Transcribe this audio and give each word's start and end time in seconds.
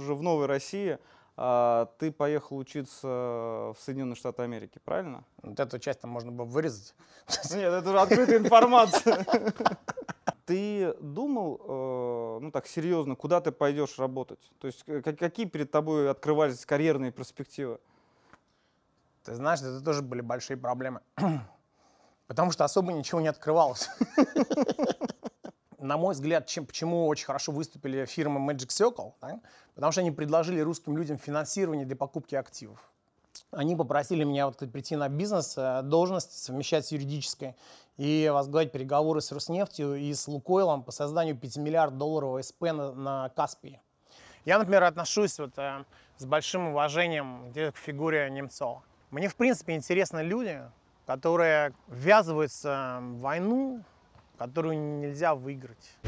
уже 0.00 0.14
в 0.14 0.22
новой 0.22 0.46
России. 0.46 0.98
А, 1.36 1.86
ты 1.98 2.12
поехал 2.12 2.58
учиться 2.58 3.06
в 3.06 3.76
Соединенные 3.80 4.16
Штаты 4.16 4.42
Америки, 4.42 4.78
правильно? 4.84 5.24
Вот 5.42 5.58
эту 5.58 5.78
часть 5.78 6.00
там 6.00 6.10
можно 6.10 6.30
было 6.32 6.44
вырезать. 6.44 6.94
Нет, 7.50 7.72
это 7.72 7.88
уже 7.88 8.00
открытая 8.00 8.38
информация. 8.38 9.24
Ты 10.44 10.94
думал, 11.00 11.60
э, 11.62 12.38
ну 12.42 12.50
так 12.50 12.66
серьезно, 12.66 13.14
куда 13.14 13.40
ты 13.40 13.52
пойдешь 13.52 13.98
работать? 13.98 14.40
То 14.58 14.66
есть 14.66 14.84
какие 15.02 15.46
перед 15.46 15.70
тобой 15.70 16.10
открывались 16.10 16.66
карьерные 16.66 17.12
перспективы? 17.12 17.78
Ты 19.22 19.34
знаешь, 19.34 19.60
это 19.60 19.80
тоже 19.80 20.02
были 20.02 20.22
большие 20.22 20.56
проблемы. 20.56 21.00
Потому 22.26 22.50
что 22.50 22.64
особо 22.64 22.92
ничего 22.92 23.20
не 23.20 23.28
открывалось. 23.28 23.88
На 25.80 25.96
мой 25.96 26.12
взгляд, 26.12 26.46
чем, 26.46 26.66
почему 26.66 27.06
очень 27.06 27.24
хорошо 27.24 27.52
выступили 27.52 28.04
фирмы 28.04 28.52
Magic 28.52 28.68
Circle, 28.68 29.14
да? 29.22 29.40
потому 29.74 29.92
что 29.92 30.02
они 30.02 30.10
предложили 30.10 30.60
русским 30.60 30.96
людям 30.96 31.16
финансирование 31.16 31.86
для 31.86 31.96
покупки 31.96 32.34
активов. 32.34 32.78
Они 33.50 33.74
попросили 33.74 34.24
меня 34.24 34.46
вот 34.46 34.58
прийти 34.58 34.96
на 34.96 35.08
бизнес, 35.08 35.56
э, 35.56 35.80
должность 35.82 36.32
совмещать 36.32 36.86
с 36.86 36.92
юридической 36.92 37.56
и 37.96 38.30
возглавить 38.32 38.72
переговоры 38.72 39.22
с 39.22 39.32
Роснефтью 39.32 39.94
и 39.94 40.12
с 40.12 40.28
Лукойлом 40.28 40.82
по 40.82 40.92
созданию 40.92 41.36
5 41.36 41.56
миллиард 41.56 41.96
долларов 41.96 42.44
СП 42.44 42.60
на, 42.60 42.92
на 42.92 43.28
Каспии. 43.30 43.80
Я, 44.44 44.58
например, 44.58 44.84
отношусь 44.84 45.38
вот, 45.38 45.58
э, 45.58 45.84
с 46.18 46.26
большим 46.26 46.68
уважением 46.68 47.52
к 47.54 47.76
фигуре 47.76 48.28
Немцова. 48.30 48.82
Мне, 49.10 49.28
в 49.28 49.36
принципе, 49.36 49.74
интересны 49.74 50.20
люди, 50.20 50.60
которые 51.06 51.72
ввязываются 51.88 52.98
в 53.00 53.20
войну, 53.20 53.82
которую 54.40 55.00
нельзя 55.00 55.34
выиграть. 55.34 55.98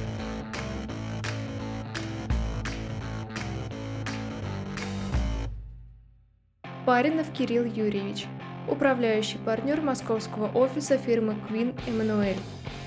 Паринов 6.87 7.31
Кирилл 7.35 7.67
Юрьевич, 7.67 8.25
управляющий 8.69 9.37
партнер 9.37 9.83
московского 9.83 10.51
офиса 10.57 10.97
фирмы 10.97 11.37
Queen 11.51 11.79
Эммануэль. 11.87 12.39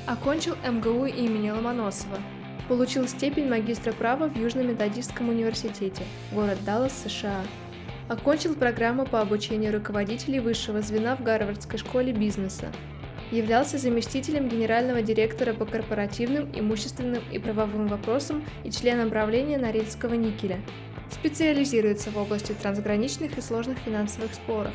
Окончил 0.07 0.55
МГУ 0.67 1.05
имени 1.05 1.51
Ломоносова. 1.51 2.17
Получил 2.67 3.07
степень 3.07 3.47
магистра 3.47 3.91
права 3.91 4.27
в 4.27 4.35
Южно-Методистском 4.35 5.29
университете, 5.29 6.01
город 6.33 6.57
Даллас, 6.65 7.03
США. 7.05 7.43
Окончил 8.09 8.55
программу 8.55 9.05
по 9.05 9.21
обучению 9.21 9.73
руководителей 9.73 10.39
высшего 10.39 10.81
звена 10.81 11.15
в 11.15 11.21
Гарвардской 11.21 11.77
школе 11.77 12.11
бизнеса. 12.13 12.71
Являлся 13.31 13.79
заместителем 13.79 14.47
генерального 14.47 15.01
директора 15.01 15.53
по 15.53 15.65
корпоративным, 15.65 16.51
имущественным 16.53 17.23
и 17.31 17.39
правовым 17.39 17.87
вопросам 17.87 18.45
и 18.63 18.69
членом 18.69 19.09
правления 19.09 19.57
Норильского 19.57 20.13
никеля. 20.13 20.61
Специализируется 21.11 22.11
в 22.11 22.17
области 22.17 22.51
трансграничных 22.51 23.37
и 23.37 23.41
сложных 23.41 23.79
финансовых 23.79 24.33
споров. 24.33 24.73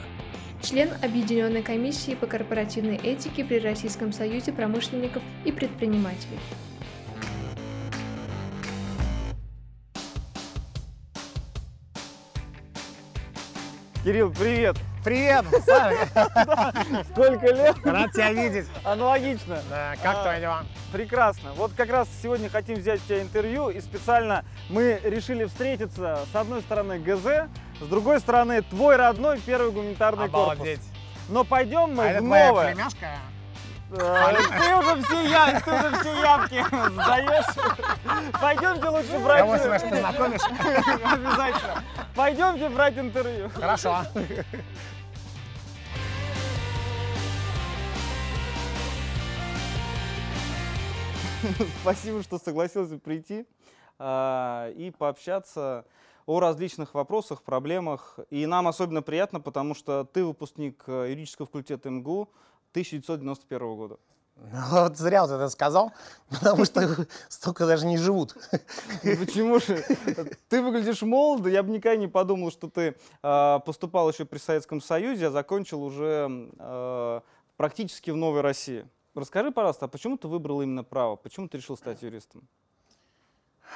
Член 0.63 0.91
Объединенной 1.03 1.63
комиссии 1.63 2.15
по 2.15 2.27
корпоративной 2.27 2.97
этике 2.97 3.45
при 3.45 3.61
Российском 3.61 4.13
союзе 4.13 4.53
промышленников 4.53 5.23
и 5.45 5.53
предпринимателей. 5.53 6.39
Кирилл, 14.05 14.33
привет! 14.33 14.77
Привет! 15.05 15.45
Сколько 17.11 17.47
лет? 17.47 17.77
Рад 17.85 18.13
тебя 18.13 18.33
видеть. 18.33 18.67
Аналогично. 18.85 19.59
Да, 19.71 19.95
как 20.03 20.17
А, 20.19 20.23
твои 20.25 20.41
дела? 20.41 20.65
Прекрасно. 20.93 21.53
Вот 21.55 21.73
как 21.75 21.89
раз 21.91 22.07
сегодня 22.23 22.51
хотим 22.51 22.77
взять 22.77 23.01
у 23.03 23.05
тебя 23.07 23.23
интервью, 23.23 23.71
и 23.71 23.81
специально 23.81 24.45
мы 24.69 25.01
решили 25.03 25.47
встретиться 25.47 26.21
с 26.31 26.37
одной 26.37 26.61
стороны 26.61 26.99
ГЗ, 26.99 27.49
с 27.81 27.87
другой 27.89 28.21
стороны 28.21 28.61
твой 28.63 28.97
родной 28.97 29.41
первый 29.41 29.71
гуманитарный 29.73 30.29
корпус. 30.29 30.55
Обалдеть. 30.57 30.83
Но 31.31 31.45
пойдем 31.45 31.95
мы 31.95 32.05
А 32.05 32.11
это 32.11 32.19
твоя 32.25 32.49
новое. 32.49 32.75
племяшка? 32.75 33.07
Э, 33.93 34.37
Ты 34.59 34.77
уже 34.77 35.03
все 35.03 35.29
я, 35.29 35.61
ты 35.61 35.71
уже 35.73 35.99
все 36.01 36.21
явки 36.21 36.65
сдаешь. 36.93 37.47
Пойдемте 38.41 38.89
лучше 38.89 39.19
брать. 39.19 39.41
Кого 39.41 39.59
с 39.59 39.67
вами 39.67 39.91
познакомишь? 39.91 40.41
Обязательно. 41.13 41.85
Пойдемте 42.15 42.69
брать 42.69 42.99
интервью. 42.99 43.51
Хорошо. 43.51 44.05
Спасибо, 51.83 52.23
что 52.23 52.39
согласился 52.39 52.99
прийти 52.99 53.47
а, 53.99 54.71
и 54.77 54.91
пообщаться 54.91 55.85
о 56.27 56.39
различных 56.39 56.95
вопросах, 56.95 57.43
проблемах. 57.43 58.19
И 58.29 58.47
нам 58.47 58.69
особенно 58.69 59.03
приятно, 59.03 59.41
потому 59.41 59.75
что 59.75 60.05
ты 60.05 60.23
выпускник 60.25 60.85
э, 60.87 61.07
юридического 61.09 61.47
факультета 61.47 61.91
МГУ 61.91 62.29
1991 62.73 63.77
года. 63.77 63.97
Ну, 64.37 64.59
Вот 64.71 64.97
зря 64.97 65.23
вот 65.23 65.33
это 65.33 65.49
сказал, 65.51 65.93
потому 66.31 66.65
что 66.65 67.07
столько 67.29 67.67
даже 67.67 67.87
не 67.87 67.99
живут. 67.99 68.37
Ну, 69.03 69.17
Почему 69.17 69.61
же? 69.61 69.85
Ты 70.49 70.63
выглядишь 70.63 71.03
молодо, 71.03 71.51
я 71.51 71.63
бы 71.63 71.71
никогда 71.71 71.97
не 71.97 72.09
подумал, 72.09 72.51
что 72.51 72.69
ты 72.69 72.97
а, 73.23 73.59
поступал 73.59 74.11
еще 74.11 74.25
при 74.25 74.39
Советском 74.39 74.81
Союзе, 74.81 75.27
а 75.27 75.31
закончил 75.31 75.83
уже 75.83 76.29
а, 76.59 77.23
практически 77.57 78.11
в 78.11 78.17
Новой 78.17 78.41
России. 78.41 78.87
Расскажи, 79.15 79.51
пожалуйста, 79.51 79.87
а 79.87 79.89
почему 79.89 80.17
ты 80.17 80.29
выбрал 80.29 80.63
именно 80.63 80.85
право? 80.85 81.17
Почему 81.17 81.49
ты 81.49 81.59
решил 81.59 81.77
стать 81.77 82.03
юристом? 82.03 82.49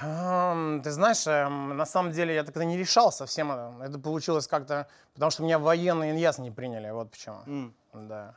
Ты 0.01 0.91
знаешь, 0.91 1.25
эм, 1.27 1.77
на 1.77 1.87
самом 1.87 2.11
деле 2.11 2.35
я 2.35 2.43
тогда 2.43 2.65
не 2.65 2.77
решал 2.77 3.13
совсем 3.13 3.53
это. 3.53 3.73
Это 3.81 3.99
получилось 3.99 4.49
как-то, 4.49 4.89
потому 5.13 5.31
что 5.31 5.45
меня 5.45 5.59
военные 5.59 6.11
иньяс 6.13 6.39
не 6.39 6.51
приняли, 6.51 6.91
вот 6.91 7.11
почему. 7.13 7.43
М. 7.47 7.75
Да. 7.93 8.37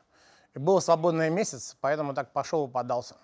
И 0.58 0.60
был 0.60 0.82
свободный 0.82 1.30
месяц, 1.30 1.78
поэтому 1.82 2.16
так 2.16 2.34
пошел 2.34 2.68
и 2.68 2.72
подался. 2.72 3.16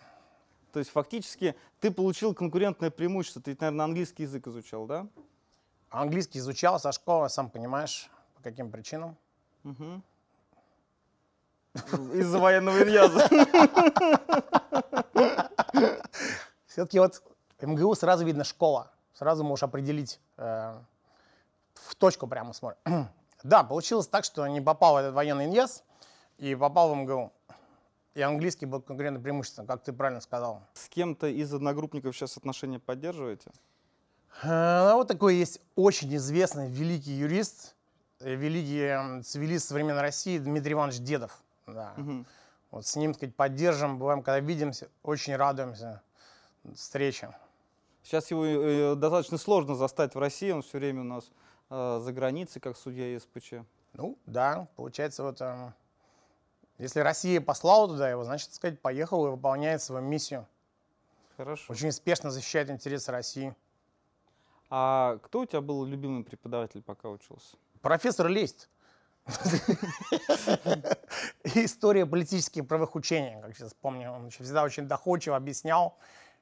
То 0.71 0.77
есть 0.77 0.91
фактически 0.91 1.55
ты 1.79 1.89
получил 1.89 2.35
конкурентное 2.35 2.91
преимущество. 2.91 3.41
Ты, 3.41 3.57
наверное, 3.59 3.85
английский 3.85 4.21
язык 4.21 4.45
изучал, 4.45 4.85
да? 4.85 5.07
Английский 5.89 6.37
изучал 6.37 6.79
со 6.79 6.91
школы, 6.91 7.29
сам 7.29 7.49
понимаешь, 7.49 8.07
по 8.35 8.43
каким 8.43 8.69
причинам. 8.69 9.17
Мгм. 9.63 10.03
Из-за 12.13 12.37
военного 12.37 12.83
иньяза. 12.83 13.27
Все-таки 16.67 16.99
вот 16.99 17.23
МГУ 17.59 17.95
сразу 17.95 18.23
видно 18.25 18.43
школа. 18.43 18.91
Сразу 19.15 19.43
можешь 19.43 19.63
определить, 19.63 20.19
э, 20.37 20.79
в 21.73 21.95
точку 21.95 22.27
прямо 22.27 22.53
смотришь. 22.53 22.79
да, 23.43 23.63
получилось 23.63 24.07
так, 24.07 24.23
что 24.23 24.45
не 24.45 24.61
попал 24.61 24.93
в 24.93 24.97
этот 24.97 25.15
военный 25.15 25.45
иньяс 25.45 25.83
и 26.43 26.55
попал 26.55 26.93
в 26.93 26.97
МГУ. 26.97 27.31
И 28.15 28.21
английский 28.21 28.65
был 28.65 28.81
конкурентным 28.81 29.23
преимуществом, 29.23 29.65
как 29.65 29.81
ты 29.81 29.93
правильно 29.93 30.19
сказал. 30.19 30.61
С 30.73 30.89
кем-то 30.89 31.27
из 31.27 31.53
одногруппников 31.53 32.13
сейчас 32.15 32.35
отношения 32.35 32.79
поддерживаете? 32.79 33.49
Э, 34.43 34.89
ну, 34.89 34.97
вот 34.97 35.07
такой 35.07 35.35
есть 35.35 35.61
очень 35.75 36.13
известный 36.17 36.69
великий 36.69 37.13
юрист, 37.13 37.75
э, 38.19 38.35
великий 38.35 38.81
м, 38.81 39.23
цивилист 39.23 39.69
современной 39.69 40.01
России 40.01 40.37
Дмитрий 40.37 40.73
Иванович 40.73 40.99
Дедов. 40.99 41.41
Да. 41.65 41.93
Мгм. 41.95 42.25
Вот 42.71 42.85
с 42.85 42.95
ним, 42.97 43.13
так 43.13 43.19
сказать, 43.19 43.35
поддержим, 43.35 43.97
бываем, 43.97 44.21
когда 44.21 44.41
видимся, 44.41 44.89
очень 45.01 45.37
радуемся 45.37 46.01
встрече. 46.75 47.33
Сейчас 48.03 48.29
его 48.31 48.45
э, 48.45 48.95
достаточно 48.95 49.37
сложно 49.37 49.75
застать 49.75 50.13
в 50.13 50.19
России, 50.19 50.51
он 50.51 50.61
все 50.61 50.77
время 50.77 51.01
у 51.01 51.05
нас 51.05 51.31
э, 51.69 52.01
за 52.03 52.11
границей, 52.11 52.61
как 52.61 52.75
судья 52.75 53.13
ЕСПЧ. 53.13 53.65
Ну, 53.93 54.17
да, 54.25 54.67
получается, 54.75 55.23
вот 55.23 55.39
эм, 55.39 55.73
если 56.83 56.99
Россия 56.99 57.39
послала 57.39 57.87
туда 57.87 58.09
его, 58.09 58.25
значит, 58.25 58.49
так 58.49 58.55
сказать, 58.55 58.81
поехал 58.81 59.25
и 59.25 59.29
выполняет 59.29 59.81
свою 59.81 60.05
миссию. 60.05 60.45
Хорошо. 61.37 61.71
Очень 61.71 61.87
успешно 61.87 62.29
защищает 62.29 62.69
интересы 62.69 63.11
России. 63.11 63.55
А 64.69 65.17
кто 65.23 65.39
у 65.41 65.45
тебя 65.45 65.61
был 65.61 65.85
любимый 65.85 66.25
преподаватель, 66.25 66.81
пока 66.83 67.09
учился? 67.09 67.55
Профессор 67.81 68.27
Лесть. 68.27 68.69
История 71.45 72.05
политических 72.05 72.67
правых 72.67 72.95
учений, 72.95 73.41
как 73.41 73.55
сейчас 73.55 73.73
помню. 73.73 74.11
Он 74.11 74.29
всегда 74.29 74.63
очень 74.63 74.85
доходчиво 74.85 75.37
объяснял 75.37 75.97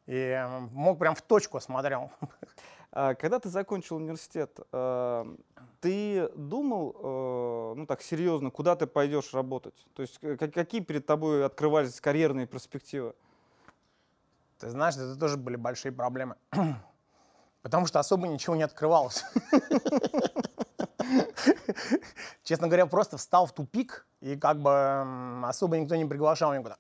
и 0.08 0.44
мог 0.72 0.98
прям 0.98 1.14
в 1.14 1.22
точку 1.22 1.60
смотрел. 1.60 2.12
А 2.94 3.14
Когда 3.14 3.40
ты 3.40 3.48
закончил 3.48 3.98
университет, 3.98 4.60
э, 4.74 5.36
ты 5.82 6.30
думал, 6.36 6.96
э, 6.96 7.74
ну 7.80 7.86
так 7.88 8.02
серьезно, 8.02 8.52
куда 8.52 8.76
ты 8.76 8.86
пойдешь 8.86 9.34
работать? 9.34 9.74
То 9.96 10.04
есть 10.04 10.20
э, 10.22 10.38
как- 10.38 10.54
какие 10.54 10.82
перед 10.82 11.06
тобой 11.06 11.44
открывались 11.44 12.00
карьерные 12.00 12.46
перспективы? 12.46 13.16
Ты 14.60 14.70
знаешь, 14.70 14.96
это 14.96 15.16
тоже 15.16 15.38
были 15.38 15.56
большие 15.56 15.92
проблемы. 15.92 16.36
Потому 17.64 17.88
что 17.88 18.00
особо 18.00 18.28
ничего 18.28 18.56
не 18.56 18.64
открывалось. 18.64 19.26
Честно 22.44 22.68
говоря, 22.68 22.86
просто 22.86 23.18
встал 23.18 23.48
в 23.48 23.52
тупик, 23.52 24.06
и 24.22 24.36
как 24.36 24.60
бы 24.62 25.44
особо 25.48 25.78
никто 25.78 25.96
не 25.96 26.06
приглашал 26.06 26.54
никуда. 26.54 26.78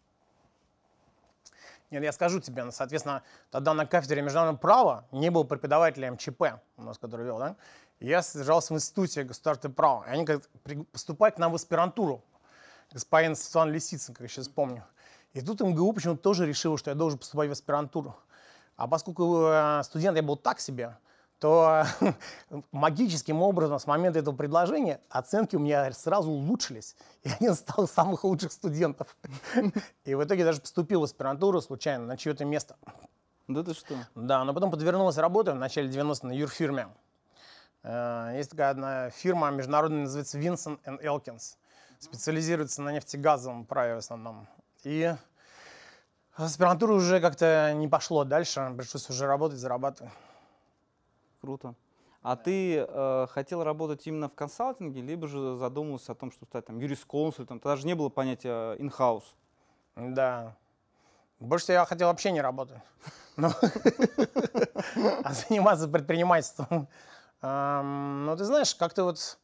Нет, 1.89 2.03
я 2.03 2.11
скажу 2.13 2.39
тебе, 2.39 2.71
соответственно, 2.71 3.21
тогда 3.49 3.73
на 3.73 3.85
кафедре 3.85 4.21
международного 4.21 4.57
права 4.57 5.05
не 5.11 5.29
был 5.29 5.43
преподавателя 5.43 6.11
МЧП, 6.11 6.61
у 6.77 6.83
нас, 6.83 6.97
который 6.97 7.25
вел, 7.25 7.37
да? 7.37 7.57
Я 8.01 8.23
содержался 8.23 8.73
в 8.73 8.77
институте 8.77 9.23
государственного 9.23 9.75
права. 9.75 10.05
И 10.07 10.09
они 10.09 10.23
говорят, 10.23 10.49
«При- 10.63 10.83
поступать 10.85 11.35
к 11.35 11.37
нам 11.37 11.51
в 11.51 11.55
аспирантуру. 11.55 12.23
Господин 12.91 13.35
Светлана 13.35 13.69
Лисицын, 13.71 14.15
как 14.15 14.23
я 14.23 14.27
сейчас 14.27 14.47
помню. 14.47 14.83
И 15.33 15.41
тут 15.41 15.61
МГУ 15.61 15.93
почему-то 15.93 16.19
тоже 16.21 16.47
решил, 16.47 16.77
что 16.77 16.89
я 16.89 16.95
должен 16.95 17.19
поступать 17.19 17.47
в 17.47 17.51
аспирантуру. 17.51 18.15
А 18.75 18.87
поскольку 18.87 19.45
э, 19.45 19.83
студент 19.83 20.17
я 20.17 20.23
был 20.23 20.35
так 20.35 20.59
себе, 20.59 20.97
то 21.37 21.85
магическим 22.71 23.43
образом 23.43 23.79
с 23.79 23.85
момента 23.85 24.17
этого 24.17 24.35
предложения 24.35 24.99
оценки 25.09 25.55
у 25.55 25.59
меня 25.59 25.91
сразу 25.93 26.31
улучшились. 26.31 26.95
И 27.21 27.29
один 27.29 27.53
стал 27.53 27.87
самых 27.87 28.23
лучших 28.23 28.51
студентов. 28.51 29.15
И 30.05 30.15
в 30.15 30.23
итоге 30.23 30.43
даже 30.43 30.59
поступил 30.59 31.01
в 31.01 31.03
аспирантуру 31.03 31.61
случайно 31.61 32.05
на 32.07 32.17
чье-то 32.17 32.45
место. 32.45 32.75
Да 33.47 33.63
ты 33.63 33.75
что? 33.75 33.95
Да, 34.15 34.43
но 34.43 34.55
потом 34.55 34.71
подвернулась 34.71 35.17
работа 35.17 35.53
в 35.53 35.57
начале 35.57 35.87
90-х 35.87 36.27
на 36.27 36.31
юрфирме. 36.31 36.87
Э, 37.83 38.33
Есть 38.35 38.51
такая 38.51 38.69
одна 38.69 39.09
фирма 39.09 39.49
международная, 39.49 40.01
называется 40.01 40.39
Vinson 40.39 40.79
Elkins. 40.85 41.57
Специализируется 41.99 42.81
на 42.81 42.91
нефтегазовом 42.91 43.65
праве 43.65 43.95
в 43.95 43.99
основном. 43.99 44.47
И 44.83 45.13
аспирантура 46.33 46.93
уже 46.93 47.19
как-то 47.21 47.73
не 47.75 47.87
пошло 47.87 48.23
дальше. 48.23 48.73
Пришлось 48.75 49.09
уже 49.09 49.27
работать, 49.27 49.59
зарабатывать. 49.59 50.11
Круто. 51.41 51.75
А 52.23 52.35
ты 52.35 52.85
э, 52.87 53.27
хотел 53.31 53.63
работать 53.63 54.05
именно 54.05 54.29
в 54.29 54.35
консалтинге, 54.35 55.01
либо 55.01 55.27
же 55.27 55.57
задумывался 55.57 56.11
о 56.11 56.15
том, 56.15 56.31
что 56.31 56.45
стать 56.45 56.65
там 56.67 56.77
юрисконсультом? 56.77 57.59
Тогда 57.59 57.75
же 57.75 57.87
не 57.87 57.95
было 57.95 58.09
понятия 58.09 58.75
in-house. 58.75 59.23
Да. 59.95 60.55
Больше 61.39 61.71
я 61.71 61.83
хотел 61.85 62.09
вообще 62.09 62.31
не 62.31 62.41
работать. 62.41 62.77
А 65.23 65.33
заниматься 65.33 65.87
предпринимательством. 65.87 66.87
Ам, 67.41 68.25
Ну, 68.25 68.37
ты 68.37 68.45
знаешь, 68.45 68.75
как-то 68.75 69.03
вот 69.03 69.39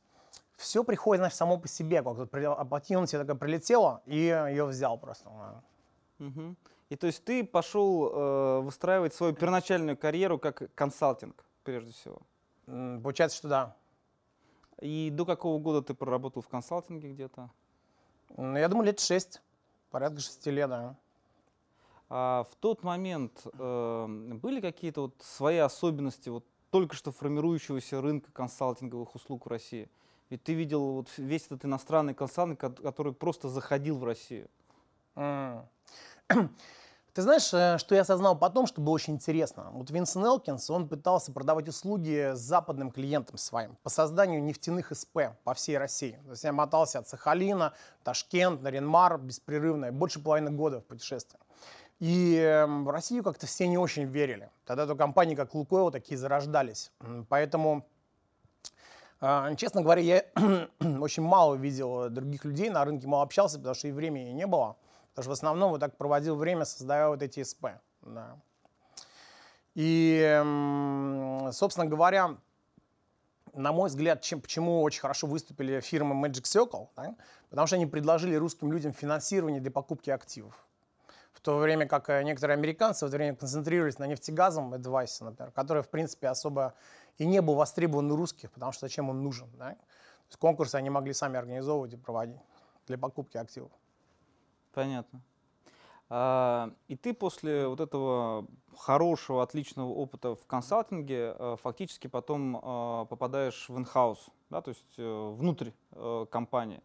все 0.56 0.84
приходит, 0.84 1.20
знаешь, 1.20 1.34
само 1.34 1.58
по 1.58 1.68
себе. 1.68 1.98
Как 1.98 2.16
вот 2.16 2.32
opportunity 2.34 3.18
такая 3.18 3.36
прилетела, 3.36 4.02
и 4.06 4.18
ее 4.18 4.66
взял 4.66 4.98
просто. 4.98 5.30
Мгм. 6.20 6.56
И 6.90 6.96
то 6.96 7.08
есть 7.08 7.24
ты 7.24 7.44
пошел 7.44 8.10
э, 8.10 8.60
выстраивать 8.62 9.14
свою 9.14 9.34
первоначальную 9.34 9.98
карьеру 9.98 10.40
как 10.40 10.74
консалтинг, 10.74 11.44
прежде 11.64 11.92
всего. 11.92 12.22
Получается, 12.66 13.38
что 13.38 13.48
да. 13.48 13.76
И 14.82 15.10
до 15.12 15.26
какого 15.26 15.60
года 15.60 15.82
ты 15.82 15.94
проработал 15.94 16.42
в 16.42 16.48
консалтинге 16.48 17.12
где-то? 17.12 17.50
Ну, 18.36 18.58
я 18.58 18.68
думаю, 18.68 18.88
лет 18.88 19.00
шесть. 19.00 19.42
Порядка 19.90 20.20
шести 20.20 20.52
лет, 20.52 20.70
да. 20.70 20.96
А 22.10 22.46
в 22.50 22.56
тот 22.56 22.84
момент 22.84 23.46
э, 23.46 24.06
были 24.08 24.62
какие-то 24.62 25.02
вот 25.02 25.16
свои 25.20 25.58
особенности 25.58 26.30
вот 26.30 26.46
только 26.70 26.96
что 26.96 27.12
формирующегося 27.12 28.02
рынка 28.02 28.32
консалтинговых 28.32 29.16
услуг 29.16 29.46
в 29.46 29.50
России? 29.50 29.90
Ведь 30.30 30.44
ты 30.44 30.54
видел 30.54 30.94
вот 30.94 31.10
весь 31.18 31.46
этот 31.46 31.66
иностранный 31.66 32.14
консалтинг, 32.14 32.60
ко- 32.60 32.70
который 32.70 33.14
просто 33.14 33.50
заходил 33.50 33.98
в 33.98 34.04
Россию. 34.04 34.50
Ты 37.18 37.24
знаешь, 37.24 37.52
э, 37.52 37.80
что 37.80 37.96
я 37.96 38.02
осознал 38.02 38.38
потом, 38.38 38.68
что 38.68 38.80
было 38.80 38.94
очень 38.94 39.16
интересно? 39.16 39.72
Вот 39.72 39.90
Винсент 39.90 40.24
Элкинс, 40.24 40.70
он 40.70 40.88
пытался 40.88 41.32
продавать 41.32 41.68
услуги 41.68 42.34
западным 42.36 42.92
клиентам 42.92 43.40
своим 43.40 43.76
по 43.82 43.90
созданию 43.90 44.44
нефтяных 44.44 44.96
СП 44.96 45.34
по 45.44 45.56
всей 45.56 45.80
России. 45.80 46.20
То 46.26 46.32
есть 46.32 46.44
я 46.44 46.54
мотался 46.54 47.00
от 47.00 47.08
Сахалина, 47.08 47.74
Ташкент, 48.04 48.62
Наринмар 48.62 49.18
беспрерывно, 49.18 49.92
больше 49.92 50.22
половины 50.22 50.52
года 50.52 50.82
в 50.82 50.86
путешествии. 50.86 51.40
И 52.00 52.36
эм, 52.36 52.86
в 52.86 52.90
Россию 52.90 53.24
как-то 53.24 53.48
все 53.48 53.68
не 53.68 53.78
очень 53.78 54.04
верили. 54.04 54.52
Тогда 54.66 54.86
то 54.86 54.96
компании, 54.96 55.36
как 55.36 55.56
Лукойл, 55.56 55.92
такие 55.92 56.18
зарождались. 56.18 56.92
Поэтому 57.30 57.86
а, 59.20 59.56
Честно 59.56 59.82
говоря, 59.82 60.02
я 60.02 60.26
очень 61.00 61.24
мало 61.24 61.56
видел 61.56 62.10
других 62.10 62.46
людей 62.46 62.70
на 62.70 62.86
рынке, 62.86 63.08
мало 63.08 63.24
общался, 63.24 63.58
потому 63.58 63.74
что 63.74 63.88
и 63.88 63.92
времени 63.92 64.30
не 64.30 64.46
было. 64.46 64.78
Потому 65.10 65.24
что 65.24 65.30
в 65.30 65.34
основном 65.34 65.72
вот 65.72 65.80
так 65.80 65.98
проводил 65.98 66.36
время, 66.36 66.66
создавая 66.66 67.08
вот 67.10 67.24
эти 67.24 67.44
СП. 67.44 67.66
Да. 68.02 68.38
И, 69.74 70.22
м, 70.22 71.50
собственно 71.52 71.88
говоря, 71.88 72.38
на 73.54 73.72
мой 73.72 73.90
взгляд, 73.90 74.22
чем, 74.22 74.40
почему 74.40 74.84
очень 74.84 75.02
хорошо 75.02 75.26
выступили 75.26 75.80
фирмы 75.80 76.28
Magic 76.28 76.44
Circle, 76.44 76.90
да? 76.96 77.16
потому 77.50 77.66
что 77.66 77.76
они 77.76 77.88
предложили 77.88 78.36
русским 78.36 78.72
людям 78.72 78.94
финансирование 78.94 79.60
для 79.60 79.72
покупки 79.72 80.12
активов. 80.12 80.67
В 81.38 81.42
то 81.42 81.56
время 81.60 81.88
как 81.88 82.10
э, 82.10 82.24
некоторые 82.24 82.56
американцы 82.56 83.06
в 83.06 83.10
это 83.10 83.18
время 83.18 83.36
концентрировались 83.36 84.00
на 84.00 84.08
нефтегазовом 84.08 84.74
адвайсе, 84.74 85.24
например, 85.24 85.52
который, 85.52 85.84
в 85.84 85.90
принципе, 85.90 86.30
особо 86.30 86.74
и 87.20 87.28
не 87.28 87.42
был 87.42 87.54
востребован 87.54 88.12
у 88.12 88.16
русских, 88.16 88.52
потому 88.52 88.72
что 88.72 88.88
зачем 88.88 89.12
он 89.12 89.22
нужен. 89.22 89.48
Да? 89.56 89.70
То 89.70 89.78
есть 90.30 90.38
конкурсы 90.40 90.74
они 90.76 90.90
могли 90.90 91.14
сами 91.14 91.38
организовывать 91.38 91.94
и 91.94 91.98
проводить 91.98 92.42
для 92.88 92.98
покупки 92.98 93.38
активов. 93.38 93.72
Понятно. 94.74 95.22
А, 96.10 96.72
и 96.88 96.96
ты 96.96 97.14
после 97.14 97.68
вот 97.68 97.82
этого 97.82 98.48
хорошего, 98.76 99.44
отличного 99.44 99.90
опыта 99.90 100.34
в 100.34 100.44
консалтинге 100.48 101.36
э, 101.38 101.56
фактически 101.62 102.08
потом 102.08 102.58
э, 102.58 103.06
попадаешь 103.06 103.70
в 103.70 103.78
инхаус, 103.78 104.28
да, 104.50 104.62
то 104.62 104.70
есть 104.70 104.98
внутрь 104.98 105.70
компании. 106.32 106.82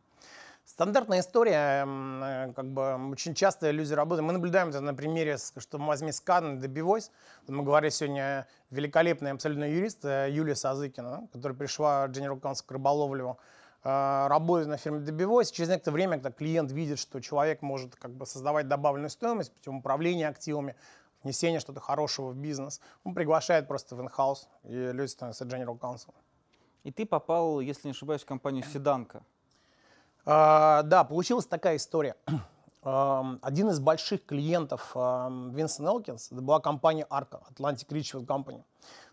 Стандартная 0.64 1.20
история, 1.20 1.85
э, 1.85 2.53
как 2.55 2.73
бы 2.73 3.11
очень 3.11 3.35
часто 3.35 3.70
люди 3.70 3.93
работают. 3.93 4.26
Мы 4.26 4.32
наблюдаем 4.32 4.69
это 4.69 4.81
на 4.81 4.94
примере, 4.94 5.37
что 5.37 5.79
возьми 5.79 6.12
Скан 6.12 6.61
Добивойс. 6.61 7.11
Мы 7.49 7.64
говорили 7.64 7.91
сегодня 7.91 8.47
великолепный 8.70 9.32
абсолютно 9.32 9.64
юрист 9.64 10.05
э, 10.05 10.29
Юлия 10.31 10.55
Сазыкина, 10.55 11.29
которая 11.32 11.59
пришла 11.59 12.06
General 12.06 12.41
Counsel 12.41 12.64
к 12.64 12.70
Рыболовлеву, 12.70 13.38
э, 13.82 14.26
работает 14.29 14.69
на 14.69 14.76
фирме 14.76 15.00
Добивойс. 15.00 15.50
Через 15.50 15.69
некоторое 15.69 15.94
время, 15.94 16.12
когда 16.14 16.31
клиент 16.31 16.70
видит, 16.70 17.00
что 17.00 17.20
человек 17.20 17.61
может 17.61 17.97
как 17.97 18.12
бы 18.12 18.25
создавать 18.25 18.69
добавленную 18.69 19.11
стоимость 19.11 19.53
путем 19.53 19.79
управления 19.79 20.29
активами, 20.29 20.76
внесения 21.25 21.58
что-то 21.58 21.81
хорошего 21.81 22.31
в 22.31 22.37
бизнес, 22.37 22.81
он 23.05 23.15
приглашает 23.15 23.67
просто 23.67 23.97
в 23.97 24.00
инхаус, 24.00 24.49
и 24.62 24.93
люди 24.93 25.08
становятся 25.08 25.44
General 25.44 25.79
Counsel. 25.79 26.15
И 26.85 26.93
ты 26.93 27.05
попал, 27.05 27.61
если 27.61 27.88
не 27.88 27.93
ошибаюсь, 27.93 28.23
в 28.23 28.26
компанию 28.26 28.65
Седанка. 28.65 29.23
А, 30.24 30.82
Да, 30.82 31.04
получилась 31.04 31.46
такая 31.46 31.76
история. 31.76 32.16
Один 32.82 33.70
из 33.70 33.78
больших 33.78 34.26
клиентов 34.26 34.92
Винсент 34.94 35.88
Элкинс, 35.88 36.32
была 36.32 36.58
компания 36.60 37.06
Arca, 37.10 37.40
Atlantic 37.50 37.88
Richfield 37.88 38.26
Company. 38.26 38.62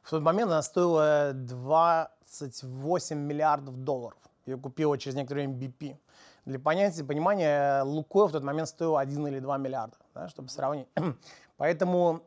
В 0.01 0.09
тот 0.09 0.23
момент 0.23 0.51
она 0.51 0.63
стоила 0.63 1.31
28 1.33 3.17
миллиардов 3.17 3.83
долларов. 3.83 4.17
Ее 4.47 4.57
купила 4.57 4.97
через 4.97 5.15
некоторое 5.15 5.47
время 5.47 5.59
BP. 5.59 5.97
Для 6.45 6.57
понятия, 6.57 7.03
понимания, 7.03 7.83
Лукойл 7.83 8.27
в 8.27 8.31
тот 8.31 8.43
момент 8.43 8.69
стоил 8.69 8.97
1 8.97 9.27
или 9.27 9.39
2 9.39 9.57
миллиарда, 9.57 9.97
да, 10.15 10.29
чтобы 10.29 10.49
сравнить. 10.49 10.87
Поэтому 11.57 12.23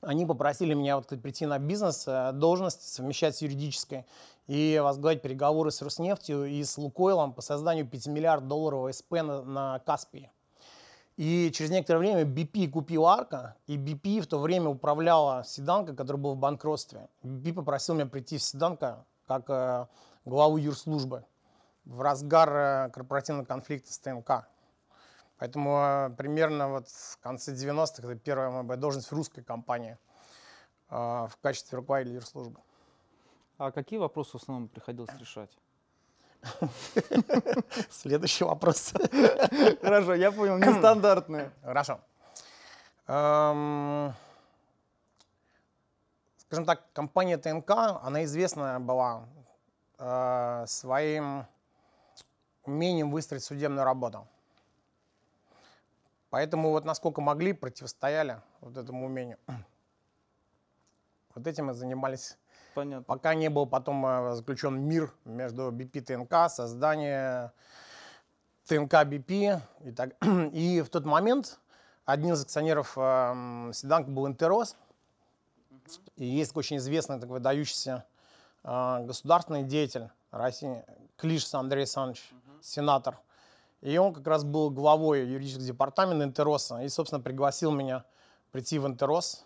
они 0.00 0.26
попросили 0.26 0.74
меня 0.74 0.96
вот 0.96 1.08
прийти 1.08 1.46
на 1.46 1.58
бизнес, 1.58 2.06
э, 2.06 2.32
должность, 2.32 2.82
совмещать 2.82 3.36
с 3.36 3.42
юридической, 3.42 4.04
и 4.46 4.80
возглавить 4.82 5.22
переговоры 5.22 5.70
с 5.70 5.82
Роснефтью 5.82 6.44
и 6.44 6.62
с 6.64 6.76
Лукойлом 6.76 7.32
по 7.32 7.42
созданию 7.42 7.86
5 7.86 8.06
миллиард 8.08 8.48
долларового 8.48 8.92
СП 8.92 9.12
на, 9.12 9.42
на 9.42 9.78
Каспии. 9.80 10.30
И 11.16 11.50
через 11.52 11.70
некоторое 11.70 11.98
время 11.98 12.24
BP 12.24 12.70
купил 12.70 13.06
Арка, 13.06 13.56
и 13.66 13.76
BP 13.76 14.22
в 14.22 14.26
то 14.26 14.38
время 14.38 14.68
управляла 14.68 15.44
Седанко, 15.44 15.94
который 15.94 16.16
был 16.16 16.34
в 16.34 16.38
банкротстве. 16.38 17.08
BP 17.22 17.54
попросил 17.54 17.94
меня 17.94 18.06
прийти 18.06 18.38
в 18.38 18.42
Седанко 18.42 19.04
как 19.26 19.48
э, 19.48 19.86
главу 20.24 20.56
юрслужбы 20.56 21.24
в 21.84 22.00
разгар 22.00 22.88
э, 22.88 22.90
корпоративного 22.90 23.44
конфликта 23.44 23.92
с 23.92 23.98
ТНК. 23.98 24.46
Поэтому 25.42 25.76
э, 25.76 26.10
примерно 26.10 26.68
вот 26.68 26.88
в 26.88 27.18
конце 27.18 27.52
90-х 27.52 28.06
это 28.06 28.14
первая 28.14 28.62
моя 28.62 28.78
должность 28.78 29.10
в 29.10 29.12
русской 29.12 29.42
компании 29.42 29.98
э, 30.88 30.94
в 30.94 31.32
качестве 31.42 31.78
руководителя 31.78 32.14
юрслужбы. 32.14 32.60
А 33.58 33.72
какие 33.72 33.98
вопросы 33.98 34.38
в 34.38 34.40
основном 34.40 34.68
приходилось 34.68 35.10
решать? 35.18 35.50
Следующий 37.90 38.44
вопрос. 38.44 38.92
Хорошо, 39.82 40.14
я 40.14 40.30
понял, 40.30 40.58
нестандартные. 40.58 41.50
Хорошо. 41.64 41.98
Эм, 43.08 44.14
Скажем 46.36 46.66
так, 46.66 46.84
компания 46.92 47.36
ТНК, 47.36 47.70
она 48.00 48.22
известна 48.22 48.78
была 48.78 49.24
э, 49.98 50.66
своим 50.68 51.46
умением 52.62 53.10
выстроить 53.10 53.42
судебную 53.42 53.84
работу. 53.84 54.28
Поэтому 56.32 56.70
вот 56.70 56.86
насколько 56.86 57.20
могли, 57.20 57.52
противостояли 57.52 58.40
вот 58.62 58.78
этому 58.78 59.04
умению. 59.04 59.38
Вот 61.34 61.46
этим 61.46 61.66
мы 61.66 61.74
занимались 61.74 62.36
Понятно. 62.74 63.04
пока 63.04 63.34
не 63.34 63.48
был 63.48 63.66
потом 63.66 64.04
э, 64.04 64.34
заключен 64.34 64.80
мир 64.80 65.12
между 65.24 65.70
BP 65.70 65.90
и 65.92 66.00
ТНК, 66.00 66.50
создание 66.50 67.52
ТНК 68.66 68.94
BP. 69.04 69.60
И, 69.84 69.92
так. 69.92 70.10
и 70.52 70.82
в 70.82 70.88
тот 70.88 71.04
момент 71.04 71.58
Один 72.06 72.32
из 72.32 72.42
акционеров 72.42 72.94
э, 72.96 73.70
Седанка 73.74 74.10
был 74.10 74.26
Интерос. 74.26 74.76
И 76.16 76.24
есть 76.24 76.56
очень 76.56 76.78
известный 76.78 77.20
такой 77.20 77.34
выдающийся 77.34 78.06
э, 78.64 79.04
государственный 79.04 79.64
деятель 79.64 80.08
России, 80.30 80.82
Клиш 81.16 81.52
Андрей 81.54 81.80
Александрович, 81.80 82.32
сенатор. 82.62 83.18
И 83.82 83.98
он 83.98 84.14
как 84.14 84.26
раз 84.26 84.44
был 84.44 84.70
главой 84.70 85.26
юридического 85.26 85.66
департамента 85.66 86.24
Интероса. 86.24 86.82
И, 86.82 86.88
собственно, 86.88 87.20
пригласил 87.20 87.72
меня 87.72 88.04
прийти 88.52 88.78
в 88.78 88.86
Интерос. 88.86 89.44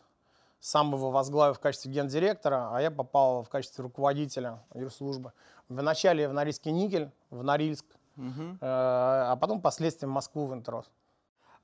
Сам 0.61 0.93
его 0.93 1.11
возглавил 1.11 1.55
в 1.55 1.61
качестве 1.61 1.90
гендиректора, 1.90 2.71
а 2.73 2.81
я 2.81 2.90
попал 2.90 3.43
в 3.43 3.49
качестве 3.49 3.83
руководителя 3.83 4.62
юрслужбы. 4.75 5.33
Вначале 5.69 6.28
в 6.28 6.33
Норильский 6.33 6.71
никель, 6.71 7.11
в 7.31 7.43
Норильск, 7.43 7.85
э, 8.16 8.57
а 8.61 9.37
потом 9.37 9.61
впоследствии 9.61 10.07
в 10.07 10.11
Москву 10.11 10.47
в 10.47 10.55
Интерос. 10.55 10.90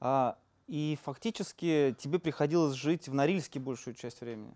А, 0.00 0.37
и 0.67 0.99
фактически 1.02 1.95
тебе 1.99 2.19
приходилось 2.19 2.75
жить 2.75 3.09
в 3.09 3.14
Норильске 3.14 3.61
большую 3.61 3.95
часть 3.95 4.21
времени. 4.21 4.55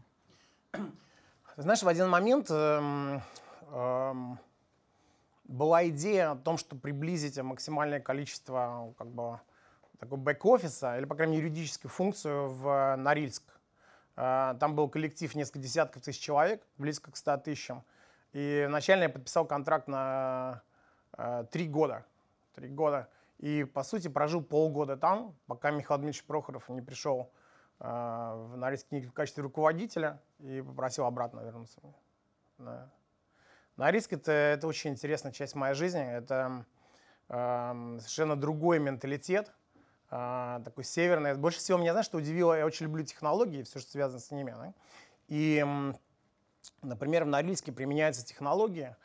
Знаешь, 1.56 1.82
в 1.82 1.88
один 1.88 2.08
момент 2.08 2.50
эм, 2.50 3.22
эм, 3.72 4.38
была 5.48 5.88
идея 5.88 6.32
о 6.32 6.36
том, 6.36 6.58
что 6.58 6.76
приблизить 6.76 7.38
максимальное 7.38 8.00
количество 8.00 8.94
как 8.98 9.08
бы, 9.08 9.40
такого 9.98 10.18
бэк-офиса, 10.20 10.98
или, 10.98 11.04
по 11.04 11.14
крайней 11.14 11.36
мере, 11.36 11.48
юридическую 11.48 11.90
функцию 11.90 12.48
в 12.48 12.96
Норильск. 12.96 13.42
Э, 14.16 14.54
Там 14.58 14.74
был 14.74 14.88
коллектив 14.88 15.34
несколько 15.34 15.60
десятков 15.60 16.02
тысяч 16.02 16.20
человек, 16.20 16.62
близко 16.78 17.10
к 17.10 17.16
100 17.16 17.38
тысячам. 17.38 17.84
И 18.32 18.64
вначале 18.68 19.02
я 19.02 19.08
подписал 19.08 19.46
контракт 19.46 19.88
на 19.88 20.62
э, 21.16 21.44
три 21.50 21.68
года. 21.68 22.04
Три 22.54 22.68
года. 22.68 23.08
И, 23.38 23.64
по 23.64 23.82
сути, 23.82 24.08
прожил 24.08 24.42
полгода 24.42 24.96
там, 24.96 25.34
пока 25.46 25.70
Михаил 25.70 25.98
Дмитриевич 26.00 26.24
Прохоров 26.24 26.68
не 26.68 26.82
пришел 26.82 27.30
э, 27.80 27.84
в 27.84 28.56
Норильск 28.56 28.86
в 28.90 29.12
качестве 29.12 29.42
руководителя 29.42 30.20
и 30.38 30.62
попросил 30.62 31.04
обратно 31.04 31.40
вернуться. 31.40 31.80
Да. 32.58 32.90
Норильск 33.76 34.14
это, 34.14 34.32
это 34.32 34.66
очень 34.66 34.90
интересная 34.90 35.32
часть 35.32 35.54
моей 35.54 35.74
жизни. 35.74 36.00
Это 36.00 36.64
эм, 37.28 38.00
совершенно 38.00 38.34
другой 38.34 38.78
менталитет, 38.78 39.52
э, 40.10 40.60
такой 40.64 40.84
северный. 40.84 41.34
Больше 41.34 41.58
всего 41.58 41.78
меня, 41.78 41.92
знаешь, 41.92 42.06
что 42.06 42.16
удивило, 42.16 42.56
я 42.56 42.64
очень 42.64 42.86
люблю 42.86 43.04
технологии, 43.04 43.62
все, 43.62 43.78
что 43.78 43.90
связано 43.90 44.20
с 44.20 44.30
ними. 44.30 44.52
да. 44.52 44.72
И, 45.28 45.64
например, 46.82 47.24
в 47.24 47.26
Норильске 47.26 47.70
применяются 47.70 48.24
технологии, 48.24 48.96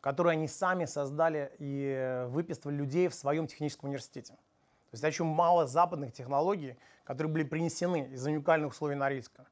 которые 0.00 0.32
они 0.32 0.46
сами 0.46 0.84
создали 0.84 1.52
и 1.58 1.94
э, 1.96 2.26
выписывали 2.26 2.76
людей 2.76 3.08
в 3.08 3.14
своем 3.14 3.46
техническом 3.46 3.88
университете. 3.88 4.34
То 4.34 4.94
есть 4.94 5.04
очень 5.04 5.24
мало 5.24 5.66
западных 5.66 6.12
технологий, 6.12 6.76
которые 7.04 7.32
были 7.32 7.44
принесены 7.44 8.08
из 8.12 8.26
уникальных 8.26 8.72
условий 8.72 8.94
Норильска. 8.94 9.44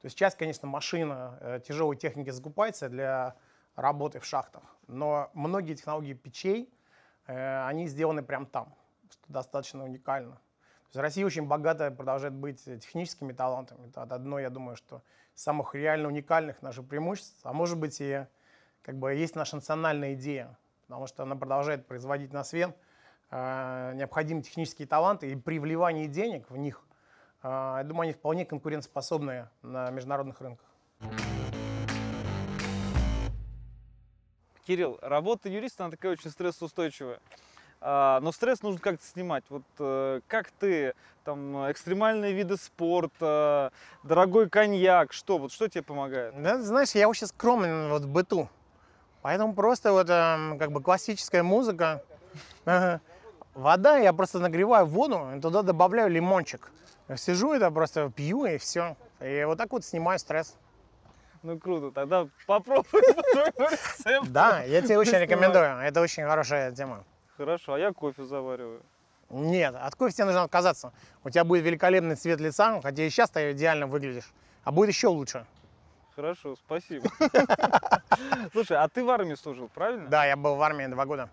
То 0.00 0.06
есть 0.06 0.16
часть, 0.16 0.36
конечно, 0.36 0.68
машина, 0.68 1.38
э, 1.40 1.60
тяжелой 1.66 1.96
техники 1.96 2.30
закупается 2.30 2.88
для 2.88 3.34
работы 3.80 4.20
в 4.20 4.24
шахтах, 4.24 4.62
но 4.86 5.30
многие 5.34 5.74
технологии 5.74 6.14
печей, 6.14 6.72
э, 7.26 7.66
они 7.66 7.86
сделаны 7.86 8.22
прямо 8.22 8.46
там, 8.46 8.74
что 9.10 9.22
достаточно 9.28 9.84
уникально. 9.84 10.34
То 10.34 10.98
есть 10.98 11.02
Россия 11.02 11.24
очень 11.24 11.46
богата 11.46 11.90
продолжает 11.90 12.34
быть 12.34 12.64
техническими 12.64 13.32
талантами. 13.32 13.88
Это 13.88 14.02
одно, 14.02 14.40
я 14.40 14.50
думаю, 14.50 14.76
что 14.76 15.02
самых 15.34 15.74
реально 15.74 16.08
уникальных 16.08 16.62
наших 16.62 16.86
преимуществ, 16.86 17.38
а 17.44 17.52
может 17.52 17.78
быть 17.78 18.00
и 18.00 18.26
как 18.82 18.96
бы 18.96 19.14
есть 19.14 19.36
наша 19.36 19.56
национальная 19.56 20.14
идея, 20.14 20.56
потому 20.86 21.06
что 21.06 21.22
она 21.22 21.36
продолжает 21.36 21.86
производить 21.86 22.32
на 22.32 22.44
свет 22.44 22.76
э, 23.30 23.92
необходимые 23.94 24.42
технические 24.42 24.88
таланты, 24.88 25.30
и 25.30 25.36
при 25.36 25.58
вливании 25.58 26.06
денег 26.06 26.50
в 26.50 26.56
них, 26.56 26.82
э, 27.42 27.48
я 27.48 27.84
думаю, 27.84 28.02
они 28.02 28.12
вполне 28.12 28.44
конкурентоспособные 28.44 29.48
на 29.62 29.90
международных 29.90 30.40
рынках. 30.40 30.66
Кирилл, 34.70 35.00
работа 35.02 35.48
юриста, 35.48 35.82
она 35.82 35.90
такая 35.90 36.12
очень 36.12 36.30
стрессоустойчивая. 36.30 37.18
А, 37.80 38.20
но 38.20 38.30
стресс 38.30 38.62
нужно 38.62 38.80
как-то 38.80 39.04
снимать. 39.04 39.42
Вот 39.48 39.64
э, 39.80 40.20
как 40.28 40.52
ты, 40.52 40.94
там, 41.24 41.68
экстремальные 41.72 42.32
виды 42.34 42.56
спорта, 42.56 43.72
дорогой 44.04 44.48
коньяк, 44.48 45.12
что, 45.12 45.38
вот 45.38 45.50
что 45.50 45.66
тебе 45.66 45.82
помогает? 45.82 46.40
Да, 46.40 46.62
знаешь, 46.62 46.92
я 46.92 47.08
очень 47.08 47.26
скромен 47.26 47.88
вот 47.88 48.02
в 48.02 48.08
быту. 48.08 48.48
Поэтому 49.22 49.54
просто 49.54 49.90
вот 49.90 50.08
эм, 50.08 50.56
как 50.56 50.70
бы 50.70 50.80
классическая 50.80 51.42
музыка. 51.42 52.04
Вода, 53.54 53.98
я 53.98 54.12
просто 54.12 54.38
нагреваю 54.38 54.86
воду, 54.86 55.26
туда 55.42 55.62
добавляю 55.62 56.10
лимончик. 56.10 56.70
Сижу 57.16 57.54
это 57.54 57.72
просто 57.72 58.08
пью 58.14 58.44
и 58.44 58.56
все. 58.56 58.96
И 59.20 59.42
вот 59.48 59.58
так 59.58 59.72
вот 59.72 59.84
снимаю 59.84 60.20
стресс. 60.20 60.54
Ну 61.42 61.58
круто, 61.58 61.90
тогда 61.90 62.28
попробуй 62.46 62.84
по 62.90 63.22
твоему 63.22 63.70
рецепту. 63.70 64.30
Да, 64.30 64.62
я 64.62 64.82
тебе 64.82 64.98
очень 64.98 65.18
рекомендую. 65.18 65.64
Это 65.64 66.00
очень 66.00 66.24
хорошая 66.24 66.72
тема. 66.72 67.04
Хорошо, 67.36 67.74
а 67.74 67.78
я 67.78 67.92
кофе 67.92 68.24
завариваю. 68.24 68.82
Нет, 69.30 69.74
от 69.74 69.94
кофе 69.94 70.12
тебе 70.12 70.24
нужно 70.26 70.42
отказаться. 70.42 70.92
У 71.24 71.30
тебя 71.30 71.44
будет 71.44 71.64
великолепный 71.64 72.16
цвет 72.16 72.40
лица, 72.40 72.80
хотя 72.82 73.02
и 73.04 73.10
сейчас 73.10 73.30
ты 73.30 73.52
идеально 73.52 73.86
выглядишь. 73.86 74.30
А 74.64 74.72
будет 74.72 74.90
еще 74.90 75.08
лучше. 75.08 75.46
Хорошо, 76.14 76.56
спасибо. 76.56 77.08
Слушай, 78.52 78.76
а 78.76 78.88
ты 78.88 79.02
в 79.02 79.08
армии 79.08 79.34
служил, 79.36 79.70
правильно? 79.72 80.08
Да, 80.08 80.26
я 80.26 80.36
был 80.36 80.56
в 80.56 80.62
армии 80.62 80.86
два 80.86 81.06
года. 81.06 81.30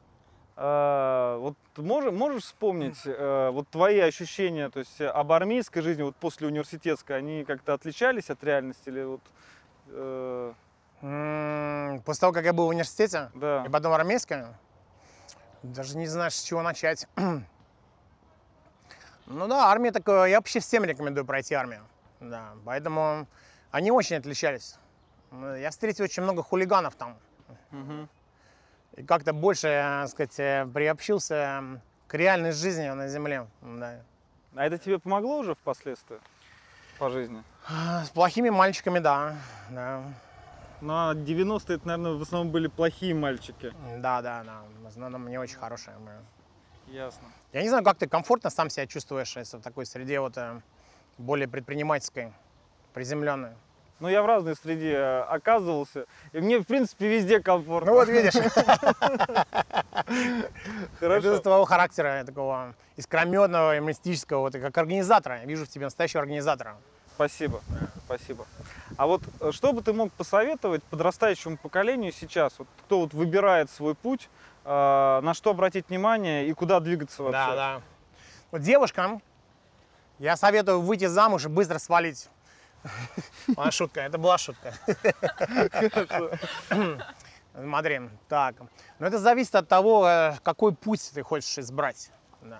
А, 0.55 1.37
вот 1.37 1.55
можешь, 1.75 2.13
можешь 2.13 2.43
вспомнить 2.43 2.99
э, 3.05 3.49
вот 3.51 3.67
твои 3.69 3.99
ощущения, 3.99 4.69
то 4.69 4.79
есть 4.79 5.01
э, 5.01 5.07
об 5.07 5.31
армейской 5.31 5.81
жизни 5.81 6.03
вот 6.03 6.15
после 6.15 6.47
университетской, 6.47 7.17
они 7.17 7.43
как-то 7.43 7.73
отличались 7.73 8.29
от 8.29 8.43
реальности 8.43 8.89
или 8.89 9.03
вот 9.03 9.21
э, 9.89 10.53
После 12.05 12.21
того, 12.21 12.33
как 12.33 12.43
я 12.45 12.53
был 12.53 12.65
в 12.65 12.69
университете, 12.69 13.29
да. 13.35 13.63
и 13.65 13.69
потом 13.69 13.93
армейская, 13.93 14.57
даже 15.61 15.95
не 15.97 16.07
знаешь, 16.07 16.33
с 16.33 16.43
чего 16.43 16.61
начать. 16.61 17.07
Ну 19.29 19.45
да, 19.49 19.65
армия 19.69 19.91
такое, 19.91 20.27
я 20.29 20.37
вообще 20.37 20.61
всем 20.61 20.85
рекомендую 20.85 21.25
пройти 21.25 21.53
армию. 21.53 21.81
Да, 22.21 22.53
поэтому 22.63 23.27
они 23.71 23.91
очень 23.91 24.15
отличались. 24.15 24.77
Ну, 25.31 25.53
Я 25.53 25.69
встретил 25.69 26.05
очень 26.05 26.23
много 26.23 26.41
хулиганов 26.43 26.95
там. 26.95 27.17
Мгм. 27.71 28.07
И 28.95 29.03
как-то 29.03 29.33
больше, 29.33 29.67
так 29.67 30.09
сказать, 30.09 30.39
э, 30.39 30.65
приобщился 30.73 31.35
м, 31.35 31.81
к 32.07 32.13
реальной 32.13 32.53
жизни 32.53 32.87
на 32.87 33.09
земле. 33.09 33.47
Да. 33.61 33.99
А 34.55 34.65
это 34.65 34.77
тебе 34.77 34.97
помогло 34.97 35.39
уже 35.39 35.55
впоследствии 35.55 36.19
по 36.97 37.09
жизни? 37.09 37.43
А, 37.67 38.03
С 38.03 38.09
плохими 38.09 38.49
мальчиками, 38.49 38.99
да. 38.99 39.35
Да, 39.69 40.03
Ну, 40.81 40.93
а 40.93 41.13
90-е 41.13 41.75
это, 41.75 41.87
наверное, 41.87 42.13
в 42.13 42.21
основном 42.21 42.51
были 42.51 42.67
плохие 42.67 43.13
мальчики. 43.13 43.73
да, 43.97 44.21
да. 44.21 44.43
да. 44.43 44.61
В 44.83 44.87
основном 44.87 45.27
не 45.27 45.37
очень 45.37 45.57
хорошие. 45.57 45.95
мы. 45.97 46.11
Ясно. 46.93 47.27
Я 47.53 47.63
не 47.63 47.69
знаю, 47.69 47.83
как 47.83 47.97
ты 47.97 48.07
комфортно 48.07 48.49
сам 48.49 48.69
себя 48.69 48.87
чувствуешь, 48.87 49.35
если 49.35 49.57
в 49.57 49.61
такой 49.61 49.85
среде 49.85 50.19
вот 50.19 50.37
э, 50.37 50.61
более 51.17 51.47
предпринимательской, 51.47 52.33
приземленной. 52.93 53.51
Ну, 53.99 54.09
я 54.09 54.21
в 54.21 54.27
разной 54.27 54.55
среде 54.55 54.93
э, 54.93 55.21
оказывался, 55.21 56.05
и 56.31 56.39
мне, 56.39 56.59
в 56.59 56.65
принципе, 56.65 57.07
везде 57.07 57.39
комфортно. 57.39 57.91
Ну 57.91 57.97
вот 57.97 58.07
видишь, 58.07 58.33
Хорошо. 60.99 61.27
это 61.29 61.39
твоего 61.39 61.65
характера, 61.65 62.23
такого 62.23 62.75
искрометного 62.95 63.77
и 63.77 63.79
мистического, 63.79 64.41
вот, 64.41 64.53
как 64.53 64.77
организатора. 64.77 65.39
Я 65.39 65.45
вижу 65.45 65.65
в 65.65 65.69
тебе 65.69 65.85
настоящего 65.85 66.21
организатора. 66.21 66.77
Спасибо, 67.15 67.61
спасибо. 68.05 68.45
А 68.97 69.07
вот 69.07 69.23
э, 69.41 69.51
что 69.51 69.73
бы 69.73 69.81
ты 69.81 69.93
мог 69.93 70.11
посоветовать 70.11 70.83
подрастающему 70.83 71.57
поколению 71.57 72.11
сейчас, 72.11 72.53
вот, 72.59 72.67
кто 72.85 72.99
вот 72.99 73.15
выбирает 73.15 73.71
свой 73.71 73.95
путь, 73.95 74.29
э, 74.63 75.19
на 75.23 75.33
что 75.33 75.49
обратить 75.49 75.89
внимание 75.89 76.47
и 76.47 76.53
куда 76.53 76.79
двигаться 76.79 77.23
вообще? 77.23 77.33
Да, 77.33 77.55
да. 77.55 77.81
Вот 78.51 78.61
девушкам 78.61 79.23
я 80.19 80.37
советую 80.37 80.81
выйти 80.81 81.05
замуж 81.05 81.45
и 81.45 81.47
быстро 81.47 81.79
свалить. 81.79 82.29
Ладно, 83.55 83.71
шутка, 83.71 84.01
это 84.01 84.17
была 84.17 84.37
шутка. 84.37 84.73
Смотри, 87.53 88.01
так. 88.29 88.55
Но 88.99 89.07
это 89.07 89.19
зависит 89.19 89.55
от 89.55 89.67
того, 89.67 90.07
э, 90.07 90.33
какой 90.43 90.75
путь 90.75 91.11
ты 91.13 91.23
хочешь 91.23 91.57
избрать. 91.57 92.11
Да. 92.41 92.59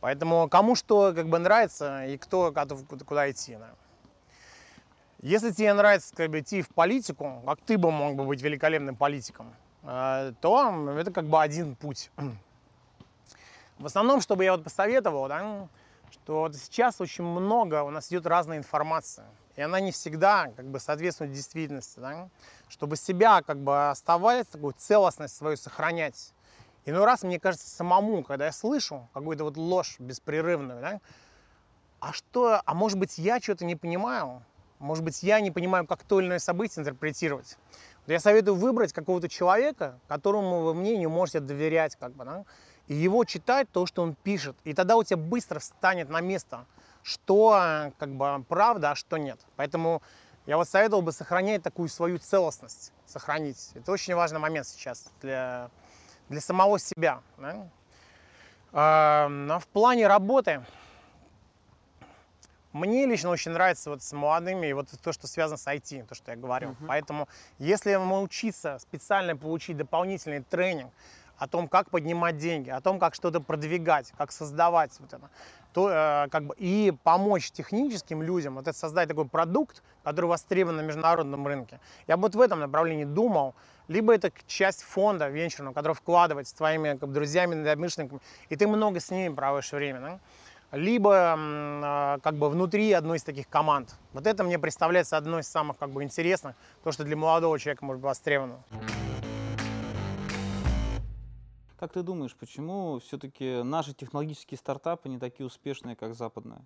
Поэтому 0.00 0.48
кому 0.48 0.76
что 0.76 1.12
как 1.14 1.28
бы 1.28 1.38
нравится 1.38 2.06
и 2.06 2.16
кто 2.16 2.52
готов 2.52 2.86
куда- 2.86 3.04
куда 3.04 3.30
идти. 3.30 3.56
да. 3.56 3.70
Если 5.20 5.50
тебе 5.50 5.74
нравится 5.74 6.14
как 6.14 6.30
бы, 6.30 6.38
идти 6.38 6.62
в 6.62 6.68
политику, 6.68 7.42
как 7.44 7.60
ты 7.62 7.76
бы 7.76 7.90
мог 7.90 8.14
бы 8.14 8.24
быть 8.24 8.40
великолепным 8.40 8.94
политиком, 8.94 9.52
э, 9.82 10.32
то 10.40 10.94
это 10.96 11.10
как 11.10 11.26
бы 11.26 11.42
один 11.42 11.74
путь. 11.74 12.10
В 13.78 13.86
основном, 13.86 14.20
чтобы 14.20 14.44
я 14.44 14.52
вот 14.52 14.64
посоветовал, 14.64 15.28
да, 15.28 15.68
что 16.12 16.50
сейчас 16.52 17.00
очень 17.00 17.24
много 17.24 17.82
у 17.82 17.90
нас 17.90 18.08
идет 18.08 18.26
разной 18.26 18.56
информации, 18.56 19.24
и 19.56 19.62
она 19.62 19.80
не 19.80 19.92
всегда 19.92 20.52
как 20.56 20.66
бы 20.66 20.80
соответствует 20.80 21.32
действительности, 21.32 21.98
да, 21.98 22.28
чтобы 22.68 22.96
себя 22.96 23.42
как 23.42 23.58
бы 23.58 23.90
оставать, 23.90 24.48
такую 24.48 24.74
целостность 24.76 25.36
свою 25.36 25.56
сохранять. 25.56 26.32
Иной 26.84 27.04
раз, 27.04 27.22
мне 27.22 27.38
кажется, 27.38 27.68
самому, 27.68 28.22
когда 28.22 28.46
я 28.46 28.52
слышу 28.52 29.08
какую-то 29.12 29.44
вот 29.44 29.56
ложь 29.56 29.96
беспрерывную, 29.98 30.80
да, 30.80 31.00
а 32.00 32.12
что, 32.12 32.62
а 32.64 32.74
может 32.74 32.98
быть 32.98 33.18
я 33.18 33.40
что-то 33.40 33.64
не 33.64 33.76
понимаю, 33.76 34.42
может 34.78 35.04
быть 35.04 35.22
я 35.22 35.40
не 35.40 35.50
понимаю, 35.50 35.86
как 35.86 36.04
то 36.04 36.20
или 36.20 36.28
иное 36.28 36.38
событие 36.38 36.80
интерпретировать. 36.80 37.58
Вот 38.06 38.12
я 38.12 38.20
советую 38.20 38.54
выбрать 38.54 38.92
какого-то 38.92 39.28
человека, 39.28 39.98
которому 40.06 40.62
вы 40.62 40.74
мнению 40.74 41.10
можете 41.10 41.40
доверять, 41.40 41.96
как 41.96 42.12
бы, 42.12 42.24
да, 42.24 42.44
и 42.88 42.94
его 42.94 43.24
читать 43.24 43.70
то, 43.70 43.86
что 43.86 44.02
он 44.02 44.14
пишет, 44.14 44.56
и 44.64 44.72
тогда 44.74 44.96
у 44.96 45.04
тебя 45.04 45.18
быстро 45.18 45.60
встанет 45.60 46.08
на 46.08 46.20
место, 46.20 46.66
что 47.02 47.92
как 47.98 48.14
бы 48.14 48.44
правда, 48.48 48.92
а 48.92 48.94
что 48.94 49.18
нет. 49.18 49.38
Поэтому 49.56 50.02
я 50.46 50.56
вот 50.56 50.68
советовал 50.68 51.02
бы 51.02 51.12
сохранять 51.12 51.62
такую 51.62 51.88
свою 51.90 52.18
целостность, 52.18 52.92
сохранить. 53.06 53.70
Это 53.74 53.92
очень 53.92 54.14
важный 54.14 54.40
момент 54.40 54.66
сейчас 54.66 55.10
для, 55.20 55.70
для 56.30 56.40
самого 56.40 56.78
себя. 56.78 57.20
Да? 57.36 57.68
А, 58.72 59.28
но 59.28 59.60
в 59.60 59.66
плане 59.68 60.06
работы 60.06 60.64
мне 62.72 63.06
лично 63.06 63.30
очень 63.30 63.50
нравится 63.50 63.90
вот 63.90 64.02
с 64.02 64.12
молодыми 64.12 64.66
и 64.66 64.72
вот 64.72 64.88
то, 65.02 65.12
что 65.12 65.26
связано 65.26 65.58
с 65.58 65.66
IT, 65.66 66.06
то, 66.06 66.14
что 66.14 66.30
я 66.30 66.36
говорил. 66.36 66.70
Uh-huh. 66.70 66.86
Поэтому 66.86 67.28
если 67.58 67.94
научиться 67.94 68.78
специально 68.78 69.36
получить 69.36 69.76
дополнительный 69.76 70.42
тренинг 70.42 70.92
о 71.38 71.46
том, 71.48 71.68
как 71.68 71.90
поднимать 71.90 72.36
деньги, 72.36 72.70
о 72.70 72.80
том, 72.80 72.98
как 72.98 73.14
что-то 73.14 73.40
продвигать, 73.40 74.12
как 74.18 74.32
создавать 74.32 74.92
вот 74.98 75.12
это, 75.12 75.30
то, 75.72 75.90
э, 75.90 76.28
как 76.30 76.44
бы, 76.44 76.54
и 76.58 76.92
помочь 77.04 77.50
техническим 77.50 78.22
людям 78.22 78.56
вот 78.56 78.68
это 78.68 78.76
создать 78.76 79.08
такой 79.08 79.26
продукт, 79.26 79.82
который 80.02 80.26
востребован 80.26 80.76
на 80.76 80.80
международном 80.82 81.46
рынке. 81.46 81.80
Я 82.06 82.16
бы 82.16 82.22
вот 82.22 82.34
в 82.34 82.40
этом 82.40 82.60
направлении 82.60 83.04
думал, 83.04 83.54
либо 83.86 84.14
это 84.14 84.30
часть 84.46 84.82
фонда 84.82 85.28
венчурного, 85.28 85.74
который 85.74 85.94
вкладывать 85.94 86.48
с 86.48 86.52
твоими 86.52 86.96
как 86.96 87.08
бы, 87.08 87.14
друзьями, 87.14 87.54
недомышленниками, 87.54 88.20
и 88.48 88.56
ты 88.56 88.66
много 88.66 89.00
с 89.00 89.10
ними 89.10 89.34
проводишь 89.34 89.72
время, 89.72 90.00
да? 90.00 90.20
либо 90.72 91.36
э, 91.38 92.18
как 92.22 92.34
бы 92.34 92.50
внутри 92.50 92.92
одной 92.92 93.16
из 93.16 93.22
таких 93.22 93.48
команд. 93.48 93.94
Вот 94.12 94.26
это 94.26 94.44
мне 94.44 94.58
представляется 94.58 95.16
одной 95.16 95.40
из 95.40 95.48
самых 95.48 95.78
как 95.78 95.90
бы 95.90 96.02
интересных, 96.02 96.54
то, 96.84 96.92
что 96.92 97.04
для 97.04 97.16
молодого 97.16 97.58
человека 97.58 97.84
может 97.84 98.02
быть 98.02 98.08
востребовано. 98.08 98.62
Как 101.78 101.92
ты 101.92 102.02
думаешь, 102.02 102.34
почему 102.34 102.98
все-таки 102.98 103.62
наши 103.62 103.94
технологические 103.94 104.58
стартапы 104.58 105.08
не 105.08 105.18
такие 105.18 105.46
успешные, 105.46 105.94
как 105.94 106.14
западные? 106.14 106.60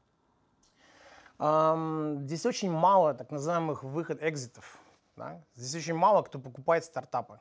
Um, 1.38 2.23
здесь 2.23 2.47
очень 2.47 2.71
мало 2.71 3.12
так 3.12 3.31
называемых 3.31 3.85
выход 3.85 4.23
экзитов. 4.23 4.78
Да? 5.16 5.42
Здесь 5.54 5.75
очень 5.75 5.95
мало 5.95 6.23
кто 6.23 6.38
покупает 6.38 6.85
стартапы. 6.85 7.40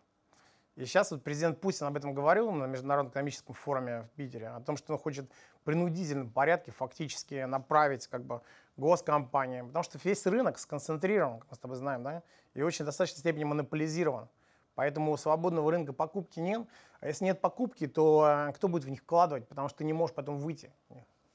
И 0.76 0.86
сейчас 0.86 1.12
вот 1.12 1.24
президент 1.24 1.62
Путин 1.62 1.86
об 1.86 1.96
этом 1.96 2.14
говорил 2.14 2.52
на 2.52 2.66
Международном 2.66 3.12
экономическом 3.12 3.56
форуме 3.56 4.02
в 4.02 4.10
Питере, 4.18 4.50
о 4.50 4.60
том, 4.60 4.76
что 4.76 4.94
он 4.94 5.00
хочет 5.00 5.30
в 5.62 5.64
принудительном 5.64 6.30
порядке 6.30 6.72
фактически 6.72 7.46
направить 7.46 8.08
как 8.08 8.26
бы 8.26 8.42
госкомпании, 8.76 9.62
потому 9.62 9.84
что 9.84 9.98
весь 10.04 10.26
рынок 10.26 10.60
сконцентрирован, 10.60 11.40
как 11.40 11.52
мы 11.52 11.56
с 11.56 11.60
тобой 11.60 11.78
знаем, 11.78 12.04
да, 12.04 12.24
и 12.54 12.62
очень 12.64 12.84
в 12.84 12.86
достаточной 12.86 13.20
степени 13.20 13.44
монополизирован. 13.44 14.28
Поэтому 14.76 15.18
свободного 15.18 15.70
рынка 15.72 15.94
покупки 15.94 16.40
нет. 16.40 16.66
А 17.00 17.08
если 17.08 17.26
нет 17.26 17.42
покупки, 17.42 17.88
то 17.88 18.48
э, 18.50 18.54
кто 18.54 18.68
будет 18.68 18.86
в 18.86 18.90
них 18.90 19.02
вкладывать, 19.02 19.48
потому 19.48 19.68
что 19.68 19.80
ты 19.80 19.84
не 19.84 19.94
можешь 19.94 20.16
потом 20.16 20.38
выйти. 20.38 20.72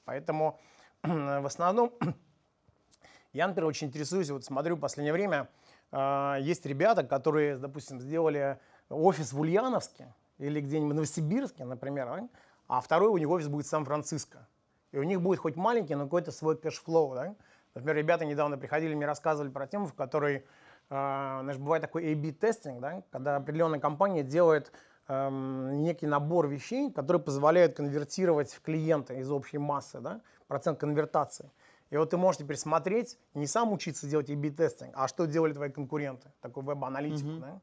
Поэтому 0.04 0.58
в 1.02 1.46
основном 1.46 1.92
я, 3.32 3.46
например, 3.46 3.68
очень 3.68 3.88
интересуюсь, 3.88 4.30
вот 4.30 4.44
смотрю 4.44 4.76
в 4.76 4.80
последнее 4.80 5.12
время, 5.12 5.48
э, 5.92 6.36
есть 6.40 6.64
ребята, 6.66 7.04
которые, 7.04 7.56
допустим, 7.56 8.00
сделали 8.00 8.58
офис 8.88 9.32
в 9.32 9.40
Ульяновске 9.40 10.14
или 10.38 10.60
где-нибудь 10.60 10.92
в 10.92 10.94
Новосибирске, 10.94 11.64
например, 11.64 12.28
а 12.68 12.80
второй 12.80 13.10
у 13.10 13.16
них 13.16 13.28
офис 13.28 13.48
будет 13.48 13.66
в 13.66 13.68
Сан-Франциско. 13.68 14.46
И 14.92 14.98
у 14.98 15.02
них 15.02 15.20
будет 15.20 15.40
хоть 15.40 15.56
маленький, 15.56 15.94
но 15.94 16.04
какой-то 16.04 16.32
свой 16.32 16.56
cash 16.56 16.82
flow. 16.82 17.14
Да? 17.14 17.34
Например, 17.74 17.96
ребята 17.96 18.24
недавно 18.24 18.56
приходили, 18.56 18.94
мне 18.94 19.06
рассказывали 19.06 19.50
про 19.50 19.66
тему, 19.66 19.86
в 19.86 19.94
которой 19.94 20.46
а, 20.88 21.40
знаешь, 21.42 21.58
бывает 21.58 21.82
такой 21.82 22.12
A-B-testing, 22.12 22.80
да, 22.80 23.02
когда 23.10 23.36
определенная 23.36 23.80
компания 23.80 24.22
делает 24.22 24.72
эм, 25.08 25.82
некий 25.82 26.06
набор 26.06 26.46
вещей, 26.46 26.92
которые 26.92 27.20
позволяют 27.20 27.76
конвертировать 27.76 28.52
в 28.52 28.60
клиента 28.60 29.14
из 29.14 29.30
общей 29.30 29.58
массы, 29.58 30.00
да, 30.00 30.20
процент 30.46 30.78
конвертации. 30.78 31.50
И 31.90 31.96
вот 31.96 32.10
ты 32.10 32.16
можешь 32.16 32.38
теперь 32.40 32.56
смотреть, 32.56 33.18
не 33.34 33.46
сам 33.46 33.72
учиться 33.72 34.06
делать 34.06 34.30
A-B-тестинг, 34.30 34.92
а 34.94 35.08
что 35.08 35.26
делали 35.26 35.52
твои 35.52 35.70
конкуренты, 35.70 36.32
такой 36.40 36.62
веб-аналитику. 36.62 37.28
Mm-hmm. 37.28 37.40
Да? 37.40 37.60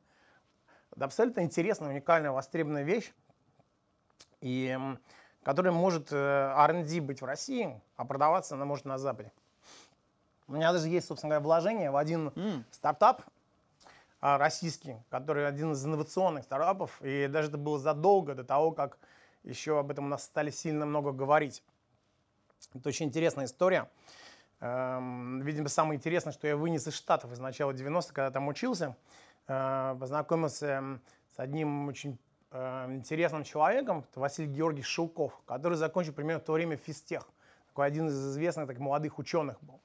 Это 0.96 1.06
абсолютно 1.06 1.42
интересная, 1.42 1.90
уникальная, 1.90 2.32
востребованная 2.32 2.84
вещь, 2.84 3.14
и, 4.42 4.78
которая 5.44 5.74
может 5.74 6.12
э, 6.12 6.16
R&D 6.16 7.02
быть 7.02 7.22
в 7.22 7.26
России, 7.26 7.82
а 7.96 8.06
продаваться 8.06 8.56
она 8.56 8.66
может 8.66 8.86
на 8.86 8.98
Западе. 8.98 9.32
У 10.54 10.56
меня 10.56 10.72
даже 10.72 10.88
есть, 10.88 11.08
собственно 11.08 11.32
говоря, 11.32 11.44
вложение 11.44 11.90
в 11.90 11.98
один 11.98 12.28
mm. 12.28 12.64
стартап 12.70 13.24
а, 14.22 14.38
российский, 14.38 14.98
который 15.10 15.48
один 15.48 15.72
из 15.72 15.84
инновационных 15.84 16.44
стартапов. 16.44 17.02
И 17.02 17.26
даже 17.26 17.50
это 17.50 17.58
было 17.58 17.80
задолго 17.80 18.36
до 18.36 18.44
того, 18.44 18.72
как 18.72 19.00
еще 19.42 19.80
об 19.80 19.90
этом 19.90 20.06
у 20.06 20.08
нас 20.10 20.26
стали 20.26 20.52
сильно 20.52 20.86
много 20.86 21.12
говорить. 21.12 21.64
Это 22.76 22.88
очень 22.88 23.08
интересная 23.08 23.46
история. 23.46 23.90
Эм, 24.60 25.42
видимо, 25.42 25.70
самое 25.70 25.98
интересное, 25.98 26.32
что 26.32 26.46
я 26.46 26.56
вынес 26.56 26.86
из 26.86 26.94
Штатов 26.94 27.32
из 27.32 27.40
начала 27.40 27.72
90-х, 27.72 28.14
когда 28.14 28.30
там 28.30 28.48
учился. 28.48 28.96
Э, 29.48 29.98
познакомился 30.00 31.00
с 31.36 31.40
одним 31.40 31.88
очень 31.88 32.20
э, 32.52 32.86
интересным 32.92 33.44
человеком, 33.44 34.06
это 34.08 34.20
Василий 34.20 34.50
Георгиевич 34.50 34.86
Шелков, 34.86 35.42
который 35.48 35.80
закончил 35.80 36.14
примерно 36.14 36.42
в 36.42 36.46
то 36.46 36.54
время 36.54 36.78
физтех. 36.78 37.28
Такой 37.70 37.88
один 37.88 38.08
из 38.08 38.34
известных 38.34 38.68
так, 38.68 38.78
молодых 38.78 39.18
ученых 39.18 39.58
был. 39.64 39.82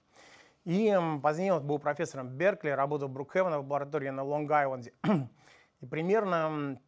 И 0.68 0.94
позднее 1.22 1.54
он 1.54 1.66
был 1.66 1.78
профессором 1.78 2.28
Беркли, 2.28 2.68
работал 2.68 3.08
в 3.08 3.12
Брукхевена 3.12 3.56
в 3.56 3.62
лаборатории 3.62 4.10
на 4.10 4.20
Лонг-Айленде. 4.20 4.92
И 5.80 5.86
примерно 5.86 6.78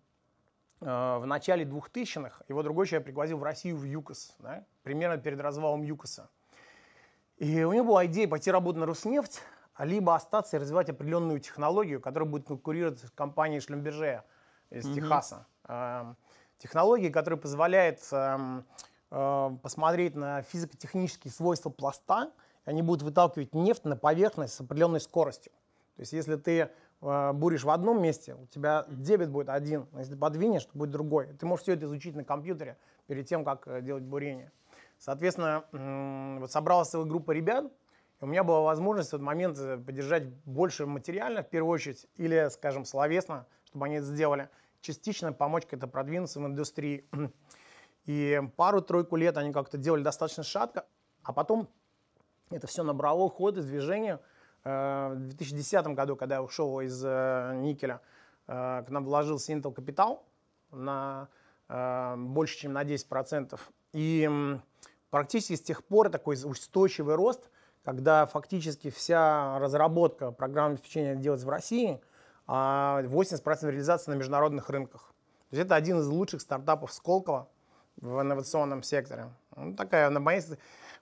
э, 0.82 0.84
в 0.84 1.24
начале 1.24 1.64
2000-х 1.64 2.44
его 2.50 2.62
другой 2.62 2.86
человек 2.86 3.06
пригласил 3.06 3.38
в 3.38 3.42
Россию 3.42 3.78
в 3.78 3.84
ЮКОС, 3.84 4.36
да, 4.40 4.66
примерно 4.82 5.16
перед 5.16 5.40
развалом 5.40 5.82
ЮКОСа. 5.82 6.28
И 7.38 7.64
у 7.64 7.72
него 7.72 7.86
была 7.86 8.04
идея 8.04 8.28
пойти 8.28 8.50
работать 8.50 8.80
на 8.80 8.84
Роснефть, 8.84 9.40
либо 9.78 10.14
остаться 10.14 10.58
и 10.58 10.60
развивать 10.60 10.90
определенную 10.90 11.40
технологию, 11.40 12.02
которая 12.02 12.28
будет 12.28 12.46
конкурировать 12.46 12.98
с 12.98 13.10
компанией 13.12 13.60
Шлемберже 13.60 14.24
из 14.68 14.86
mm-hmm. 14.86 14.94
Техаса. 14.94 15.46
Э, 15.64 16.12
технологии, 16.58 17.08
которая 17.08 17.40
позволяет 17.40 18.06
э, 18.12 18.62
э, 19.10 19.50
посмотреть 19.62 20.16
на 20.16 20.42
физико-технические 20.42 21.32
свойства 21.32 21.70
пласта, 21.70 22.30
они 22.64 22.82
будут 22.82 23.02
выталкивать 23.02 23.54
нефть 23.54 23.84
на 23.84 23.96
поверхность 23.96 24.54
с 24.54 24.60
определенной 24.60 25.00
скоростью. 25.00 25.52
То 25.96 26.02
есть 26.02 26.12
если 26.12 26.36
ты 26.36 26.70
э, 27.02 27.32
буришь 27.32 27.64
в 27.64 27.70
одном 27.70 28.02
месте, 28.02 28.34
у 28.34 28.46
тебя 28.46 28.86
дебет 28.88 29.30
будет 29.30 29.48
один, 29.48 29.86
а 29.92 30.00
если 30.00 30.14
подвинешь, 30.14 30.64
то 30.64 30.78
будет 30.78 30.90
другой. 30.90 31.26
Ты 31.38 31.46
можешь 31.46 31.64
все 31.64 31.74
это 31.74 31.86
изучить 31.86 32.14
на 32.14 32.24
компьютере 32.24 32.78
перед 33.06 33.26
тем, 33.26 33.44
как 33.44 33.68
э, 33.68 33.82
делать 33.82 34.04
бурение. 34.04 34.52
Соответственно, 34.98 35.64
вот 36.40 36.52
собралась 36.52 36.88
целая 36.88 37.06
группа 37.06 37.32
ребят, 37.32 37.72
и 38.20 38.24
у 38.24 38.26
меня 38.26 38.44
была 38.44 38.60
возможность 38.60 39.10
в 39.10 39.14
этот 39.14 39.24
момент 39.24 39.58
э, 39.58 39.78
поддержать 39.78 40.28
больше 40.44 40.86
материально, 40.86 41.42
в 41.42 41.48
первую 41.48 41.72
очередь, 41.72 42.06
или, 42.16 42.48
скажем, 42.50 42.84
словесно, 42.84 43.46
чтобы 43.64 43.86
они 43.86 43.96
это 43.96 44.06
сделали. 44.06 44.48
Частично 44.82 45.32
помочь 45.32 45.64
как-то 45.66 45.86
продвинуться 45.86 46.40
в 46.40 46.46
индустрии. 46.46 47.06
И 48.06 48.40
пару-тройку 48.56 49.16
лет 49.16 49.36
они 49.36 49.52
как-то 49.52 49.78
делали 49.78 50.02
достаточно 50.02 50.42
шатко, 50.42 50.86
а 51.22 51.32
потом 51.32 51.68
это 52.50 52.66
все 52.66 52.82
набрало 52.82 53.30
ход 53.30 53.56
и 53.56 53.62
движение. 53.62 54.18
Э, 54.64 55.12
в 55.14 55.28
2010 55.28 55.86
году, 55.88 56.16
когда 56.16 56.36
я 56.36 56.42
ушел 56.42 56.80
из 56.80 57.02
э, 57.04 57.52
никеля, 57.56 58.00
э, 58.46 58.82
к 58.86 58.90
нам 58.90 59.04
вложился 59.04 59.52
Intel 59.52 59.74
Capital 59.74 60.20
на 60.70 61.28
больше, 62.16 62.58
чем 62.58 62.72
на 62.72 62.82
10%. 62.82 63.56
И 63.92 64.28
практически 65.08 65.54
с 65.54 65.60
тех 65.60 65.84
пор 65.84 66.08
такой 66.08 66.34
устойчивый 66.34 67.14
рост, 67.14 67.48
когда 67.84 68.26
фактически 68.26 68.90
вся 68.90 69.56
разработка 69.60 70.32
программного 70.32 70.78
обеспечения 70.78 71.14
делается 71.14 71.46
в 71.46 71.50
России, 71.50 72.00
а 72.48 73.02
80% 73.04 73.70
реализации 73.70 74.10
на 74.10 74.16
международных 74.16 74.68
рынках. 74.68 75.12
То 75.50 75.56
есть 75.56 75.66
это 75.66 75.76
один 75.76 76.00
из 76.00 76.08
лучших 76.08 76.40
стартапов 76.40 76.92
Сколково 76.92 77.48
в 78.00 78.20
инновационном 78.20 78.82
секторе. 78.82 79.30
Ну, 79.54 79.76
такая, 79.76 80.10
на 80.10 80.18
моей 80.18 80.42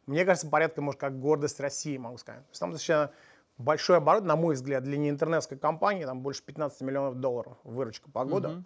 мне 0.09 0.25
кажется, 0.25 0.49
порядка, 0.49 0.81
может, 0.81 0.99
как 0.99 1.21
гордость 1.21 1.61
России, 1.61 1.99
могу 1.99 2.17
сказать. 2.17 2.43
То 2.43 2.51
есть 2.51 2.61
там 2.61 2.73
достаточно 2.73 3.13
большой 3.59 3.99
оборот, 3.99 4.25
на 4.25 4.37
мой 4.37 4.55
взгляд, 4.55 4.83
для 4.83 4.97
неинтернетской 4.97 5.59
компании, 5.59 6.05
там 6.05 6.21
больше 6.21 6.43
15 6.43 6.81
миллионов 6.81 7.17
долларов 7.17 7.59
выручка 7.65 8.11
по 8.11 8.25
году, 8.25 8.49
mm-hmm. 8.49 8.65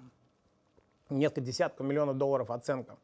несколько 1.11 1.41
десятков 1.41 1.87
миллионов 1.87 2.17
долларов 2.17 2.51
оценка. 2.51 2.97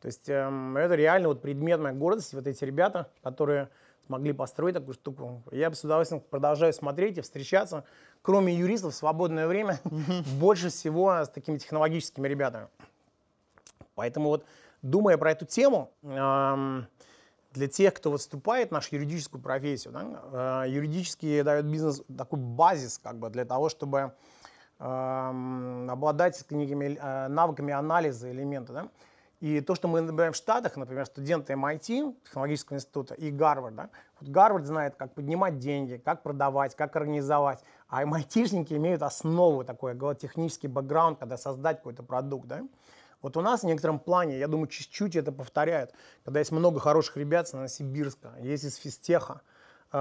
То 0.00 0.06
есть 0.06 0.28
эм, 0.28 0.76
это 0.76 0.94
реально 0.94 1.28
вот 1.28 1.42
предмет 1.42 1.80
моей 1.80 1.96
гордости, 1.96 2.34
вот 2.36 2.46
эти 2.46 2.64
ребята, 2.64 3.10
которые 3.22 3.68
смогли 4.06 4.32
построить 4.32 4.74
такую 4.74 4.94
штуку. 4.94 5.42
Я 5.50 5.68
бы 5.68 5.74
с 5.74 5.82
удовольствием 5.82 6.22
продолжаю 6.22 6.72
смотреть 6.72 7.18
и 7.18 7.22
встречаться, 7.22 7.84
кроме 8.22 8.54
юристов, 8.54 8.94
в 8.94 8.96
свободное 8.96 9.48
время, 9.48 9.80
больше 10.38 10.68
всего 10.68 11.12
с 11.24 11.28
такими 11.28 11.58
технологическими 11.58 12.28
ребятами. 12.28 12.68
Поэтому 13.96 14.28
вот, 14.28 14.44
думая 14.82 15.16
про 15.16 15.32
эту 15.32 15.46
тему, 15.46 15.90
эм, 16.02 16.86
для 17.56 17.68
тех, 17.68 17.94
кто 17.94 18.10
вот 18.10 18.20
вступает 18.20 18.68
в 18.68 18.72
нашу 18.72 18.94
юридическую 18.94 19.42
профессию, 19.42 19.92
да, 19.92 20.64
э, 20.64 20.70
юридически 20.70 21.42
дает 21.42 21.64
бизнес 21.66 22.02
такой 22.16 22.38
базис 22.38 22.98
как 23.02 23.18
бы 23.18 23.30
для 23.30 23.44
того, 23.44 23.68
чтобы 23.68 24.12
э, 24.78 25.86
обладать 25.90 26.44
некими 26.50 26.98
э, 27.00 27.28
навыками 27.28 27.72
анализа 27.72 28.30
элемента. 28.30 28.72
Да? 28.72 28.88
И 29.40 29.60
то, 29.60 29.74
что 29.74 29.88
мы 29.88 30.00
наблюдаем 30.00 30.32
в 30.32 30.36
Штатах, 30.36 30.76
например, 30.76 31.04
студенты 31.06 31.52
MIT, 31.52 32.16
технологического 32.24 32.76
института, 32.76 33.14
и 33.14 33.30
Гарвард, 33.30 33.74
вот 34.20 34.30
Гарвард 34.30 34.64
знает, 34.64 34.96
как 34.96 35.14
поднимать 35.14 35.58
деньги, 35.58 36.00
как 36.02 36.22
продавать, 36.22 36.74
как 36.74 36.96
организовать, 36.96 37.62
а 37.88 38.04
MIT-шники 38.04 38.74
имеют 38.76 39.02
основу, 39.02 39.62
такой 39.64 39.94
технический 40.16 40.68
бэкграунд, 40.68 41.18
когда 41.18 41.36
создать 41.36 41.78
какой-то 41.78 42.02
продукт, 42.02 42.46
да. 42.46 42.62
Вот 43.22 43.36
у 43.36 43.40
нас 43.40 43.62
в 43.62 43.66
некотором 43.66 43.98
плане, 43.98 44.38
я 44.38 44.46
думаю, 44.46 44.68
чуть-чуть 44.68 45.16
это 45.16 45.32
повторяют, 45.32 45.92
когда 46.24 46.40
есть 46.40 46.52
много 46.52 46.80
хороших 46.80 47.16
ребят 47.16 47.48
с 47.48 47.52
Новосибирска, 47.52 48.34
есть 48.40 48.64
из 48.64 48.76
физтеха, 48.76 49.40
э, 49.92 49.98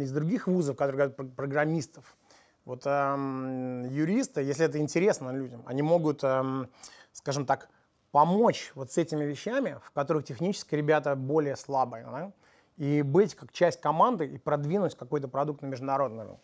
из 0.00 0.12
других 0.12 0.46
вузов, 0.46 0.76
которые 0.76 1.08
говорят 1.08 1.34
программистов. 1.36 2.16
Вот 2.64 2.82
э, 2.84 3.86
юристы, 3.90 4.42
если 4.42 4.66
это 4.66 4.78
интересно 4.78 5.30
людям, 5.30 5.62
они 5.66 5.82
могут, 5.82 6.22
э, 6.22 6.66
скажем 7.12 7.46
так, 7.46 7.68
помочь 8.10 8.72
вот 8.74 8.92
с 8.92 8.98
этими 8.98 9.24
вещами, 9.24 9.78
в 9.84 9.90
которых 9.92 10.24
технически 10.24 10.74
ребята 10.74 11.14
более 11.14 11.56
слабые, 11.56 12.04
да? 12.04 12.32
и 12.76 13.02
быть 13.02 13.34
как 13.34 13.52
часть 13.52 13.80
команды 13.80 14.26
и 14.26 14.38
продвинуть 14.38 14.96
какой-то 14.96 15.28
продукт 15.28 15.62
на 15.62 15.66
международный 15.66 16.24
рынок. 16.24 16.40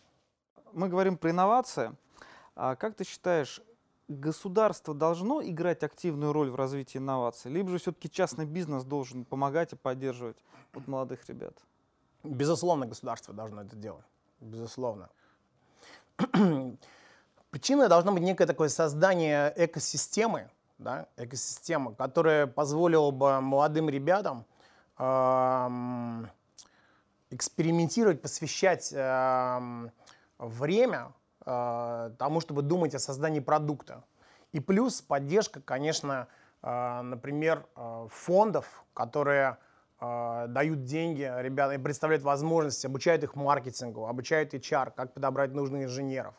Мы 0.73 0.89
говорим 0.89 1.17
про 1.17 1.31
инновации. 1.31 1.91
А 2.55 2.75
как 2.75 2.95
ты 2.95 3.03
считаешь, 3.03 3.61
государство 4.07 4.93
должно 4.93 5.41
играть 5.43 5.83
активную 5.83 6.33
роль 6.33 6.49
в 6.49 6.55
развитии 6.55 6.97
инноваций, 6.97 7.51
либо 7.51 7.69
же 7.69 7.77
все-таки 7.79 8.09
частный 8.09 8.45
бизнес 8.45 8.83
должен 8.83 9.25
помогать 9.25 9.73
и 9.73 9.75
поддерживать 9.75 10.37
вот 10.73 10.87
молодых 10.87 11.27
ребят? 11.27 11.57
Безусловно, 12.23 12.85
государство 12.85 13.33
должно 13.33 13.61
это 13.61 13.75
делать. 13.75 14.05
Безусловно. 14.39 15.09
Причиной 17.49 17.87
должно 17.87 18.11
быть 18.11 18.23
некое 18.23 18.45
такое 18.47 18.69
создание 18.69 19.53
экосистемы, 19.55 20.49
да, 20.77 21.07
экосистема, 21.17 21.93
которая 21.93 22.47
позволила 22.47 23.11
бы 23.11 23.41
молодым 23.41 23.89
ребятам 23.89 24.45
э, 24.97 26.25
экспериментировать, 27.29 28.21
посвящать 28.21 28.91
э, 28.93 29.89
время 30.37 31.13
тому, 31.45 32.41
чтобы 32.41 32.63
думать 32.63 32.95
о 32.95 32.99
создании 32.99 33.39
продукта. 33.39 34.03
И 34.55 34.61
плюс 34.61 35.01
поддержка, 35.01 35.59
конечно, 35.59 36.27
э, 36.63 37.01
например, 37.01 37.65
э, 37.75 38.07
фондов, 38.09 38.85
которые 38.93 39.57
э, 39.99 40.45
дают 40.47 40.85
деньги 40.85 41.29
ребятам 41.39 41.79
и 41.79 41.83
представляют 41.83 42.23
возможности, 42.23 42.87
обучают 42.87 43.23
их 43.23 43.35
маркетингу, 43.35 44.07
обучают 44.07 44.53
HR, 44.53 44.93
как 44.95 45.13
подобрать 45.13 45.51
нужных 45.51 45.83
инженеров. 45.83 46.35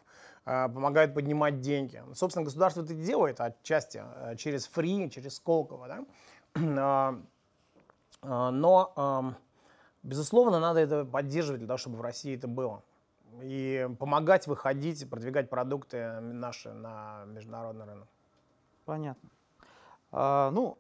Э, 0.47 0.67
помогают 0.69 1.13
поднимать 1.13 1.61
деньги. 1.61 2.03
Собственно, 2.15 2.45
государство 2.45 2.83
это 2.83 2.95
делает 2.95 3.39
отчасти 3.39 4.03
э, 4.03 4.37
через 4.37 4.67
фри, 4.67 5.11
через 5.11 5.37
Сколково. 5.37 5.87
Да? 5.87 6.05
Э, 6.55 7.21
но, 8.51 8.93
эм, 8.97 9.37
безусловно, 10.03 10.59
надо 10.59 10.81
это 10.81 11.05
поддерживать 11.05 11.59
для 11.59 11.69
того, 11.69 11.77
чтобы 11.77 11.99
в 11.99 12.01
России 12.01 12.35
это 12.35 12.49
было. 12.49 12.83
И 13.43 13.89
помогать 13.99 14.47
выходить, 14.47 15.09
продвигать 15.09 15.51
продукты 15.51 16.21
наши 16.21 16.73
на 16.73 17.25
международный 17.27 17.87
рынок. 17.87 18.09
Понятно. 18.85 19.29
А, 20.13 20.51
ну, 20.51 20.79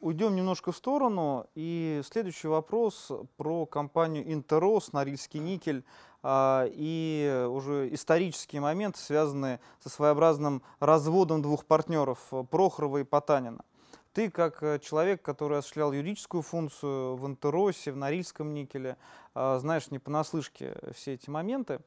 уйдем 0.00 0.34
немножко 0.34 0.72
в 0.72 0.76
сторону. 0.76 1.46
И 1.54 2.02
следующий 2.04 2.48
вопрос 2.48 3.10
про 3.36 3.66
компанию 3.66 4.32
Интерос, 4.32 4.92
Норильский 4.92 5.40
никель. 5.40 5.84
А, 6.22 6.66
и 6.68 7.46
уже 7.48 7.92
исторические 7.94 8.60
моменты, 8.60 8.98
связанные 8.98 9.60
со 9.80 9.88
своеобразным 9.88 10.62
разводом 10.80 11.40
двух 11.40 11.64
партнеров 11.64 12.18
э, 12.32 12.42
Прохорова 12.50 12.98
и 12.98 13.04
Потанина. 13.04 13.64
Ты, 14.16 14.30
как 14.30 14.62
э, 14.62 14.78
человек, 14.78 15.20
который 15.20 15.58
осуществлял 15.58 15.92
юридическую 15.92 16.40
функцию 16.40 17.16
в 17.16 17.26
Интеросе, 17.26 17.92
в 17.92 17.98
Норильском 17.98 18.54
никеле, 18.54 18.96
а, 19.34 19.58
знаешь 19.58 19.90
не 19.90 19.98
понаслышке 19.98 20.74
все 20.94 21.12
эти 21.12 21.28
моменты. 21.28 21.80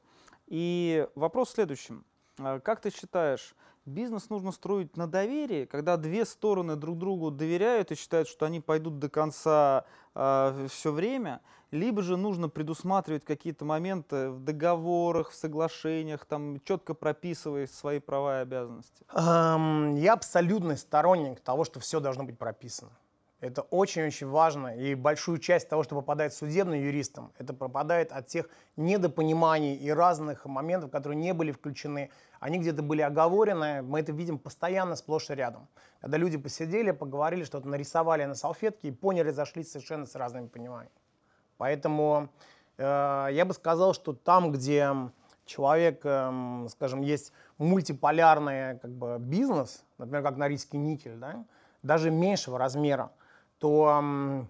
И 0.45 1.07
вопрос 1.15 1.49
в 1.49 1.53
следующем. 1.53 2.05
А, 2.37 2.59
как 2.59 2.81
ты 2.81 2.91
считаешь, 2.91 3.55
бизнес 3.89 4.29
нужно 4.29 4.51
строить 4.51 4.95
на 4.95 5.07
доверии, 5.07 5.65
когда 5.65 5.97
две 5.97 6.25
стороны 6.25 6.75
друг 6.75 6.97
другу 6.97 7.31
доверяют 7.31 7.91
и 7.91 7.95
считают, 7.95 8.27
что 8.27 8.45
они 8.45 8.61
пойдут 8.61 8.99
до 8.99 9.09
конца 9.09 9.85
э, 10.15 10.67
все 10.69 10.91
время, 10.91 11.41
либо 11.71 12.01
же 12.01 12.17
нужно 12.17 12.49
предусматривать 12.49 13.25
какие-то 13.25 13.65
моменты 13.65 14.29
в 14.29 14.39
договорах, 14.39 15.31
в 15.31 15.35
соглашениях, 15.35 16.25
там 16.25 16.61
четко 16.63 16.93
прописывая 16.93 17.67
свои 17.67 17.99
права 17.99 18.39
и 18.39 18.41
обязанности? 18.41 19.05
Um, 19.13 19.97
я 19.99 20.13
абсолютный 20.13 20.77
сторонник 20.77 21.39
того, 21.41 21.65
что 21.65 21.79
все 21.79 21.99
должно 21.99 22.23
быть 22.23 22.37
прописано. 22.37 22.91
Это 23.41 23.61
очень-очень 23.61 24.27
важно. 24.27 24.75
И 24.75 24.95
большую 24.95 25.37
часть 25.37 25.69
того, 25.69 25.83
что 25.83 25.95
попадает 25.95 26.33
судебным 26.33 26.77
юристам, 26.77 27.31
это 27.37 27.53
пропадает 27.53 28.11
от 28.11 28.27
тех 28.27 28.49
недопониманий 28.75 29.75
и 29.75 29.89
разных 29.91 30.45
моментов, 30.45 30.91
которые 30.91 31.17
не 31.17 31.33
были 31.33 31.53
включены. 31.53 32.09
Они 32.41 32.57
где-то 32.59 32.83
были 32.83 33.01
оговорены. 33.01 33.81
Мы 33.81 34.01
это 34.01 34.11
видим 34.11 34.39
постоянно, 34.39 34.97
сплошь 34.97 35.29
и 35.29 35.35
рядом. 35.35 35.69
Когда 36.01 36.17
люди 36.17 36.37
посидели, 36.37 36.91
поговорили, 36.91 37.45
что-то 37.45 37.69
нарисовали 37.69 38.25
на 38.25 38.35
салфетке 38.35 38.89
и 38.89 38.91
поняли, 38.91 39.31
зашлись 39.31 39.71
совершенно 39.71 40.05
с 40.05 40.15
разными 40.15 40.47
пониманиями. 40.47 40.91
Поэтому 41.57 42.29
э, 42.77 43.27
я 43.31 43.45
бы 43.45 43.53
сказал, 43.53 43.93
что 43.93 44.11
там, 44.11 44.51
где 44.51 44.93
человек, 45.45 46.01
э, 46.03 46.67
скажем, 46.71 47.01
есть 47.01 47.31
мультиполярный 47.57 48.79
как 48.79 48.91
бы, 48.91 49.17
бизнес, 49.17 49.85
например, 49.97 50.23
как 50.23 50.35
Норильский 50.35 50.77
никель, 50.77 51.15
да, 51.15 51.45
даже 51.83 52.11
меньшего 52.11 52.57
размера, 52.57 53.11
то 53.59 54.47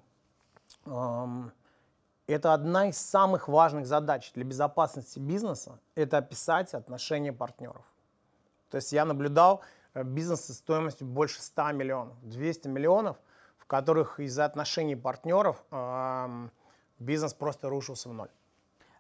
это 2.28 2.54
одна 2.54 2.90
из 2.90 2.98
самых 2.98 3.48
важных 3.48 3.88
задач 3.88 4.32
для 4.34 4.44
безопасности 4.44 5.18
бизнеса– 5.18 5.80
это 5.96 6.18
описать 6.20 6.74
отношения 6.76 7.34
партнеров. 7.34 7.84
То 8.70 8.78
есть 8.78 8.94
я 8.94 9.04
наблюдал 9.06 9.62
э, 9.96 10.04
бизнесы 10.04 10.54
стоимостью 10.54 11.08
больше 11.08 11.42
100 11.42 11.72
миллионов, 11.72 12.16
200 12.22 12.68
миллионов, 12.68 13.18
в 13.58 13.66
которых 13.66 14.20
из-за 14.20 14.46
отношений 14.46 14.96
партнеров 14.96 15.64
бизнес 17.00 17.34
просто 17.34 17.70
рушился 17.70 18.10
в 18.10 18.14
ноль. 18.14 18.30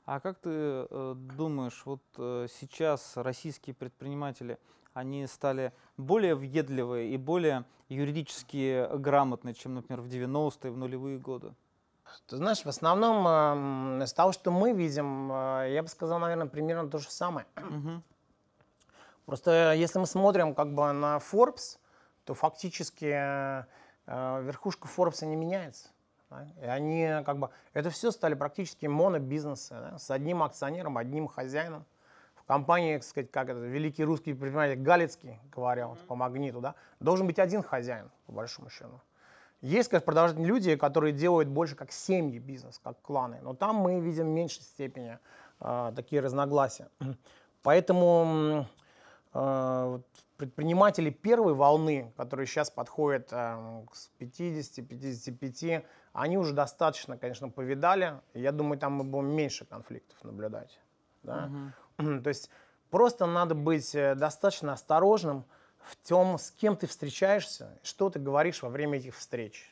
А 0.05 0.19
как 0.19 0.39
ты 0.39 0.49
э, 0.49 1.13
думаешь, 1.37 1.83
вот 1.85 2.01
э, 2.17 2.47
сейчас 2.59 3.15
российские 3.15 3.75
предприниматели, 3.75 4.57
они 4.93 5.27
стали 5.27 5.73
более 5.97 6.35
въедливые 6.35 7.09
и 7.09 7.17
более 7.17 7.65
юридически 7.89 8.87
грамотные, 8.97 9.53
чем, 9.53 9.75
например, 9.75 10.01
в 10.01 10.07
90-е, 10.07 10.71
в 10.71 10.77
нулевые 10.77 11.17
годы? 11.19 11.53
Ты 12.27 12.37
знаешь, 12.37 12.63
в 12.63 12.67
основном 12.67 14.01
э, 14.01 14.03
из 14.03 14.13
того, 14.13 14.31
что 14.31 14.51
мы 14.51 14.73
видим, 14.73 15.31
э, 15.31 15.71
я 15.73 15.83
бы 15.83 15.89
сказал, 15.89 16.19
наверное, 16.19 16.47
примерно 16.47 16.89
то 16.89 16.97
же 16.97 17.09
самое. 17.09 17.45
Угу. 17.57 18.01
Просто 19.25 19.73
если 19.73 19.99
мы 19.99 20.07
смотрим 20.07 20.55
как 20.55 20.73
бы 20.73 20.91
на 20.91 21.17
Forbes, 21.17 21.77
то 22.25 22.33
фактически 22.33 23.05
э, 23.05 23.63
верхушка 24.05 24.87
Forbes 24.87 25.25
не 25.25 25.35
меняется. 25.35 25.89
Да? 26.29 26.47
И 26.61 26.65
они 26.65 27.23
как 27.25 27.37
бы, 27.37 27.49
это 27.73 27.89
все 27.89 28.11
стали 28.11 28.33
практически 28.33 28.85
монобизнесы, 28.85 29.69
да? 29.71 29.97
с 29.97 30.09
одним 30.11 30.43
акционером, 30.43 30.97
одним 30.97 31.27
хозяином. 31.27 31.85
Компании, 32.49 32.95
так 32.95 33.03
сказать, 33.03 33.29
как 33.29 33.49
это, 33.49 33.59
великий 33.59 34.03
русский 34.03 34.33
предприниматель 34.33 34.81
Галицкий 34.81 35.39
говорил 35.51 35.89
mm-hmm. 35.89 36.05
по 36.07 36.15
магниту, 36.15 36.61
да, 36.61 36.73
должен 36.99 37.27
быть 37.27 37.37
один 37.37 37.61
хозяин, 37.61 38.09
по 38.25 38.31
большому 38.31 38.71
счету. 38.71 38.99
Есть, 39.61 39.89
конечно, 39.89 40.07
продолжительные 40.07 40.47
люди, 40.47 40.75
которые 40.75 41.13
делают 41.13 41.47
больше 41.47 41.75
как 41.75 41.91
семьи 41.91 42.39
бизнес, 42.39 42.79
как 42.83 42.99
кланы, 43.03 43.37
но 43.43 43.53
там 43.53 43.75
мы 43.75 43.99
видим 43.99 44.25
в 44.25 44.29
меньшей 44.29 44.63
степени 44.63 45.19
э, 45.59 45.93
такие 45.95 46.23
разногласия. 46.23 46.89
Поэтому 47.61 48.65
э, 49.31 49.99
предприниматели 50.37 51.11
первой 51.11 51.53
волны, 51.53 52.11
которые 52.17 52.47
сейчас 52.47 52.71
подходят 52.71 53.27
э, 53.31 53.85
к 53.91 54.21
50-55, 54.23 55.85
они 56.13 56.37
уже 56.39 56.53
достаточно, 56.53 57.15
конечно, 57.15 57.49
повидали. 57.49 58.19
Я 58.33 58.51
думаю, 58.51 58.79
там 58.79 58.93
мы 58.93 59.03
будем 59.03 59.27
меньше 59.35 59.65
конфликтов 59.65 60.17
наблюдать. 60.23 60.79
Да? 61.21 61.45
Угу. 61.45 61.73
То 62.23 62.29
есть 62.29 62.49
просто 62.89 63.25
надо 63.25 63.55
быть 63.55 63.93
э, 63.93 64.15
достаточно 64.15 64.73
осторожным 64.73 65.43
в 65.79 65.95
том, 66.07 66.37
с 66.37 66.51
кем 66.51 66.75
ты 66.75 66.87
встречаешься, 66.87 67.77
что 67.83 68.09
ты 68.09 68.19
говоришь 68.19 68.61
во 68.61 68.69
время 68.69 68.99
этих 68.99 69.15
встреч. 69.15 69.71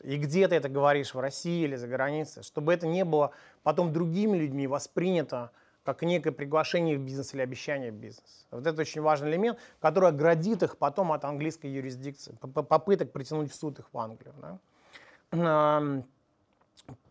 И 0.00 0.16
где 0.16 0.48
ты 0.48 0.56
это 0.56 0.68
говоришь, 0.68 1.14
в 1.14 1.20
России 1.20 1.62
или 1.62 1.76
за 1.76 1.86
границей, 1.86 2.42
чтобы 2.42 2.74
это 2.74 2.86
не 2.86 3.04
было 3.04 3.30
потом 3.62 3.92
другими 3.92 4.36
людьми 4.36 4.66
воспринято 4.66 5.52
как 5.84 6.02
некое 6.02 6.32
приглашение 6.32 6.98
в 6.98 7.00
бизнес 7.00 7.32
или 7.32 7.42
обещание 7.42 7.92
в 7.92 7.94
бизнес. 7.94 8.46
Вот 8.50 8.66
это 8.66 8.80
очень 8.80 9.00
важный 9.00 9.30
элемент, 9.30 9.58
который 9.80 10.08
оградит 10.08 10.64
их 10.64 10.76
потом 10.78 11.12
от 11.12 11.24
английской 11.24 11.68
юрисдикции, 11.68 12.36
попыток 12.40 13.12
притянуть 13.12 13.52
в 13.52 13.54
суд 13.54 13.78
их 13.78 13.88
в 13.92 13.98
Англию. 13.98 14.34
Да? 14.40 16.02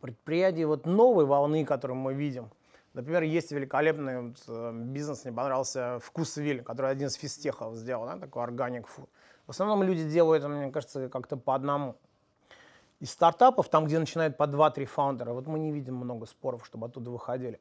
предприятий 0.02 0.66
вот 0.66 0.86
новой 0.86 1.26
волны, 1.26 1.66
которую 1.66 1.98
мы 1.98 2.14
видим. 2.14 2.50
Например, 2.96 3.24
есть 3.24 3.52
великолепный 3.52 4.22
вот, 4.22 4.42
э, 4.48 4.72
бизнес, 4.74 5.26
мне 5.26 5.34
понравился 5.34 6.00
Вкусвиль, 6.02 6.64
который 6.64 6.90
один 6.92 7.10
из 7.10 7.16
физтехов 7.16 7.76
сделал, 7.76 8.06
да, 8.06 8.18
такой 8.18 8.44
органик 8.44 8.88
фуд. 8.88 9.10
В 9.48 9.50
основном 9.50 9.84
люди 9.84 10.08
делают, 10.08 10.46
мне 10.46 10.72
кажется, 10.72 11.10
как-то 11.10 11.36
по 11.36 11.54
одному. 11.56 11.98
Из 13.02 13.12
стартапов, 13.12 13.68
там, 13.68 13.86
где 13.86 14.00
начинают 14.00 14.38
по 14.38 14.44
2-3 14.44 14.86
фаундера, 14.86 15.34
вот 15.34 15.46
мы 15.46 15.60
не 15.60 15.74
видим 15.74 15.96
много 15.96 16.26
споров, 16.26 16.66
чтобы 16.66 16.88
оттуда 16.88 17.12
выходили. 17.12 17.60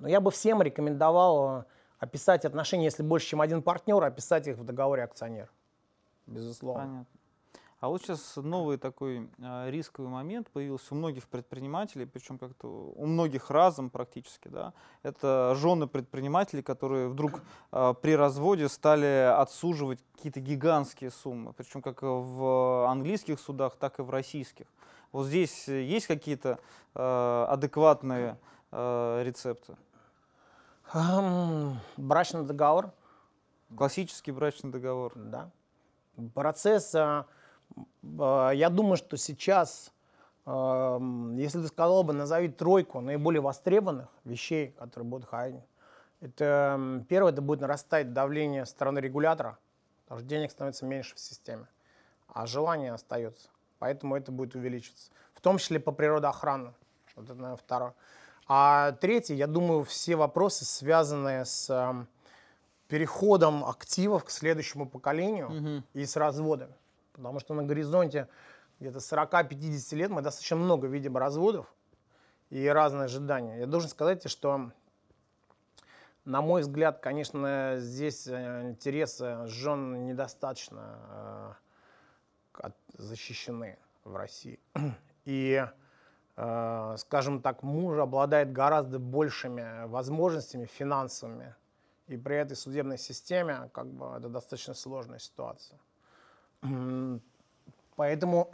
Но 0.00 0.08
я 0.08 0.20
бы 0.20 0.32
всем 0.32 0.60
рекомендовал 0.62 1.60
э, 1.60 1.64
описать 2.00 2.44
отношения, 2.44 2.86
если 2.86 3.04
больше, 3.04 3.28
чем 3.28 3.40
один 3.40 3.62
партнер, 3.62 4.02
описать 4.02 4.48
их 4.48 4.58
в 4.58 4.64
договоре 4.64 5.04
акционер. 5.04 5.48
Безусловно. 6.26 6.82
Понятно. 6.82 7.19
А 7.80 7.88
вот 7.88 8.02
сейчас 8.02 8.36
новый 8.36 8.76
такой 8.76 9.30
э, 9.38 9.70
рисковый 9.70 10.10
момент 10.10 10.50
появился 10.50 10.92
у 10.92 10.98
многих 10.98 11.26
предпринимателей, 11.26 12.04
причем 12.04 12.36
как-то 12.36 12.66
у 12.68 13.06
многих 13.06 13.50
разом 13.50 13.88
практически, 13.88 14.48
да. 14.48 14.74
Это 15.02 15.54
жены 15.56 15.86
предпринимателей, 15.86 16.62
которые 16.62 17.08
вдруг 17.08 17.40
э, 17.72 17.94
при 18.02 18.14
разводе 18.14 18.68
стали 18.68 19.32
отсуживать 19.34 19.98
какие-то 20.14 20.40
гигантские 20.40 21.10
суммы, 21.10 21.54
причем 21.54 21.80
как 21.80 22.02
в 22.02 22.86
английских 22.86 23.40
судах, 23.40 23.76
так 23.76 23.98
и 23.98 24.02
в 24.02 24.10
российских. 24.10 24.66
Вот 25.10 25.26
здесь 25.26 25.66
есть 25.66 26.06
какие-то 26.06 26.58
э, 26.94 27.46
адекватные 27.48 28.38
рецепты? 28.72 29.76
Брачный 31.96 32.44
договор, 32.44 32.92
Классический 33.76 34.32
брачный 34.32 34.70
договор. 34.70 35.12
да. 35.16 35.50
Процесс, 36.34 36.94
а, 36.94 37.00
а, 37.00 37.26
я 38.02 38.68
думаю, 38.70 38.96
что 38.96 39.16
сейчас, 39.16 39.92
если 40.46 41.60
ты 41.60 41.68
сказал 41.68 42.02
бы, 42.02 42.12
назови 42.12 42.48
тройку 42.48 43.00
наиболее 43.00 43.40
востребованных 43.40 44.08
вещей, 44.24 44.72
которые 44.78 45.08
будут 45.08 45.28
ходить, 45.28 45.64
это 46.20 47.04
первое, 47.08 47.32
это 47.32 47.40
будет 47.40 47.60
нарастать 47.60 48.12
давление 48.12 48.66
стороны 48.66 48.98
регулятора, 48.98 49.58
потому 50.04 50.20
что 50.20 50.28
денег 50.28 50.50
становится 50.50 50.84
меньше 50.84 51.14
в 51.14 51.20
системе, 51.20 51.66
а 52.28 52.46
желание 52.46 52.92
остается. 52.92 53.48
Поэтому 53.78 54.16
это 54.16 54.30
будет 54.30 54.54
увеличиваться. 54.54 55.10
В 55.32 55.40
том 55.40 55.56
числе 55.56 55.80
по 55.80 55.92
природоохрану. 55.92 56.74
Вот 57.16 57.24
это, 57.24 57.34
наверное, 57.34 57.56
второе. 57.56 57.94
А 58.46 58.92
третье, 58.92 59.34
я 59.34 59.46
думаю, 59.46 59.84
все 59.84 60.16
вопросы, 60.16 60.64
связанные 60.66 61.44
с 61.46 62.06
переходом 62.88 63.64
активов 63.64 64.24
к 64.24 64.30
следующему 64.30 64.86
поколению 64.86 65.82
и 65.94 66.04
с 66.04 66.16
разводами. 66.16 66.74
Потому 67.12 67.40
что 67.40 67.54
на 67.54 67.62
горизонте 67.62 68.28
где-то 68.80 68.98
40-50 68.98 69.96
лет 69.96 70.10
мы 70.10 70.22
достаточно 70.22 70.56
много 70.56 70.86
видим 70.86 71.16
разводов 71.16 71.66
и 72.50 72.66
разные 72.66 73.04
ожидания. 73.04 73.58
Я 73.58 73.66
должен 73.66 73.90
сказать, 73.90 74.28
что, 74.28 74.72
на 76.24 76.42
мой 76.42 76.62
взгляд, 76.62 77.00
конечно, 77.00 77.76
здесь 77.78 78.26
э, 78.26 78.70
интересы 78.70 79.46
жен 79.46 80.06
недостаточно 80.06 81.56
э, 82.62 82.70
защищены 82.96 83.78
в 84.04 84.16
России. 84.16 84.58
И, 85.24 85.64
э, 86.36 86.94
скажем 86.98 87.42
так, 87.42 87.62
муж 87.62 87.98
обладает 87.98 88.52
гораздо 88.52 88.98
большими 88.98 89.86
возможностями 89.86 90.64
финансовыми, 90.64 91.54
и 92.08 92.16
при 92.16 92.36
этой 92.36 92.56
судебной 92.56 92.98
системе 92.98 93.70
как 93.72 93.86
бы 93.86 94.16
это 94.16 94.28
достаточно 94.28 94.74
сложная 94.74 95.18
ситуация. 95.18 95.78
Поэтому 97.96 98.50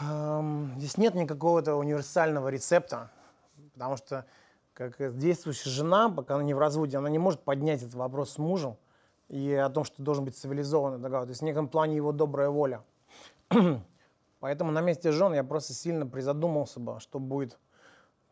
эм, 0.00 0.74
здесь 0.78 0.96
нет 0.98 1.14
никакого-то 1.14 1.76
универсального 1.76 2.48
рецепта, 2.48 3.10
потому 3.74 3.96
что 3.96 4.26
как 4.72 5.16
действующая 5.16 5.70
жена, 5.70 6.08
пока 6.08 6.34
она 6.34 6.44
не 6.44 6.54
в 6.54 6.58
разводе, 6.58 6.98
она 6.98 7.08
не 7.08 7.18
может 7.18 7.40
поднять 7.42 7.82
этот 7.82 7.94
вопрос 7.94 8.32
с 8.32 8.38
мужем 8.38 8.76
и 9.28 9.52
о 9.54 9.70
том, 9.70 9.84
что 9.84 10.02
должен 10.02 10.24
быть 10.24 10.36
цивилизованный 10.36 10.98
договор. 10.98 11.26
То 11.26 11.30
есть 11.30 11.42
в 11.42 11.44
неком 11.44 11.68
плане 11.68 11.96
его 11.96 12.12
добрая 12.12 12.50
воля. 12.50 12.82
Поэтому 14.40 14.72
на 14.72 14.80
месте 14.80 15.12
жен 15.12 15.32
я 15.32 15.44
просто 15.44 15.72
сильно 15.72 16.06
призадумался 16.06 16.80
бы, 16.80 17.00
что 17.00 17.18
будет 17.18 17.58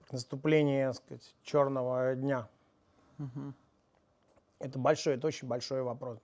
к 0.07 0.13
наступлению, 0.13 0.93
так 0.93 1.03
сказать, 1.03 1.35
черного 1.43 2.15
дня. 2.15 2.49
Это 4.59 4.79
большой, 4.79 5.15
это 5.15 5.27
очень 5.27 5.49
большой 5.49 5.83
вопрос. 5.83 6.19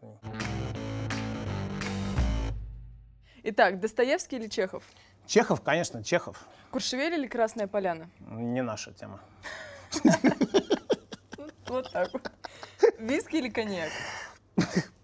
Итак, 3.45 3.81
Достоевский 3.81 4.37
или 4.37 4.49
Чехов? 4.49 4.83
Чехов, 5.27 5.61
конечно, 5.63 6.03
Чехов. 6.03 6.47
Куршевель 6.71 7.15
или 7.15 7.27
Красная 7.27 7.67
Поляна? 7.67 8.11
Не 8.21 8.63
наша 8.63 8.93
тема. 8.93 9.21
Вот 11.69 11.93
так 11.93 12.11
вот. 12.15 12.31
Виски 12.99 13.37
или 13.37 13.51
коньяк? 13.51 13.91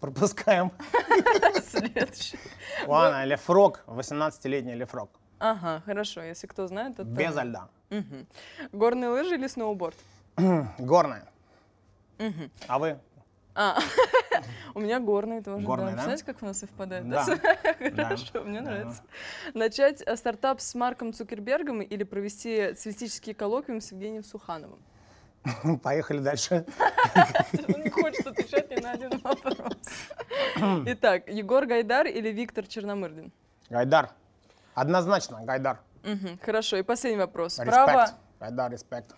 Пропускаем. 0.01 0.73
Следующий. 1.68 2.38
Ладно, 2.87 3.25
Лефрог, 3.27 3.83
18-летний 3.87 4.75
Лефрог. 4.75 5.11
Ага, 5.38 5.83
хорошо. 5.85 6.23
Если 6.23 6.47
кто 6.47 6.66
знает, 6.66 6.97
то... 6.97 7.05
Без 7.05 7.35
льда. 7.37 7.68
Горные 8.73 9.11
лыжи 9.11 9.35
или 9.35 9.47
сноуборд? 9.47 9.97
Мгм. 12.18 12.51
А 12.66 12.79
вы? 12.79 12.99
А, 13.55 13.79
у 14.75 14.81
меня 14.81 15.01
горные 15.01 15.43
тоже. 15.43 15.65
Горные, 15.65 15.95
да. 15.97 16.03
Знаете, 16.05 16.25
как 16.25 16.43
у 16.43 16.47
нас 16.47 16.59
совпадает? 16.59 17.09
Да. 17.09 17.25
Хорошо, 17.97 18.43
мне 18.45 18.61
нравится. 18.61 19.03
Начать 19.55 20.03
э, 20.05 20.17
стартап 20.17 20.61
с 20.61 20.75
Марком 20.75 21.13
Цукербергом 21.13 21.83
или 21.83 22.03
провести 22.05 22.75
цветический 22.75 23.35
коллоквиум 23.35 23.81
с 23.81 23.93
Евгением 23.93 24.25
Сухановым? 24.25 24.79
Поехали 25.83 26.19
дальше. 26.21 26.65
Он 27.75 27.83
не 27.83 27.91
хочет 27.91 28.27
отвечать 28.27 28.71
ни 28.71 28.81
на 28.81 28.93
один 28.93 29.19
вопрос. 29.19 29.77
Итак, 30.87 31.29
Егор 31.29 31.67
Гайдар 31.67 32.07
или 32.07 32.31
Виктор 32.31 32.67
Черномырдин? 32.67 33.33
Гайдар. 33.71 34.11
Однозначно, 34.75 35.45
Гайдар. 35.45 35.81
Хорошо, 36.43 36.77
и 36.77 36.83
последний 36.83 37.19
вопрос. 37.19 37.59
Респект. 37.59 37.75
Право, 37.75 38.09
Гайдар, 38.41 38.73
респект. 38.73 39.15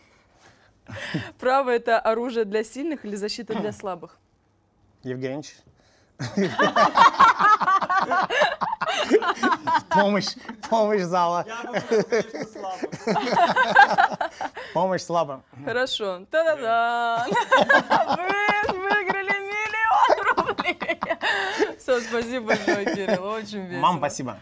право 1.39 1.71
это 1.71 1.99
оружие 1.99 2.45
для 2.45 2.63
сильных 2.65 3.05
или 3.05 3.17
защита 3.17 3.55
для 3.55 3.73
слабых? 3.81 4.19
Евгеньевич. 5.07 5.55
Помощь, 9.91 10.35
помощь 10.69 11.03
зала. 11.03 11.45
Помощь 14.73 15.03
слабым. 15.03 15.43
Хорошо. 15.65 16.27
Та-да-да! 16.31 17.27
Вы 17.29 18.79
выиграли 18.79 19.39
миллион 19.41 20.47
рублей! 20.47 20.79
Все, 21.79 22.01
спасибо 22.01 22.47
большое, 22.49 22.85
Кирилл, 22.95 23.25
очень 23.25 23.67
весело. 23.67 23.81
Мам, 23.81 23.99
спасибо. 23.99 24.39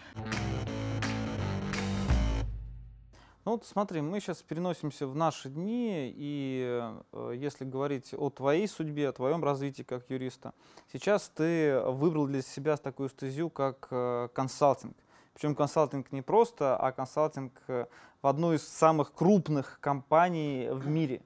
Ну 3.44 3.52
вот 3.52 3.66
смотри, 3.66 4.00
мы 4.00 4.20
сейчас 4.20 4.42
переносимся 4.42 5.06
в 5.06 5.14
наши 5.14 5.50
дни, 5.50 6.10
и 6.16 6.90
э, 7.12 7.32
если 7.36 7.66
говорить 7.66 8.14
о 8.16 8.30
твоей 8.30 8.66
судьбе, 8.66 9.10
о 9.10 9.12
твоем 9.12 9.44
развитии 9.44 9.82
как 9.82 10.08
юриста, 10.08 10.54
сейчас 10.90 11.28
ты 11.28 11.78
выбрал 11.80 12.26
для 12.26 12.40
себя 12.40 12.78
такую 12.78 13.10
стезю, 13.10 13.50
как 13.50 13.88
э, 13.90 14.28
консалтинг. 14.32 14.96
Причем 15.34 15.54
консалтинг 15.54 16.10
не 16.10 16.22
просто, 16.22 16.74
а 16.74 16.90
консалтинг 16.92 17.52
э, 17.68 17.84
в 18.22 18.26
одной 18.26 18.56
из 18.56 18.66
самых 18.66 19.12
крупных 19.12 19.78
компаний 19.78 20.70
в 20.70 20.88
мире, 20.88 21.20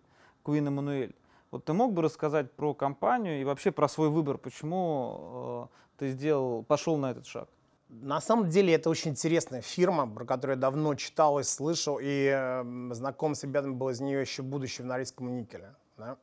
Queen 0.45 0.67
Emanuel. 0.67 1.15
Вот 1.53 1.67
ты 1.67 1.73
мог 1.73 1.93
бы 1.93 2.03
рассказать 2.03 2.51
про 2.51 2.75
компанию 2.75 3.41
и 3.41 3.45
вообще 3.45 3.71
про 3.71 3.87
свой 3.87 4.09
выбор, 4.09 4.39
почему 4.39 5.69
э, 5.71 5.99
ты 5.99 6.11
сделал, 6.11 6.65
пошел 6.65 6.97
на 6.97 7.13
этот 7.13 7.27
шаг? 7.27 7.49
На 7.89 8.21
самом 8.21 8.51
деле 8.51 8.75
это 8.75 8.91
очень 8.91 9.13
интересная 9.13 9.63
фирма, 9.63 10.07
про 10.07 10.27
которую 10.27 10.57
я 10.57 10.61
давно 10.61 10.95
читал 10.95 11.39
и 11.39 11.43
слышал, 11.43 11.99
и 12.01 12.31
э, 12.35 12.91
знаком 12.93 13.35
с 13.35 13.43
ребятами 13.45 13.73
был 13.73 13.89
из 13.89 14.01
нее 14.01 14.21
еще 14.21 14.43
будущее 14.43 14.85
в 14.85 14.89
Норильском 14.89 15.35
никеле. 15.35 15.75
да. 15.97 16.19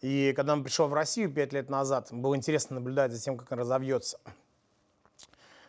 И 0.00 0.32
когда 0.34 0.54
он 0.54 0.64
пришел 0.64 0.88
в 0.88 0.94
Россию 0.94 1.32
пять 1.32 1.52
лет 1.52 1.68
назад, 1.70 2.08
было 2.10 2.34
интересно 2.34 2.76
наблюдать 2.76 3.12
за 3.12 3.22
тем, 3.22 3.36
как 3.36 3.52
он 3.52 3.58
разовьется. 3.58 4.18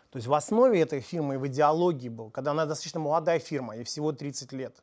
То 0.09 0.17
есть 0.17 0.27
в 0.27 0.33
основе 0.33 0.81
этой 0.81 1.01
фирмы 1.01 1.35
и 1.35 1.37
в 1.37 1.45
идеологии 1.47 2.09
был, 2.09 2.31
когда 2.31 2.51
она 2.51 2.65
достаточно 2.65 2.99
молодая 2.99 3.39
фирма, 3.39 3.75
ей 3.75 3.83
всего 3.83 4.13
30 4.13 4.51
лет. 4.53 4.75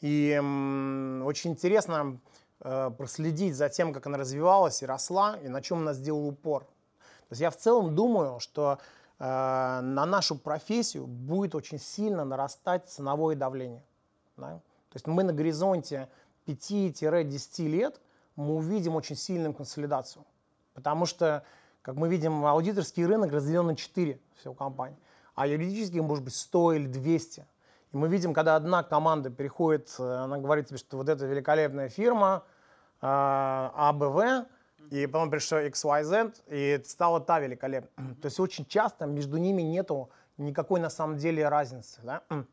И 0.00 0.32
м, 0.32 1.22
очень 1.24 1.52
интересно 1.52 2.18
э, 2.60 2.90
проследить 2.98 3.56
за 3.56 3.70
тем, 3.70 3.94
как 3.94 4.06
она 4.06 4.18
развивалась 4.18 4.82
и 4.82 4.86
росла, 4.86 5.38
и 5.42 5.48
на 5.48 5.62
чем 5.62 5.78
она 5.78 5.94
сделала 5.94 6.26
упор. 6.26 6.64
То 6.64 7.32
есть 7.34 7.40
я 7.40 7.50
в 7.50 7.56
целом 7.56 7.94
думаю, 7.94 8.38
что 8.38 8.78
э, 8.78 9.01
на 9.26 10.06
нашу 10.06 10.36
профессию 10.36 11.06
будет 11.06 11.54
очень 11.54 11.78
сильно 11.78 12.24
нарастать 12.24 12.88
ценовое 12.88 13.36
давление. 13.36 13.84
да. 14.36 14.60
То 14.88 14.96
есть 14.96 15.06
мы 15.06 15.22
на 15.22 15.32
горизонте 15.32 16.08
5-10 16.46 17.68
лет 17.68 18.00
мы 18.36 18.56
увидим 18.56 18.96
очень 18.96 19.16
сильную 19.16 19.54
консолидацию. 19.54 20.24
Потому 20.74 21.06
что, 21.06 21.44
как 21.82 21.96
мы 21.96 22.08
видим, 22.08 22.44
аудиторский 22.44 23.04
рынок 23.04 23.32
разделен 23.32 23.66
на 23.66 23.76
4 23.76 24.18
всего 24.36 24.54
компании, 24.54 24.98
а 25.34 25.46
юридический 25.46 26.00
может 26.00 26.24
быть 26.24 26.34
100 26.34 26.72
или 26.74 26.86
200. 26.86 27.46
И 27.92 27.96
мы 27.96 28.08
видим, 28.08 28.32
когда 28.32 28.56
одна 28.56 28.82
команда 28.82 29.30
переходит, 29.30 29.94
э, 29.98 30.02
она 30.02 30.38
говорит 30.38 30.68
тебе, 30.68 30.78
что 30.78 30.96
вот 30.96 31.08
это 31.08 31.26
великолепная 31.26 31.88
фирма, 31.88 32.44
э, 33.00 33.06
АБВ, 33.06 34.46
и 34.90 35.06
потом 35.06 35.30
пришло 35.30 35.58
XYZ, 35.58 36.34
и 36.48 36.60
это 36.68 36.88
стала 36.88 37.20
та 37.20 37.40
великолепная. 37.40 38.14
То 38.22 38.26
есть 38.26 38.40
очень 38.40 38.66
часто 38.66 39.06
между 39.06 39.38
ними 39.38 39.62
нету 39.62 40.10
никакой 40.36 40.80
на 40.80 40.90
самом 40.90 41.16
деле 41.16 41.48
разницы. 41.48 42.00
Да? 42.02 42.22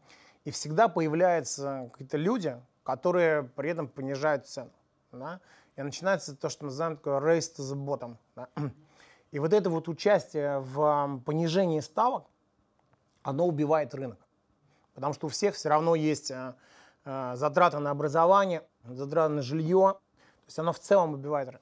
И 0.45 0.51
всегда 0.51 0.87
появляются 0.87 1.89
какие-то 1.91 2.17
люди, 2.17 2.55
которые 2.83 3.43
при 3.43 3.71
этом 3.71 3.87
понижают 3.87 4.47
цену. 4.47 4.71
Да? 5.11 5.41
И 5.75 5.81
начинается 5.81 6.35
то, 6.35 6.49
что 6.49 6.65
мы 6.65 6.69
называем 6.69 6.97
такое 6.97 7.19
race 7.19 7.55
to 7.55 7.61
the 7.61 7.75
bottom. 7.75 8.15
Да? 8.35 8.47
И 9.31 9.39
вот 9.39 9.53
это 9.53 9.69
вот 9.69 9.87
участие 9.87 10.59
в 10.59 11.21
понижении 11.25 11.79
ставок, 11.81 12.25
оно 13.21 13.45
убивает 13.45 13.93
рынок. 13.93 14.19
Потому 14.95 15.13
что 15.13 15.27
у 15.27 15.29
всех 15.29 15.55
все 15.55 15.69
равно 15.69 15.95
есть 15.95 16.31
э, 16.31 16.53
э, 17.05 17.35
затраты 17.35 17.79
на 17.79 17.91
образование, 17.91 18.63
затраты 18.85 19.33
на 19.33 19.41
жилье. 19.41 19.97
То 19.99 20.45
есть 20.47 20.59
оно 20.59 20.73
в 20.73 20.79
целом 20.79 21.13
убивает 21.13 21.49
рынок. 21.49 21.61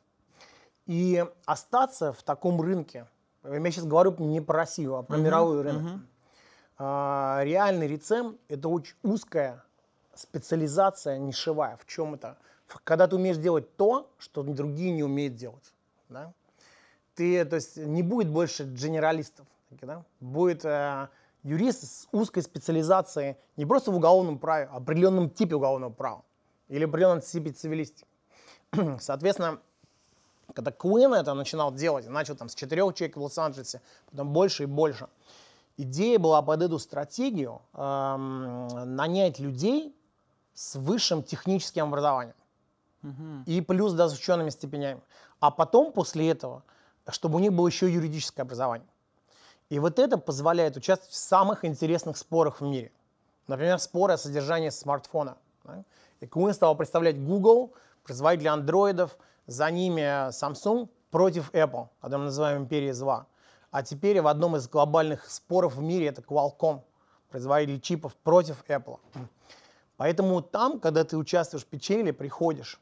И 0.88 1.24
остаться 1.46 2.14
в 2.14 2.24
таком 2.24 2.62
рынке, 2.62 3.08
я 3.44 3.72
сейчас 3.72 3.86
говорю 3.86 4.16
не 4.20 4.42
про 4.42 4.60
Россию, 4.60 4.96
а 4.96 5.04
про 5.04 5.18
uh-huh, 5.18 5.22
мировой 5.22 5.62
рынок, 5.62 5.84
uh-huh. 5.84 6.00
а, 6.78 7.42
реальный 7.44 7.88
рецем– 7.88 8.38
это 8.48 8.70
очень 8.70 8.96
узкая 9.04 9.64
специализация 10.16 11.18
нишевая. 11.18 11.78
В 11.78 11.86
чем 11.86 12.16
это? 12.16 12.38
Когда 12.84 13.08
ты 13.08 13.16
умеешь 13.16 13.38
делать 13.38 13.76
то, 13.76 14.10
что 14.18 14.44
другие 14.44 14.92
не 14.92 15.04
умеют 15.04 15.36
делать. 15.36 15.74
Да? 16.10 16.34
Ты, 17.16 17.44
то 17.46 17.58
есть 17.58 17.78
не 17.78 18.02
будет 18.02 18.30
больше 18.30 18.64
генералистов, 18.64 19.46
да? 19.82 20.06
будет 20.20 20.64
э, 20.64 21.10
юрист 21.44 21.84
с 21.84 22.08
узкой 22.12 22.44
специализацией 22.44 23.38
не 23.58 23.66
просто 23.66 23.92
в 23.92 23.96
уголовном 23.96 24.40
праве, 24.40 24.70
а 24.72 24.80
в 24.80 24.84
определенном 24.84 25.30
типе 25.30 25.56
уголовного 25.56 25.92
права 25.92 26.24
или 26.70 26.86
определенном 26.86 27.22
типе 27.22 27.52
цивилистики. 27.52 28.06
Соответственно, 29.00 29.60
когда 30.54 30.72
Куин 30.72 31.14
это 31.14 31.34
начинал 31.34 31.74
делать, 31.74 32.08
начал 32.08 32.36
там 32.36 32.50
с 32.50 32.56
четырех 32.56 32.94
человек 32.94 33.18
в 33.18 33.22
Лос-Анджелесе, 33.22 33.82
потом 34.10 34.34
больше 34.34 34.64
и 34.64 34.66
больше, 34.66 35.08
идея 35.78 36.20
была 36.20 36.42
под 36.42 36.62
эту 36.62 36.80
стратегию 36.80 37.62
эм, 37.74 38.68
нанять 38.96 39.40
людей 39.40 39.96
с 40.54 40.76
высшим 40.76 41.24
техническим 41.24 41.86
образованием. 41.86 42.36
Угу. 43.04 43.44
И 43.46 43.62
плюс 43.62 43.94
да, 43.94 44.10
с 44.10 44.18
учеными 44.18 44.50
степенями. 44.50 45.02
А 45.40 45.52
потом, 45.52 45.92
после 45.92 46.30
этого, 46.30 46.64
чтобы 47.10 47.36
у 47.36 47.40
них 47.40 47.54
было 47.54 47.68
еще 47.68 47.92
юридическое 47.92 48.44
образование. 48.44 48.88
И 49.70 49.80
вот 49.80 50.00
это 50.00 50.18
позволяет 50.18 50.78
участвовать 50.78 51.14
в 51.14 51.18
самых 51.18 51.66
интересных 51.66 52.18
спорах 52.18 52.62
в 52.62 52.64
мире. 52.64 52.92
Например, 53.48 53.80
споры 53.80 54.14
о 54.14 54.18
содержании 54.18 54.70
смартфона. 54.70 55.38
Да? 55.64 55.84
И 56.22 56.26
Куин 56.26 56.54
стал 56.54 56.76
представлять 56.76 57.24
Google, 57.24 57.74
производитель 58.04 58.48
андроидов, 58.48 59.18
за 59.48 59.72
ними 59.72 60.30
Samsung 60.30 60.90
против 61.10 61.52
Apple, 61.54 61.88
когда 62.02 62.18
мы 62.18 62.26
называем 62.26 62.64
империей 62.64 62.92
зла. 62.92 63.26
А 63.72 63.84
теперь 63.84 64.22
в 64.22 64.28
одном 64.28 64.56
из 64.56 64.68
глобальных 64.68 65.30
споров 65.30 65.76
в 65.76 65.82
мире 65.82 66.08
это 66.08 66.22
Qualcomm, 66.22 66.82
производитель 67.30 67.82
чипов 67.82 68.16
против 68.16 68.64
Apple. 68.68 69.00
Поэтому 69.96 70.42
там, 70.42 70.80
когда 70.80 71.04
ты 71.04 71.18
участвуешь 71.18 71.64
в 71.64 71.68
печенье, 71.68 72.14
приходишь, 72.14 72.80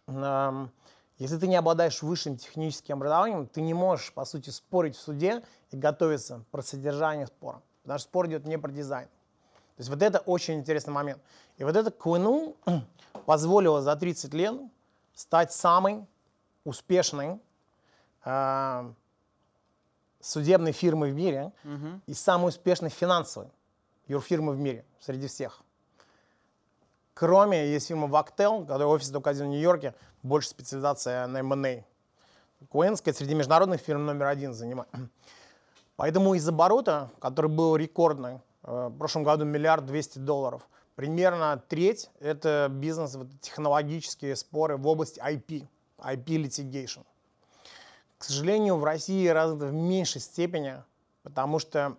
если 1.17 1.38
ты 1.38 1.47
не 1.47 1.56
обладаешь 1.56 2.01
высшим 2.01 2.36
техническим 2.36 2.95
образованием, 2.95 3.47
ты 3.47 3.62
не 3.62 3.73
можешь, 3.73 4.12
по 4.12 4.25
сути, 4.25 4.49
спорить 4.49 4.97
в 4.97 5.01
суде 5.01 5.43
и 5.71 5.78
готовиться 5.78 6.43
про 6.51 6.62
содержание 6.62 7.28
спора. 7.28 7.62
Потому 7.84 7.99
что 7.99 8.10
спор 8.10 8.28
идет 8.28 8.45
не 8.45 8.58
про 8.58 8.71
дизайн. 8.71 9.08
То 9.08 9.82
есть 9.82 9.89
вот 9.89 10.01
это 10.01 10.19
очень 10.19 10.56
интересный 10.56 10.93
момент. 10.93 11.21
И 11.58 11.63
вот 11.63 11.75
это 11.75 11.89
Куину 11.91 12.56
позволило 13.25 13.82
за 13.82 13.95
30 13.95 14.34
лет 14.34 14.56
стать 15.13 15.54
самой 15.54 16.06
успешной 16.65 17.39
э, 18.25 18.93
судебной 20.19 20.73
фирмой 20.73 21.12
в 21.12 21.15
мире 21.15 21.54
угу. 21.63 22.01
и 22.08 22.13
самой 22.13 22.49
успешной 22.49 22.89
финансовой 22.89 23.49
юрфирмы 24.08 24.54
в 24.54 24.60
мире 24.60 24.84
среди 24.99 25.28
всех. 25.28 25.62
Кроме 27.13 27.71
есть 27.71 27.88
фирма 27.88 28.08
Vactel, 28.08 28.65
которая 28.65 28.88
офис 28.88 29.10
только 29.10 29.30
один 29.30 29.45
в 29.45 29.49
Нью-Йорке, 29.49 29.95
больше 30.21 30.49
специализация 30.49 31.25
на 31.28 31.38
M&A. 31.38 31.86
Куэнская 32.69 33.13
среди 33.13 33.36
международных 33.36 33.80
фирм 33.80 34.06
номер 34.06 34.25
один 34.25 34.54
занимает. 34.54 34.89
Поэтому 35.95 36.34
из 36.34 36.47
оборота, 36.47 37.10
который 37.19 37.49
был 37.49 37.78
рекордный, 37.78 38.41
э, 38.63 38.88
в 38.89 38.97
прошлом 38.97 39.23
году 39.23 39.45
миллиард 39.45 39.86
двести 39.86 40.19
долларов, 40.19 40.67
примерно 40.95 41.62
треть– 41.69 42.10
это 42.19 42.67
бизнес, 42.69 43.15
вот, 43.15 43.28
технологические 43.39 44.36
споры 44.36 44.75
в 44.75 44.86
области 44.88 45.21
IP. 45.21 45.67
IP 46.13 46.26
litigation. 46.44 47.06
К 48.18 48.24
сожалению, 48.24 48.78
в 48.78 48.84
России 48.84 49.28
развито 49.28 49.68
в 49.68 49.74
меньшей 49.74 50.22
степени, 50.22 50.82
потому 51.24 51.60
что 51.60 51.98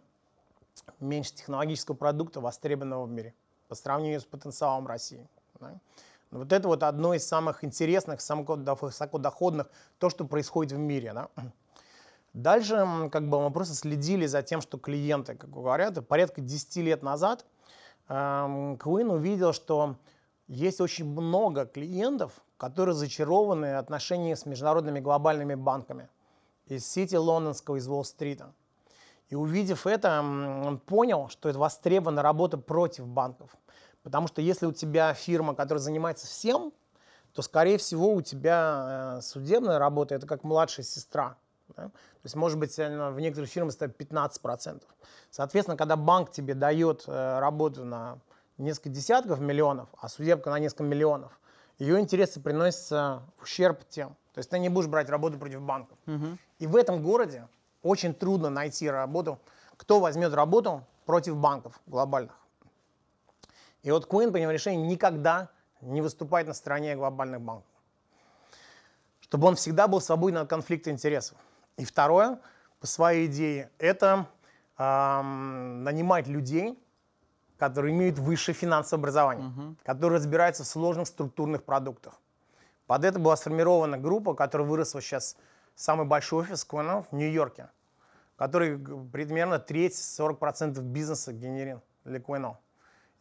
меньше 1.01 1.35
технологического 1.35 1.95
продукта, 1.95 2.41
востребованного 2.41 3.05
в 3.07 3.11
мире, 3.11 3.35
по 3.69 3.75
сравнению 3.75 4.21
с 4.21 4.25
потенциалом 4.25 4.87
России. 4.87 5.27
Да? 5.61 5.79
Но 6.31 6.41
вот 6.41 6.53
это 6.53 6.69
вот 6.69 6.83
одно 6.83 7.15
из 7.15 7.27
самых 7.27 7.65
интересных, 7.65 8.21
самых 8.21 8.49
высокодоходных, 8.49 9.71
то, 9.99 10.11
что 10.11 10.25
происходит 10.25 10.73
в 10.73 10.79
мире. 10.79 11.13
Да? 11.13 11.29
Дальше 12.33 13.09
как 13.11 13.29
бы 13.29 13.41
мы 13.41 13.51
просто 13.51 13.75
следили 13.75 14.27
за 14.27 14.43
тем, 14.43 14.61
что 14.61 14.79
клиенты, 14.79 15.35
как 15.35 15.51
говорят, 15.51 16.07
порядка 16.07 16.41
10 16.41 16.77
лет 16.77 17.03
назад 17.03 17.47
эм, 18.09 18.77
Куин 18.79 19.11
увидел, 19.11 19.53
что 19.53 19.97
есть 20.49 20.81
очень 20.81 21.07
много 21.07 21.67
клиентов, 21.67 22.33
которые 22.57 22.95
зачарованы 22.95 23.77
отношения 23.77 24.37
с 24.37 24.47
международными 24.47 25.01
глобальными 25.01 25.55
банками 25.55 26.09
из 26.67 26.87
Сити 26.87 27.17
Лондонского, 27.17 27.77
из 27.77 27.89
Уолл-стрита. 27.89 28.53
И 29.29 29.35
увидев 29.35 29.87
это, 29.87 30.21
он 30.21 30.79
понял, 30.79 31.29
что 31.29 31.49
это 31.49 31.59
востребована 31.59 32.23
работа 32.23 32.59
против 32.59 33.07
банков. 33.07 33.51
Потому 34.03 34.29
что 34.29 34.41
если 34.41 34.67
у 34.67 34.73
тебя 34.73 35.13
фирма, 35.15 35.55
которая 35.55 35.83
занимается 35.83 36.27
всем, 36.27 36.73
то, 37.33 37.43
скорее 37.43 37.77
всего, 37.77 38.15
у 38.15 38.23
тебя 38.23 39.17
э, 39.19 39.21
судебная 39.21 39.79
работа– 39.79 40.15
это 40.17 40.27
как 40.27 40.45
младшая 40.45 40.87
сестра. 40.87 41.37
Да? 41.77 41.89
То 41.89 41.93
есть, 42.25 42.37
может 42.37 42.59
быть, 42.59 42.77
в 42.77 43.19
некоторых 43.19 43.51
фирмах 43.51 43.75
это 43.75 43.87
15%. 43.87 44.83
Соответственно, 45.31 45.77
когда 45.77 45.97
банк 45.97 46.31
тебе 46.31 46.55
дает 46.55 47.05
э, 47.07 47.39
работу 47.41 47.85
на 47.85 48.19
несколько 48.59 48.89
десятков 48.89 49.41
миллионов, 49.41 49.89
а 49.99 50.09
судебка 50.09 50.51
на 50.51 50.59
несколько 50.59 50.85
миллионов, 50.85 51.39
ее 51.79 52.01
интересы 52.01 52.41
приносятся 52.41 53.23
в 53.37 53.43
ущерб 53.43 53.85
тем. 53.89 54.17
То 54.33 54.39
есть 54.39 54.51
ты 54.51 54.59
не 54.59 54.69
будешь 54.69 54.89
брать 54.89 55.09
работу 55.09 55.39
против 55.39 55.63
банков. 55.63 55.99
Угу. 56.07 56.39
И 56.59 56.67
в 56.67 56.77
этом 56.77 57.03
городе 57.03 57.49
очень 57.83 58.15
трудно 58.15 58.51
найти 58.51 58.91
работу, 58.91 59.39
кто 59.77 60.01
возьмет 60.01 60.35
работу 60.35 60.85
против 61.05 61.37
банков 61.37 61.81
глобальных. 61.87 62.35
И 63.83 63.91
вот 63.91 64.07
Куин 64.07 64.33
принял 64.33 64.51
решение 64.51 64.87
никогда 64.87 65.49
не 65.81 66.03
выступать 66.03 66.47
на 66.47 66.55
стороне 66.55 66.97
глобальных 66.97 67.41
банков. 67.41 67.71
Чтобы 69.21 69.49
он 69.49 69.57
всегда 69.57 69.87
был 69.87 70.01
свободен 70.01 70.39
от 70.39 70.49
конфликта 70.49 70.91
интересов. 70.91 71.39
И 71.77 71.85
второе, 71.85 72.41
по 72.81 72.87
своей 72.87 73.27
идее, 73.27 73.71
это 73.79 74.27
эм, 74.79 75.85
нанимать 75.85 76.27
людей, 76.27 76.79
которые 77.59 77.95
имеют 77.95 78.19
высшее 78.19 78.55
финансовое 78.55 79.01
образование, 79.01 79.49
угу. 79.49 79.77
которые 79.85 80.19
разбираются 80.19 80.65
в 80.65 80.67
сложных 80.67 81.09
структурных 81.09 81.65
продуктах. 81.65 82.15
Под 82.87 83.05
это 83.05 83.19
была 83.19 83.37
сформирована 83.37 83.99
группа, 83.99 84.35
которая 84.35 84.67
выросла 84.67 85.01
сейчас 85.01 85.37
самый 85.75 86.07
большой 86.07 86.45
офис 86.45 86.67
Coinel 86.69 87.07
в 87.11 87.15
Нью-Йорке, 87.15 87.71
который 88.37 88.79
примерно 89.13 89.59
треть, 89.59 89.95
40% 89.95 90.81
бизнеса 90.81 91.33
генерит 91.33 91.79
для 92.05 92.19
Coinel. 92.19 92.57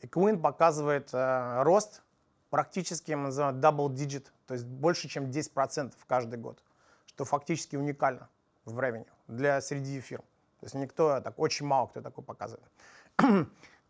И 0.01 0.07
Coin 0.07 0.39
показывает 0.39 1.09
э, 1.13 1.63
рост 1.63 2.03
практически, 2.49 3.11
мы 3.13 3.25
называем 3.25 3.59
double 3.59 3.89
digit, 3.89 4.25
то 4.45 4.53
есть 4.53 4.65
больше, 4.65 5.07
чем 5.07 5.25
10% 5.25 5.93
каждый 6.07 6.37
год, 6.37 6.61
что 7.07 7.25
фактически 7.25 7.75
уникально 7.75 8.29
в 8.65 8.75
времени 8.75 9.07
для 9.27 9.61
среди 9.61 9.99
фирм. 9.99 10.23
То 10.59 10.65
есть 10.65 10.75
никто, 10.75 11.19
так 11.21 11.39
очень 11.39 11.65
мало 11.65 11.87
кто 11.87 12.01
такой 12.01 12.23
показывает. 12.23 12.69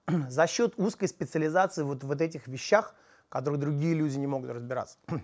за 0.30 0.48
счет 0.48 0.74
узкой 0.78 1.08
специализации 1.08 1.84
вот 1.84 2.04
в 2.04 2.08
вот 2.08 2.22
этих 2.22 2.48
вещах, 2.48 2.96
которых 3.30 3.60
другие 3.60 3.94
люди 3.96 4.18
не 4.18 4.28
могут 4.28 4.52
разбираться. 4.52 4.98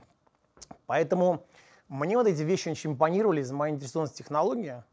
Поэтому 0.87 1.45
мне 1.87 2.17
вот 2.17 2.27
эти 2.27 2.41
вещи 2.41 2.69
очень 2.69 2.91
импонировали 2.91 3.41
из 3.41 3.51
моей 3.51 3.75
интересованности 3.75 4.17
технологии. 4.17 4.83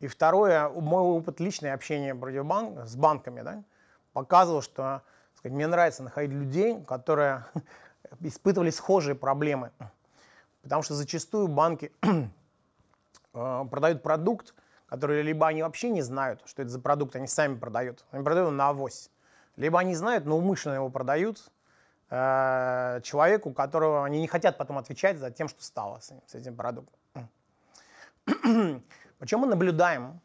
И 0.00 0.06
второе, 0.06 0.68
мой 0.68 1.02
опыт 1.02 1.40
личное 1.40 1.74
общение 1.74 2.14
банк, 2.14 2.86
с 2.86 2.94
банками 2.94 3.42
да, 3.42 3.64
показывал, 4.12 4.62
что 4.62 5.02
сказать, 5.34 5.54
мне 5.54 5.66
нравится 5.66 6.02
находить 6.02 6.32
людей, 6.32 6.82
которые 6.84 7.46
испытывали 8.20 8.70
схожие 8.70 9.14
проблемы. 9.14 9.72
Потому 10.62 10.82
что 10.82 10.94
зачастую 10.94 11.48
банки 11.48 11.92
э, 13.32 13.64
продают 13.70 14.02
продукт, 14.02 14.54
который 14.86 15.22
либо 15.22 15.46
они 15.46 15.62
вообще 15.62 15.88
не 15.88 16.02
знают, 16.02 16.42
что 16.44 16.62
это 16.62 16.70
за 16.70 16.80
продукт, 16.80 17.16
они 17.16 17.26
сами 17.26 17.56
продают, 17.56 18.04
они 18.10 18.22
продают 18.22 18.52
на 18.52 18.68
авось 18.68 19.10
либо 19.58 19.80
они 19.80 19.94
знают, 19.94 20.24
но 20.24 20.38
умышленно 20.38 20.74
его 20.74 20.88
продают 20.88 21.50
э, 22.10 23.00
человеку, 23.02 23.52
которого 23.52 24.04
они 24.04 24.20
не 24.20 24.28
хотят 24.28 24.56
потом 24.56 24.78
отвечать 24.78 25.18
за 25.18 25.30
тем, 25.30 25.48
что 25.48 25.62
стало 25.62 25.98
с, 25.98 26.10
ним, 26.10 26.20
с 26.26 26.34
этим 26.36 26.54
продуктом. 26.54 26.98
Причем 29.18 29.40
мы 29.40 29.48
наблюдаем 29.48 30.20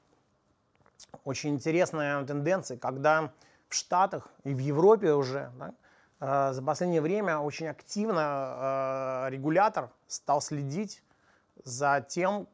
очень 1.24 1.56
интересные 1.56 2.24
тенденции, 2.26 2.78
когда 2.78 3.32
в 3.70 3.74
Штатах 3.74 4.30
и 4.44 4.54
в 4.54 4.60
Европе 4.60 5.14
уже 5.14 5.52
да, 5.58 5.74
э, 6.20 6.54
за 6.54 6.62
последнее 6.62 7.02
время 7.02 7.40
очень 7.40 7.68
активно 7.68 9.26
э, 9.26 9.30
регулятор 9.32 9.90
стал 10.08 10.42
следить 10.42 11.02
за 11.64 12.06
тем, 12.08 12.48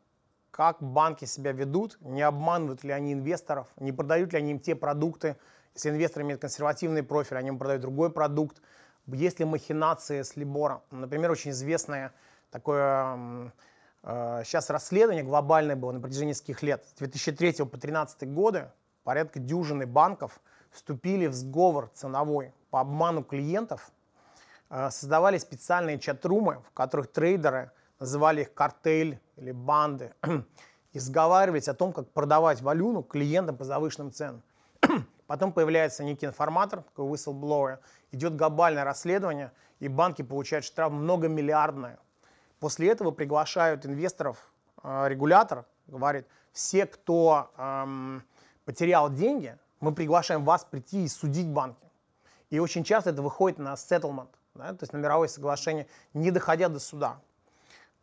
как 0.51 0.81
банки 0.81 1.25
себя 1.25 1.51
ведут, 1.51 1.97
не 1.99 2.21
обманывают 2.21 2.85
ли 2.85 2.91
они 2.91 3.11
инвесторов, 3.11 3.67
не 3.77 3.91
продают 3.91 4.31
ли 4.31 4.39
они 4.39 4.51
им 4.51 4.59
те 4.59 4.75
продукты, 4.75 5.35
если 5.79 5.89
инвестор 5.91 6.23
имеет 6.23 6.41
консервативный 6.41 7.03
профиль, 7.03 7.37
они 7.37 7.47
ему 7.47 7.57
продают 7.57 7.81
другой 7.81 8.11
продукт, 8.11 8.61
есть 9.07 9.39
ли 9.39 9.45
махинации 9.45 10.21
с 10.21 10.35
Либором. 10.35 10.81
Например, 10.91 11.31
очень 11.31 11.51
известное 11.51 12.13
такое 12.51 13.51
сейчас 14.03 14.69
расследование 14.69 15.23
глобальное 15.23 15.75
было 15.75 15.91
на 15.91 15.99
протяжении 15.99 16.31
нескольких 16.31 16.63
лет. 16.63 16.85
С 16.95 16.99
2003 16.99 17.51
по 17.51 17.65
2013 17.65 18.33
годы 18.33 18.69
порядка 19.03 19.39
дюжины 19.39 19.85
банков 19.85 20.39
вступили 20.71 21.27
в 21.27 21.33
сговор 21.33 21.89
ценовой 21.93 22.53
по 22.69 22.81
обману 22.81 23.23
клиентов, 23.23 23.91
создавали 24.69 25.37
специальные 25.37 25.99
чат-румы, 25.99 26.61
в 26.67 26.71
которых 26.73 27.11
трейдеры 27.11 27.71
называли 27.99 28.41
их 28.41 28.53
картель 28.53 29.19
или 29.35 29.51
банды, 29.51 30.13
и 30.93 30.99
сговаривались 30.99 31.67
о 31.67 31.73
том, 31.73 31.91
как 31.91 32.09
продавать 32.11 32.61
валюну 32.61 33.03
клиентам 33.03 33.57
по 33.57 33.65
завышенным 33.65 34.11
ценам. 34.11 34.43
Потом 35.29 35.53
появляется 35.53 36.03
некий 36.03 36.25
информатор, 36.25 36.81
такой 36.81 37.05
whistleblower, 37.05 37.77
идет 38.11 38.35
глобальное 38.35 38.83
расследование, 38.83 39.51
и 39.79 39.87
банки 39.87 40.23
получают 40.23 40.65
штраф 40.65 40.91
многомиллиардное. 40.91 41.99
После 42.59 42.89
этого 42.89 43.11
приглашают 43.11 43.85
инвесторов, 43.85 44.51
э, 44.81 45.05
регулятор 45.07 45.65
говорит, 45.85 46.25
все, 46.51 46.87
кто 46.87 47.51
эм, 47.57 48.23
потерял 48.65 49.13
деньги, 49.13 49.55
мы 49.81 49.93
приглашаем 49.93 50.43
вас 50.45 50.65
прийти 50.65 51.03
и 51.03 51.07
судить 51.07 51.47
банки. 51.47 51.85
И 52.49 52.57
очень 52.57 52.83
часто 52.83 53.11
это 53.11 53.21
выходит 53.21 53.59
на 53.59 53.75
settlement, 53.75 54.29
да, 54.55 54.73
то 54.73 54.81
есть 54.81 54.93
на 54.93 54.97
мировое 54.97 55.27
соглашение, 55.27 55.85
не 56.15 56.31
доходя 56.31 56.69
до 56.69 56.79
суда. 56.79 57.21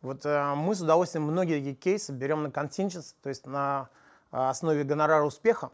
Вот 0.01 0.25
э, 0.25 0.53
мы 0.55 0.75
с 0.75 0.79
удовольствием 0.79 1.25
многие 1.25 1.57
такие 1.57 1.75
кейсы 1.75 2.13
берем 2.13 2.43
на 2.43 2.47
contingents, 2.47 3.15
то 3.21 3.27
есть 3.27 3.45
на 3.45 3.89
э, 4.31 4.37
основе 4.37 4.85
гонорара 4.85 5.25
успеха, 5.25 5.71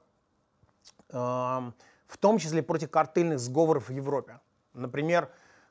в 1.14 2.18
том 2.20 2.38
числе 2.38 2.64
против 2.64 2.90
картельных 2.90 3.40
сговоров 3.40 3.90
в 3.90 3.92
Европе. 3.92 4.40
Например, 4.74 5.30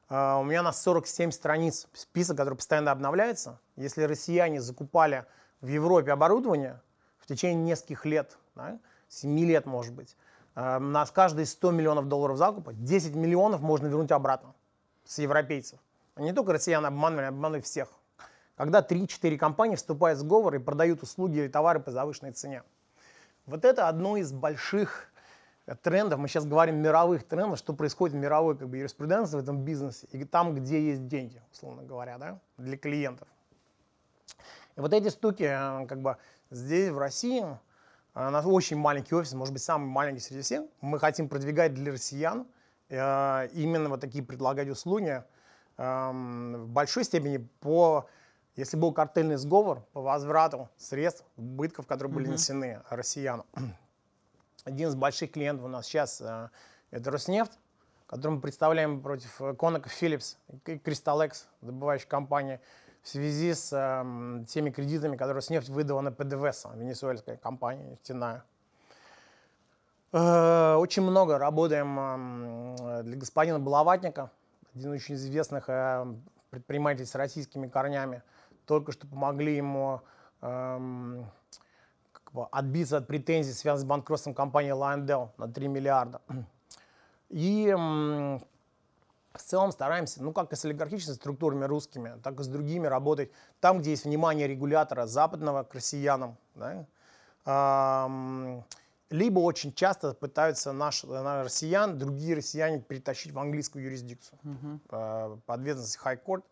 э, 0.09 0.35
у 0.35 0.45
меня 0.45 0.63
на 0.63 0.73
47 0.73 1.31
страниц 1.31 1.89
список, 1.93 2.37
который 2.37 2.55
постоянно 2.55 2.91
обновляется. 2.91 3.59
Если 3.77 4.03
россияне 4.03 4.61
закупали 4.61 5.27
в 5.61 5.67
Европе 5.67 6.13
оборудование 6.13 6.81
в 7.19 7.27
течение 7.27 7.63
нескольких 7.63 8.05
лет, 8.05 8.39
да, 8.55 8.79
7 9.09 9.39
лет 9.41 9.67
может 9.67 9.93
быть, 9.95 10.17
э, 10.55 10.79
на 10.79 11.05
каждые 11.07 11.47
100 11.47 11.71
миллионов 11.73 12.09
долларов 12.09 12.37
закупа 12.39 12.73
10 12.73 13.15
миллионов 13.15 13.61
можно 13.61 13.89
вернуть 13.89 14.13
обратно 14.13 14.55
с 15.05 15.19
европейцев. 15.19 15.81
Не 16.17 16.33
только 16.33 16.53
россияне 16.53 16.87
обманывали, 16.87 17.27
обманывали 17.27 17.63
всех 17.63 17.89
когда 18.57 18.81
3-4 18.81 19.37
компании 19.39 19.77
вступают 19.77 20.19
в 20.19 20.23
сговор 20.23 20.55
и 20.55 20.59
продают 20.59 21.03
услуги 21.03 21.39
или 21.39 21.49
товары 21.49 21.81
по 21.81 21.91
завышенной 21.91 22.33
цене. 22.33 22.63
Вот 23.47 23.65
это 23.65 23.89
одно 23.89 24.17
из 24.17 24.33
больших 24.33 25.12
трендов, 25.83 26.19
мы 26.19 26.29
сейчас 26.29 26.45
говорим 26.45 26.77
мировых 26.77 27.25
трендов, 27.25 27.59
что 27.59 27.73
происходит 27.73 28.17
в 28.17 28.19
мировой 28.19 28.57
как 28.57 28.69
бы, 28.69 28.79
юриспруденции 28.79 29.37
в 29.37 29.41
этом 29.41 29.65
бизнесе, 29.65 30.07
и 30.11 30.25
там, 30.25 30.55
где 30.55 30.81
есть 30.81 31.07
деньги, 31.07 31.41
условно 31.53 31.83
говоря, 31.83 32.19
да, 32.19 32.41
для 32.59 32.77
клиентов. 32.77 33.29
И 34.77 34.81
вот 34.81 34.93
эти 34.93 35.11
штуки, 35.11 35.45
э, 35.45 35.87
как 35.87 36.01
бы 36.01 36.17
здесь, 36.51 36.91
в 36.91 36.99
России, 36.99 37.43
э, 37.43 38.27
у 38.27 38.31
нас 38.31 38.45
очень 38.47 38.77
маленький 38.77 39.15
офис, 39.15 39.33
может 39.35 39.53
быть, 39.53 39.63
самый 39.63 39.87
маленький 39.87 40.21
среди 40.21 40.43
всех. 40.43 40.65
Мы 40.81 40.99
хотим 40.99 41.29
продвигать 41.29 41.75
для 41.75 41.93
россиян 41.93 42.47
именно 42.91 43.89
вот 43.89 44.03
такие 44.03 44.23
предлагать 44.23 44.69
услуги 44.69 45.23
эм, 45.79 46.65
в 46.65 46.69
большой 46.69 47.05
степени 47.05 47.39
по 47.61 48.07
если 48.57 48.77
был 48.77 48.93
картельный 48.93 49.37
сговор 49.37 49.81
по 49.93 50.03
возврату 50.03 50.69
средств, 50.77 51.25
убытков, 51.37 51.87
которые 51.87 52.13
были 52.13 52.27
нанесены 52.27 52.83
россиянам. 52.91 53.47
Один 54.65 54.89
из 54.89 54.95
больших 54.95 55.33
клиентов 55.33 55.67
у 55.67 55.69
нас 55.69 55.87
сейчас 55.87 56.21
э, 56.21 56.49
это 56.91 57.11
Роснефть, 57.11 57.59
который 58.07 58.33
мы 58.33 58.41
представляем 58.41 59.01
против 59.03 59.41
Conoco 59.41 59.87
Phillips 59.87 60.37
и 60.67 60.77
Crystal 60.77 61.33
добывающей 61.61 62.07
компании, 62.07 62.61
в 63.03 63.09
связи 63.09 63.55
с 63.55 63.73
э, 63.73 64.45
теми 64.47 64.71
кредитами, 64.71 65.17
которые 65.17 65.37
Роснефть 65.37 65.69
выдала 65.69 66.01
на 66.01 66.13
ПДВС, 66.13 66.67
венесуэльская 66.75 67.37
компания 67.37 67.85
нефтяная. 67.85 68.45
Э, 70.13 70.75
очень 70.75 71.03
много 71.03 71.39
работаем 71.39 72.77
э, 72.79 73.03
для 73.03 73.17
господина 73.17 73.59
Балаватника, 73.59 74.31
один 74.75 74.95
из 74.95 75.03
очень 75.03 75.17
известных 75.17 75.69
э, 75.69 76.07
предпринимателей 76.51 77.07
с 77.07 77.15
российскими 77.15 77.67
корнями 77.67 78.23
только 78.67 78.93
что 78.93 79.07
помогли 79.07 79.57
ему 79.57 80.03
эм, 80.41 81.27
отбиться 82.51 82.99
от 82.99 83.07
претензий, 83.07 83.53
связанных 83.53 83.87
с 83.87 83.89
банкротством 83.89 84.35
компании 84.35 84.73
Lyondell 84.73 85.31
на 85.37 85.49
3 85.49 85.69
миллиарда. 85.69 86.21
И 87.29 87.73
в 87.75 88.41
целом 89.39 89.73
стараемся, 89.73 90.23
ну 90.23 90.33
как 90.33 90.53
и 90.53 90.57
с 90.57 90.65
олигархическими 90.65 91.15
структурами 91.15 91.65
русскими, 91.65 92.21
так 92.23 92.39
и 92.41 92.43
с 92.43 92.49
другими 92.49 92.87
работать 92.87 93.31
там, 93.61 93.79
где 93.79 93.91
есть 93.91 94.05
внимание 94.05 94.47
регулятора 94.47 95.07
западного 95.07 95.63
к 95.63 95.75
россиянам. 95.75 96.37
Да? 96.55 96.87
Либо 99.13 99.41
очень 99.41 99.75
часто 99.75 100.15
пытаются 100.15 100.73
наши, 100.73 101.07
наши 101.07 101.45
россиян, 101.45 101.99
другие 101.99 102.35
россияне 102.35 102.81
перетащить 102.81 103.33
в 103.33 103.39
английскую 103.39 103.85
юрисдикцию 103.85 104.39
uh-huh. 104.43 105.39
по, 105.45 105.55
ответственности 105.55 106.01
High 106.03 106.19
Court. 106.25 106.43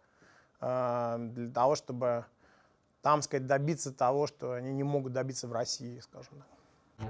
Э, 0.60 1.16
для 1.18 1.50
того, 1.50 1.74
чтобы 1.74 2.26
там, 3.02 3.22
сказать, 3.22 3.46
добиться 3.46 3.92
того, 3.92 4.26
что 4.26 4.52
они 4.52 4.72
не 4.72 4.82
могут 4.82 5.12
добиться 5.12 5.48
в 5.48 5.52
России, 5.52 6.00
скажем 6.00 6.32
так. 6.38 7.08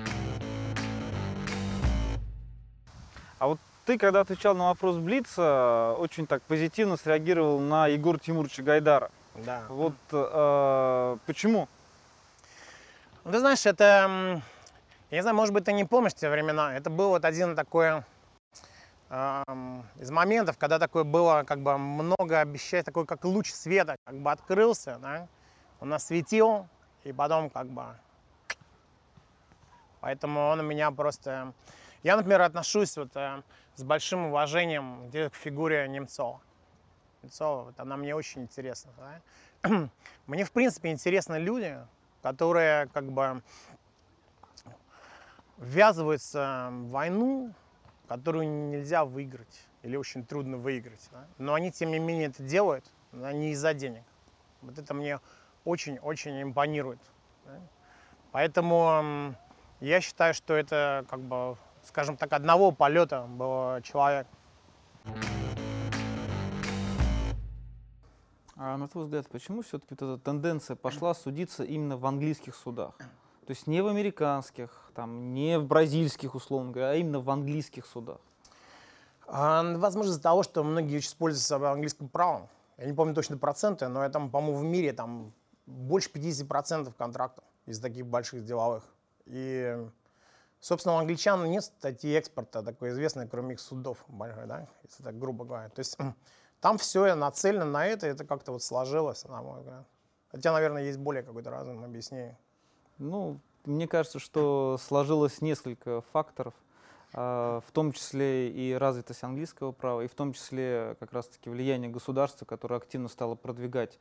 А 3.39 3.47
вот 3.47 3.59
ты, 3.87 3.99
когда 3.99 4.21
отвечал 4.21 4.55
на 4.55 4.69
вопрос 4.69 4.97
Блица, 4.97 5.95
очень 5.99 6.27
так 6.27 6.43
позитивно 6.43 6.97
среагировал 6.97 7.59
на 7.59 7.87
Егора 7.89 8.19
Тимуровича 8.19 8.63
Гайдара. 8.63 9.11
Да. 9.35 9.65
Вот 9.69 9.95
э, 10.13 11.17
почему? 11.27 11.69
Ну, 13.25 13.33
ты 13.33 13.39
знаешь, 13.39 13.65
это, 13.67 14.43
я 15.11 15.17
не 15.17 15.23
знаю, 15.23 15.37
может 15.37 15.55
быть, 15.55 15.65
ты 15.65 15.73
не 15.73 15.85
помнишь 15.85 16.15
те 16.15 16.29
времена, 16.29 16.77
это 16.77 16.91
был 16.91 17.09
вот 17.11 17.25
один 17.25 17.57
такой 17.57 18.03
из 19.11 20.11
моментов, 20.11 20.57
когда 20.57 20.79
такое 20.79 21.03
было, 21.03 21.43
как 21.45 21.61
бы 21.61 21.77
много 21.79 22.39
обещать, 22.39 22.85
такой 22.85 23.07
как 23.07 23.25
луч 23.25 23.51
света, 23.51 23.97
как 24.05 24.15
бы 24.17 24.31
открылся, 24.31 24.99
да, 25.03 25.27
он 25.81 25.93
осветил, 25.93 26.69
и 27.05 27.13
потом 27.13 27.51
как 27.51 27.69
бы, 27.69 27.97
поэтому 30.01 30.49
он 30.49 30.61
у 30.61 30.63
меня 30.63 30.91
просто, 30.91 31.53
я, 32.03 32.17
например, 32.17 32.43
отношусь 32.43 32.97
вот 32.97 33.17
э, 33.17 33.43
с 33.75 33.83
большим 33.83 34.27
уважением 34.27 35.11
к 35.11 35.35
фигуре 35.35 35.89
Немцова. 35.89 36.41
Немцова, 37.23 37.65
вот 37.65 37.81
она 37.81 37.97
мне 37.97 38.15
очень 38.15 38.43
интересна, 38.43 38.93
да? 38.99 39.21
Мне, 40.27 40.45
в 40.45 40.53
принципе, 40.53 40.91
интересны 40.91 41.37
люди, 41.37 41.77
которые 42.23 42.87
как 42.89 43.11
бы 43.13 43.43
ввязываются 45.59 46.71
в 46.73 46.89
войну, 46.89 47.53
которую 48.09 48.49
нельзя 48.49 49.05
выиграть 49.05 49.69
или 49.83 49.97
очень 49.97 50.25
трудно 50.25 50.57
выиграть. 50.57 51.07
Да? 51.13 51.27
Но 51.39 51.55
они, 51.55 51.71
тем 51.71 51.91
не 51.91 51.99
менее, 51.99 52.29
это 52.29 52.43
делают, 52.43 52.85
но 53.13 53.31
не 53.31 53.51
из-за 53.53 53.75
денег. 53.75 54.03
Вот 54.63 54.79
это 54.79 54.95
мне 54.95 55.21
очень-очень 55.71 56.43
импонирует. 56.43 57.01
Да? 57.47 57.59
Поэтому 58.33 59.35
я 59.81 60.01
считаю, 60.01 60.35
что 60.35 60.55
это, 60.55 61.05
как 61.09 61.21
бы, 61.21 61.57
скажем 61.85 62.17
так, 62.17 62.33
одного 62.33 62.71
полета 62.73 63.27
был 63.29 63.81
человек. 63.83 64.27
А 68.57 68.77
на 68.77 68.89
твой 68.89 69.05
взгляд, 69.05 69.27
почему 69.29 69.63
все-таки 69.63 69.97
вот 69.99 70.03
эта 70.03 70.23
тенденция 70.23 70.77
пошла 70.77 71.15
судиться 71.15 71.65
именно 71.65 71.97
в 71.97 72.05
английских 72.05 72.55
судах? 72.55 72.95
То 72.99 73.53
есть 73.53 73.67
не 73.67 73.81
в 73.81 73.87
американских, 73.87 74.93
там, 74.95 75.33
не 75.33 75.59
в 75.59 75.65
бразильских, 75.65 76.35
условно 76.35 76.71
говоря, 76.71 76.91
а 76.91 76.95
именно 76.95 77.21
в 77.21 77.31
английских 77.31 77.87
судах. 77.87 78.19
А, 79.27 79.63
возможно, 79.77 80.11
из-за 80.11 80.23
того, 80.23 80.43
что 80.43 80.63
многие 80.63 80.99
очень 80.99 81.17
пользуются 81.17 81.57
английским 81.57 82.09
правом. 82.09 82.49
Я 82.77 82.87
не 82.87 82.93
помню 82.93 83.15
точно 83.15 83.39
проценты, 83.39 83.89
но 83.89 84.03
я 84.03 84.11
там, 84.11 84.31
по-моему, 84.31 84.59
в 84.59 84.65
мире 84.65 84.93
там 84.93 85.33
больше 85.71 86.11
50% 86.11 86.93
контрактов 86.97 87.45
из 87.67 87.81
таких 87.81 88.07
больших 88.07 88.45
деловых. 88.45 88.85
И 89.27 89.77
Собственно, 90.61 90.97
у 90.97 90.99
англичан 90.99 91.51
нет 91.51 91.65
статьи 91.65 92.13
экспорта 92.13 92.63
такой 92.63 92.91
известной, 92.91 93.27
кроме 93.27 93.55
их 93.55 93.61
судов 93.61 94.05
большой, 94.09 94.47
да, 94.47 94.69
если 94.83 95.03
так 95.03 95.19
грубо 95.19 95.47
говоря. 95.47 95.71
То 95.71 95.79
есть 95.79 95.97
там 96.61 96.77
все 96.77 97.15
нацелено 97.15 97.65
на 97.65 97.87
это, 97.87 98.07
это 98.07 98.27
как-то 98.27 98.53
вот 98.53 98.63
сложилось, 98.63 99.25
на 99.25 99.43
мой 99.43 99.61
взгляд. 99.61 99.87
Хотя, 100.31 100.53
наверное, 100.53 100.85
есть 100.85 100.99
более 100.99 101.23
какое-то 101.23 101.51
разумное 101.51 101.87
объяснение. 101.87 102.39
Ну, 102.99 103.41
мне 103.65 103.89
кажется, 103.89 104.19
что 104.19 104.79
сложилось 104.87 105.41
несколько 105.41 106.03
факторов, 106.13 106.53
а, 107.15 107.61
в 107.67 107.73
том 107.73 107.93
числе 107.93 108.51
и 108.51 108.75
развитость 108.75 109.25
английского 109.25 109.73
права, 109.73 110.03
и 110.03 110.09
в 110.09 110.15
том 110.15 110.35
числе 110.35 110.95
как 111.01 111.15
раз-таки 111.15 111.49
влияние 111.49 111.91
государства, 111.91 112.45
которое 112.45 112.77
активно 112.77 113.09
стало 113.09 113.35
продвигать 113.35 113.99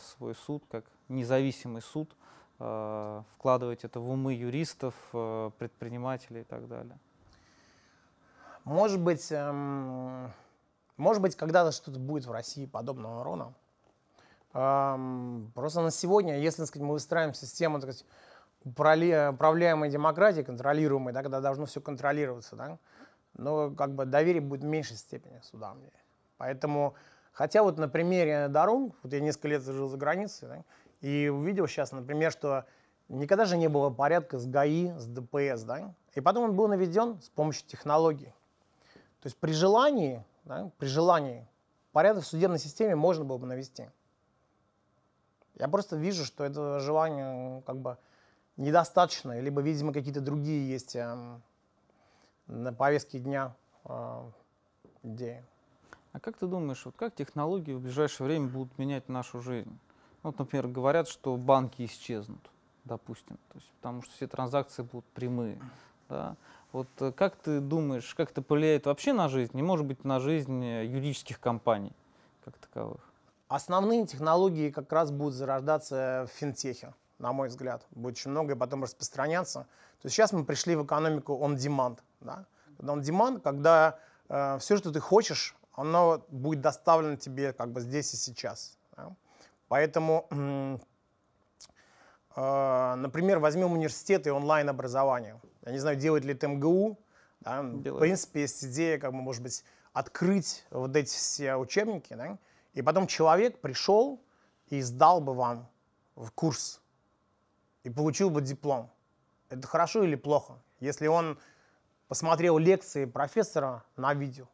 свой 0.00 0.34
суд 0.34 0.64
как 0.70 0.84
независимый 1.08 1.82
суд, 1.82 2.16
а, 2.58 3.24
вкладывать 3.34 3.84
это 3.84 4.00
в 4.00 4.08
умы 4.08 4.34
юристов, 4.34 4.94
предпринимателей 5.58 6.42
и 6.42 6.44
так 6.44 6.68
далее. 6.68 6.98
Может 8.64 9.00
быть, 9.00 9.30
эм, 9.30 10.32
может 10.96 11.20
быть, 11.20 11.36
когда-то 11.36 11.72
что-то 11.72 11.98
будет 11.98 12.24
в 12.24 12.32
России 12.32 12.64
подобного 12.64 13.22
рода. 13.22 13.52
Эм, 14.54 15.52
просто 15.54 15.82
на 15.82 15.90
сегодня, 15.90 16.38
если 16.38 16.62
так 16.62 16.68
сказать, 16.68 16.86
мы 16.86 16.94
выстраиваем 16.94 17.34
систему 17.34 17.80
так 17.80 17.92
сказать, 17.92 18.06
управляемой 18.64 19.90
демократии, 19.90 20.42
контролируемой, 20.42 21.12
да, 21.12 21.22
когда 21.22 21.40
должно 21.40 21.66
все 21.66 21.80
контролироваться, 21.80 22.56
да, 22.56 22.78
но 23.34 23.70
как 23.72 23.94
бы 23.94 24.06
доверие 24.06 24.40
будет 24.40 24.62
в 24.62 24.66
меньшей 24.66 24.96
степени 24.96 25.40
судам. 25.42 25.78
Поэтому, 26.38 26.94
хотя 27.34 27.62
вот 27.62 27.76
на 27.76 27.88
примере 27.88 28.48
дорог, 28.48 28.94
вот 29.02 29.12
я 29.12 29.20
несколько 29.20 29.48
лет 29.48 29.62
жил 29.62 29.88
за 29.88 29.98
границей, 29.98 30.48
да, 30.48 30.64
и 31.06 31.28
увидел 31.28 31.66
сейчас, 31.66 31.92
например, 31.92 32.32
что 32.32 32.64
никогда 33.08 33.44
же 33.44 33.58
не 33.58 33.68
было 33.68 33.90
порядка 33.90 34.38
с 34.38 34.46
ГАИ, 34.46 34.92
с 34.96 35.06
ДПС, 35.06 35.64
да, 35.64 35.94
и 36.14 36.20
потом 36.20 36.44
он 36.44 36.56
был 36.56 36.68
наведен 36.68 37.20
с 37.20 37.28
помощью 37.28 37.66
технологий. 37.66 38.32
То 39.20 39.26
есть 39.26 39.36
при 39.36 39.52
желании, 39.52 40.24
да, 40.44 40.70
при 40.78 40.86
желании 40.86 41.46
порядок 41.92 42.24
в 42.24 42.26
судебной 42.26 42.58
системе 42.58 42.94
можно 42.94 43.24
было 43.24 43.36
бы 43.36 43.46
навести. 43.46 43.90
Я 45.56 45.68
просто 45.68 45.96
вижу, 45.96 46.24
что 46.24 46.44
это 46.44 46.80
желание 46.80 47.62
как 47.62 47.76
бы 47.76 47.98
недостаточно, 48.56 49.38
либо, 49.40 49.60
видимо, 49.60 49.92
какие-то 49.92 50.20
другие 50.20 50.68
есть 50.68 50.96
э, 50.96 51.38
на 52.46 52.72
повестке 52.72 53.18
дня 53.18 53.54
э, 53.84 54.30
идеи. 55.02 55.44
А 56.14 56.20
как 56.20 56.36
ты 56.36 56.46
думаешь, 56.46 56.80
вот 56.84 56.94
как 56.96 57.12
технологии 57.14 57.72
в 57.72 57.80
ближайшее 57.80 58.28
время 58.28 58.46
будут 58.46 58.78
менять 58.78 59.08
нашу 59.08 59.40
жизнь? 59.40 59.76
Вот, 60.22 60.38
например, 60.38 60.68
говорят, 60.68 61.08
что 61.08 61.36
банки 61.36 61.84
исчезнут, 61.84 62.40
допустим, 62.84 63.36
то 63.48 63.56
есть, 63.56 63.68
потому 63.80 64.02
что 64.02 64.12
все 64.12 64.28
транзакции 64.28 64.82
будут 64.82 65.04
прямые. 65.06 65.60
Да? 66.08 66.36
Вот 66.70 66.86
э, 67.00 67.10
как 67.10 67.34
ты 67.34 67.58
думаешь, 67.58 68.14
как 68.14 68.30
это 68.30 68.42
повлияет 68.42 68.86
вообще 68.86 69.12
на 69.12 69.28
жизнь, 69.28 69.58
и 69.58 69.62
может 69.62 69.86
быть 69.86 70.04
на 70.04 70.20
жизнь 70.20 70.64
э, 70.64 70.86
юридических 70.86 71.40
компаний 71.40 71.92
как 72.44 72.56
таковых? 72.58 73.00
Основные 73.48 74.06
технологии 74.06 74.70
как 74.70 74.92
раз 74.92 75.10
будут 75.10 75.34
зарождаться 75.34 76.28
в 76.30 76.38
финтехе 76.38 76.94
на 77.18 77.32
мой 77.32 77.48
взгляд, 77.48 77.86
будет 77.90 78.14
очень 78.14 78.50
и 78.50 78.54
потом 78.54 78.84
распространяться. 78.84 79.60
То 80.00 80.06
есть 80.06 80.14
сейчас 80.14 80.32
мы 80.32 80.44
пришли 80.44 80.76
в 80.76 80.84
экономику 80.84 81.40
on-demand. 81.42 81.98
Да? 82.20 82.44
On-demand, 82.78 83.40
когда 83.40 83.98
э, 84.28 84.58
все, 84.58 84.76
что 84.76 84.92
ты 84.92 85.00
хочешь, 85.00 85.56
оно 85.76 86.24
будет 86.28 86.60
доставлено 86.60 87.16
тебе 87.16 87.52
как 87.52 87.72
бы 87.72 87.80
здесь 87.80 88.14
и 88.14 88.16
сейчас. 88.16 88.78
Да? 88.96 89.14
Поэтому, 89.68 90.28
э, 92.36 92.94
например, 92.96 93.38
возьмем 93.40 93.72
университеты 93.72 94.30
и 94.30 94.32
онлайн-образование. 94.32 95.40
Я 95.62 95.72
не 95.72 95.78
знаю, 95.78 95.96
делает 95.96 96.24
ли 96.24 96.34
это 96.34 96.48
МГУ. 96.48 96.98
Да? 97.40 97.62
В 97.62 97.98
принципе, 97.98 98.42
есть 98.42 98.64
идея, 98.64 98.98
как 98.98 99.12
бы, 99.12 99.20
может 99.20 99.42
быть, 99.42 99.64
открыть 99.92 100.64
вот 100.70 100.94
эти 100.96 101.10
все 101.10 101.56
учебники, 101.56 102.14
да? 102.14 102.38
и 102.72 102.82
потом 102.82 103.06
человек 103.06 103.60
пришел 103.60 104.20
и 104.68 104.80
сдал 104.80 105.20
бы 105.20 105.34
вам 105.34 105.68
в 106.16 106.30
курс 106.30 106.80
и 107.82 107.90
получил 107.90 108.30
бы 108.30 108.40
диплом. 108.40 108.90
Это 109.50 109.66
хорошо 109.66 110.02
или 110.02 110.16
плохо? 110.16 110.58
Если 110.80 111.06
он 111.06 111.38
посмотрел 112.08 112.58
лекции 112.58 113.04
профессора 113.04 113.84
на 113.96 114.14
видео 114.14 114.46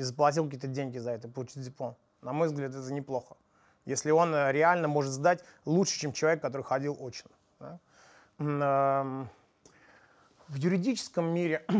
и 0.00 0.02
заплатил 0.02 0.46
какие-то 0.46 0.66
деньги 0.66 0.96
за 0.96 1.10
это, 1.10 1.28
получил 1.28 1.62
диплом. 1.62 1.94
На 2.22 2.32
мой 2.32 2.48
взгляд, 2.48 2.74
это 2.74 2.90
неплохо. 2.90 3.36
Если 3.84 4.10
он 4.10 4.34
э, 4.34 4.50
реально 4.50 4.88
может 4.88 5.12
сдать 5.12 5.44
лучше, 5.66 5.98
чем 5.98 6.14
человек, 6.14 6.40
который 6.40 6.62
ходил 6.62 6.96
очно. 6.98 7.30
Да? 7.58 7.78
Эм, 8.38 9.28
в 10.48 10.54
юридическом 10.54 11.26
мире 11.26 11.66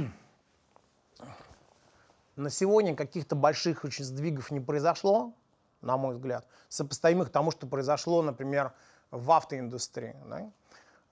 на 2.37 2.51
сегодня 2.51 2.95
каких-то 2.95 3.37
больших 3.37 3.85
очень 3.85 4.05
сдвигов 4.05 4.51
не 4.51 4.61
произошло, 4.61 5.33
на 5.81 5.97
мой 5.97 6.15
взгляд, 6.15 6.47
сопоставимых 6.69 7.31
тому, 7.31 7.51
что 7.51 7.67
произошло, 7.67 8.21
например, 8.21 8.75
в 9.11 9.33
автоиндустрии. 9.33 10.15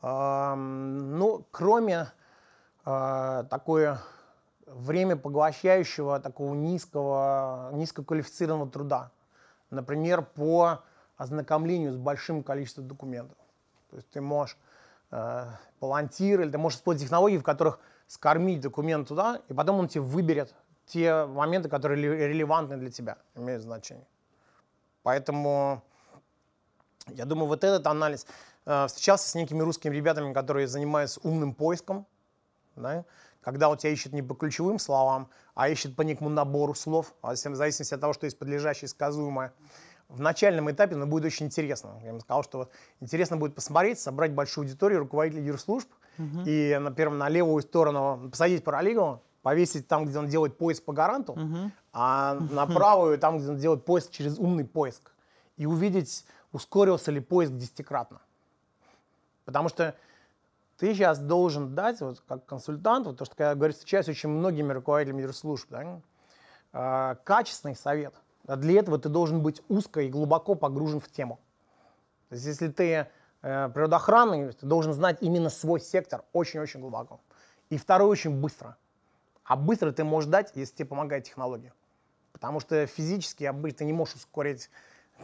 Да? 0.02 0.54
Ну, 0.54 1.46
кроме 1.52 2.12
э, 2.84 3.44
такое 3.48 3.98
время 4.72 5.16
поглощающего 5.16 6.20
такого 6.20 6.54
низкого, 6.54 7.70
низкоквалифицированного 7.72 8.70
труда. 8.70 9.10
Например, 9.70 10.22
по 10.22 10.82
ознакомлению 11.16 11.92
с 11.92 11.96
большим 11.96 12.42
количеством 12.42 12.88
документов. 12.88 13.36
То 13.90 13.96
есть 13.96 14.08
ты 14.10 14.20
можешь 14.20 14.56
э, 15.10 15.46
палантир, 15.80 16.40
или 16.40 16.50
ты 16.50 16.58
можешь 16.58 16.78
использовать 16.78 17.06
технологии, 17.06 17.38
в 17.38 17.42
которых 17.42 17.80
скормить 18.06 18.60
документ 18.60 19.08
туда, 19.08 19.40
и 19.48 19.54
потом 19.54 19.78
он 19.78 19.88
тебе 19.88 20.02
выберет 20.02 20.54
те 20.86 21.26
моменты, 21.26 21.68
которые 21.68 22.28
релевантны 22.28 22.76
для 22.76 22.90
тебя, 22.90 23.18
имеют 23.34 23.62
значение. 23.62 24.06
Поэтому 25.02 25.82
я 27.08 27.24
думаю, 27.24 27.48
вот 27.48 27.64
этот 27.64 27.86
анализ. 27.86 28.26
Э, 28.66 28.86
встречался 28.86 29.28
с 29.28 29.34
некими 29.34 29.62
русскими 29.62 29.94
ребятами, 29.94 30.32
которые 30.32 30.68
занимаются 30.68 31.20
умным 31.22 31.54
поиском, 31.54 32.06
да? 32.76 33.04
Когда 33.40 33.68
у 33.68 33.76
тебя 33.76 33.92
ищет 33.92 34.12
не 34.12 34.22
по 34.22 34.34
ключевым 34.34 34.78
словам, 34.78 35.28
а 35.54 35.68
ищет 35.68 35.96
по 35.96 36.02
некому 36.02 36.30
набору 36.30 36.74
слов, 36.74 37.14
а 37.22 37.32
в 37.32 37.36
зависимости 37.36 37.94
от 37.94 38.00
того, 38.00 38.12
что 38.12 38.26
есть 38.26 38.38
подлежащее 38.38 38.86
и 38.86 38.88
сказуемое. 38.88 39.52
В 40.08 40.20
начальном 40.20 40.70
этапе 40.70 40.96
но 40.96 41.06
будет 41.06 41.26
очень 41.26 41.46
интересно. 41.46 42.00
Я 42.02 42.10
им 42.10 42.20
сказал, 42.20 42.42
что 42.42 42.58
вот 42.58 42.70
интересно 43.00 43.36
будет 43.36 43.54
посмотреть, 43.54 43.98
собрать 43.98 44.32
большую 44.32 44.64
аудиторию 44.64 45.00
руководителей 45.00 45.44
юрслужб 45.44 45.88
угу. 46.18 46.42
и, 46.46 46.78
например, 46.80 47.12
на 47.12 47.28
левую 47.28 47.62
сторону 47.62 48.28
посадить 48.30 48.64
параллелу, 48.64 49.22
повесить 49.42 49.86
там, 49.86 50.06
где 50.06 50.18
он 50.18 50.28
делает 50.28 50.56
поиск 50.56 50.84
по 50.84 50.92
гаранту, 50.92 51.32
угу. 51.32 51.70
а 51.92 52.34
на 52.50 52.66
правую 52.66 53.18
там, 53.18 53.38
где 53.38 53.48
он 53.50 53.58
делает 53.58 53.84
поиск 53.84 54.10
через 54.10 54.38
умный 54.38 54.64
поиск. 54.64 55.12
И 55.58 55.66
увидеть, 55.66 56.24
ускорился 56.52 57.10
ли 57.10 57.20
поиск 57.20 57.52
десятикратно. 57.52 58.20
Потому 59.44 59.68
что 59.68 59.94
ты 60.78 60.94
сейчас 60.94 61.18
должен 61.18 61.74
дать, 61.74 62.00
вот 62.00 62.22
как 62.26 62.46
консультант, 62.46 63.06
вот 63.06 63.18
то, 63.18 63.24
что 63.24 63.34
я 63.42 63.54
говорю, 63.54 63.72
встречаюсь 63.72 64.08
очень 64.08 64.28
многими 64.28 64.72
руководителями 64.72 65.22
юрслужб, 65.22 65.68
да, 65.70 66.00
э, 66.72 67.16
качественный 67.24 67.74
совет. 67.74 68.14
А 68.46 68.56
для 68.56 68.78
этого 68.78 68.98
ты 68.98 69.08
должен 69.08 69.42
быть 69.42 69.60
узко 69.68 70.00
и 70.00 70.08
глубоко 70.08 70.54
погружен 70.54 71.00
в 71.00 71.10
тему. 71.10 71.40
То 72.28 72.36
есть 72.36 72.46
если 72.46 72.68
ты 72.68 73.08
э, 73.42 73.68
природоохранный, 73.70 74.52
ты 74.52 74.66
должен 74.66 74.92
знать 74.92 75.18
именно 75.20 75.50
свой 75.50 75.80
сектор 75.80 76.22
очень-очень 76.32 76.80
глубоко. 76.80 77.20
И 77.70 77.76
второе, 77.76 78.08
очень 78.08 78.40
быстро. 78.40 78.76
А 79.44 79.56
быстро 79.56 79.90
ты 79.90 80.04
можешь 80.04 80.30
дать, 80.30 80.52
если 80.54 80.76
тебе 80.76 80.86
помогает 80.86 81.24
технология. 81.24 81.72
Потому 82.32 82.60
что 82.60 82.86
физически 82.86 83.44
обычно 83.44 83.78
ты 83.78 83.84
не 83.84 83.92
можешь 83.92 84.14
ускорить, 84.14 84.70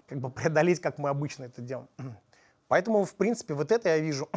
как 0.08 0.18
бы 0.18 0.30
преодолеть, 0.30 0.80
как 0.80 0.98
мы 0.98 1.10
обычно 1.10 1.44
это 1.44 1.62
делаем. 1.62 1.88
Поэтому, 2.66 3.04
в 3.04 3.14
принципе, 3.14 3.54
вот 3.54 3.70
это 3.70 3.90
я 3.90 3.98
вижу. 3.98 4.28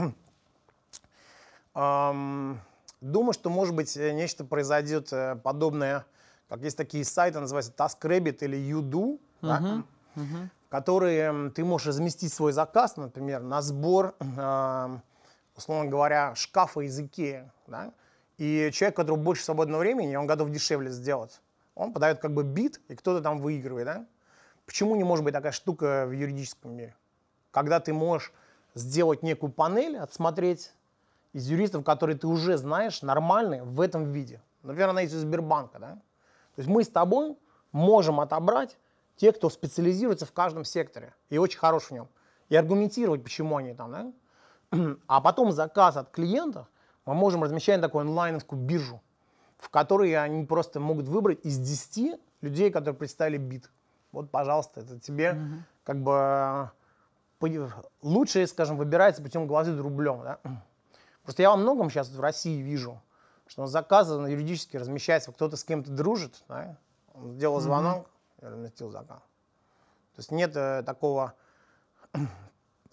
Думаю, 2.99 3.33
что, 3.33 3.49
может 3.51 3.75
быть, 3.75 3.95
э, 3.95 4.11
нечто 4.11 4.43
произойдет 4.43 5.13
э, 5.13 5.35
подобное, 5.35 6.07
как 6.49 6.61
есть 6.63 6.75
такие 6.75 7.05
сайты, 7.05 7.39
называются 7.39 7.71
TaskRabbit 7.71 8.37
или 8.41 8.57
YouDo, 8.57 8.91
uh-huh. 8.91 9.19
да, 9.41 9.83
uh-huh. 10.15 10.47
которые 10.69 11.51
ты 11.51 11.63
можешь 11.63 11.87
разместить 11.89 12.33
свой 12.33 12.53
заказ, 12.53 12.97
например, 12.97 13.43
на 13.43 13.61
сбор, 13.61 14.15
условно 15.55 15.85
говоря, 15.85 16.33
шкафа 16.33 16.81
из 16.81 16.99
Икеи. 16.99 17.51
Да? 17.67 17.93
И 18.39 18.71
человек, 18.73 18.97
у 18.97 19.01
которого 19.01 19.19
больше 19.19 19.43
свободного 19.43 19.81
времени, 19.81 20.15
он 20.15 20.25
готов 20.25 20.49
дешевле 20.49 20.89
сделать. 20.89 21.39
Он 21.75 21.93
подает 21.93 22.17
как 22.17 22.33
бы 22.33 22.43
бит, 22.43 22.81
и 22.87 22.95
кто-то 22.95 23.21
там 23.21 23.37
выигрывает. 23.37 23.85
Да? 23.85 24.05
Почему 24.65 24.95
не 24.95 25.03
может 25.03 25.23
быть 25.23 25.35
такая 25.35 25.51
штука 25.51 26.05
в 26.07 26.11
юридическом 26.13 26.75
мире? 26.75 26.95
когда 27.57 27.79
ты 27.79 27.91
можешь 27.91 28.31
сделать 28.75 29.23
некую 29.23 29.51
панель, 29.51 29.97
отсмотреть 29.97 30.73
из 31.37 31.47
юристов, 31.47 31.83
которые 31.83 32.17
ты 32.17 32.25
уже 32.25 32.57
знаешь, 32.57 33.03
нормальные 33.03 33.63
в 33.63 33.79
этом 33.79 34.11
виде. 34.11 34.41
Например, 34.63 34.89
она 34.89 35.01
есть 35.01 35.13
у 35.13 35.19
Сбербанка. 35.19 35.77
Да? 35.77 35.87
То 36.55 36.61
есть 36.61 36.67
мы 36.67 36.83
с 36.83 36.87
тобой 36.89 37.37
можем 37.71 38.19
отобрать 38.19 38.75
тех, 39.17 39.35
кто 39.35 39.51
специализируется 39.51 40.25
в 40.25 40.31
каждом 40.31 40.65
секторе 40.65 41.13
и 41.29 41.37
очень 41.37 41.59
хорош 41.59 41.83
в 41.83 41.91
нем. 41.91 42.07
И 42.49 42.55
аргументировать, 42.55 43.23
почему 43.23 43.57
они 43.57 43.75
там. 43.75 43.91
Да? 44.71 44.91
А 45.07 45.21
потом 45.21 45.51
заказ 45.51 45.95
от 45.95 46.09
клиента 46.09 46.67
Мы 47.05 47.13
можем 47.13 47.43
размещать 47.43 47.81
такую 47.81 48.01
онлайновскую 48.01 48.59
биржу, 48.59 48.99
в 49.59 49.69
которой 49.69 50.13
они 50.15 50.43
просто 50.43 50.79
могут 50.79 51.07
выбрать 51.07 51.45
из 51.45 51.59
10 51.59 52.19
людей, 52.41 52.71
которые 52.71 52.95
представили 52.95 53.37
бит. 53.37 53.69
Вот, 54.11 54.31
пожалуйста, 54.31 54.79
это 54.81 54.99
тебе 54.99 55.37
как 55.83 55.97
бы 56.01 56.71
по- 57.37 57.49
лучше, 58.01 58.47
скажем, 58.47 58.77
выбирается 58.77 59.21
путем 59.21 59.45
глазы 59.45 59.79
рублем. 59.79 60.21
Да? 60.23 60.39
Просто 61.27 61.41
я 61.41 61.49
во 61.49 61.57
многом 61.57 61.89
сейчас 61.89 62.07
в 62.07 62.21
России 62.21 62.61
вижу, 62.61 63.01
что 63.47 63.63
на 63.63 63.67
заказы 63.67 64.17
на 64.17 64.27
юридически 64.27 64.77
размещается, 64.77 65.33
кто-то 65.33 65.57
с 65.57 65.65
кем-то 65.65 65.91
дружит, 65.91 66.41
да? 66.47 66.77
он 67.13 67.33
сделал 67.33 67.59
звонок 67.59 68.09
и 68.41 68.45
разместил 68.45 68.91
заказ. 68.91 69.19
То 70.15 70.19
есть 70.19 70.31
нет 70.31 70.55
э, 70.55 70.83
такого 70.83 71.33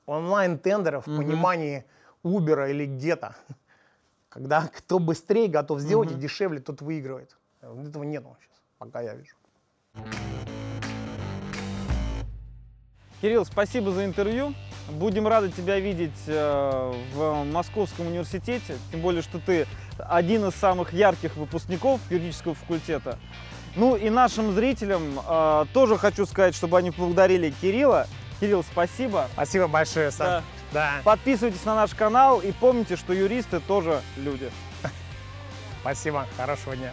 онлайн-тендера 0.07 1.01
в 1.01 1.05
понимании 1.05 1.85
Uber 2.25 2.69
или 2.69 2.87
где-то, 2.87 3.37
когда 4.31 4.67
кто 4.67 4.99
быстрее 4.99 5.47
готов 5.47 5.79
сделать 5.79 6.11
и 6.11 6.15
дешевле, 6.15 6.59
тот 6.59 6.83
выигрывает. 6.83 7.37
Этого 7.61 8.03
нет 8.03 8.25
сейчас, 8.41 8.61
пока 8.79 9.01
я 9.01 9.15
вижу. 9.15 9.37
Кирилл, 13.21 13.45
спасибо 13.45 13.93
за 13.93 14.05
интервью. 14.05 14.55
Будем 14.89 15.27
рады 15.27 15.51
тебя 15.51 15.81
видеть 15.81 16.13
э, 16.27 16.93
в 17.15 17.45
Московском 17.45 18.07
университете, 18.07 18.77
тем 18.91 19.01
более, 19.01 19.23
что 19.23 19.39
ты 19.39 19.67
один 19.99 20.47
из 20.47 20.55
самых 20.55 20.93
ярких 20.93 21.37
выпускников 21.37 22.01
юридического 22.11 22.55
факультета. 22.55 23.19
Ну 23.77 23.97
и 23.97 24.11
нашим 24.11 24.53
зрителям 24.53 25.19
э, 25.27 25.65
тоже 25.73 25.97
хочу 25.97 26.27
сказать, 26.27 26.55
чтобы 26.55 26.79
они 26.79 26.91
поблагодарили 26.91 27.53
Кирилла. 27.63 28.07
Кирилл, 28.41 28.63
спасибо. 28.63 29.29
Спасибо 29.33 29.69
большое, 29.69 30.11
Саш. 30.11 30.45
Да. 30.73 31.01
Подписывайтесь 31.05 31.65
на 31.65 31.75
наш 31.75 31.95
канал 31.95 32.41
и 32.41 32.53
помните, 32.53 32.97
что 32.97 33.13
юристы 33.13 33.61
тоже 33.61 34.03
люди. 34.17 34.51
Спасибо. 35.81 36.27
Хорошего 36.37 36.77
дня. 36.77 36.93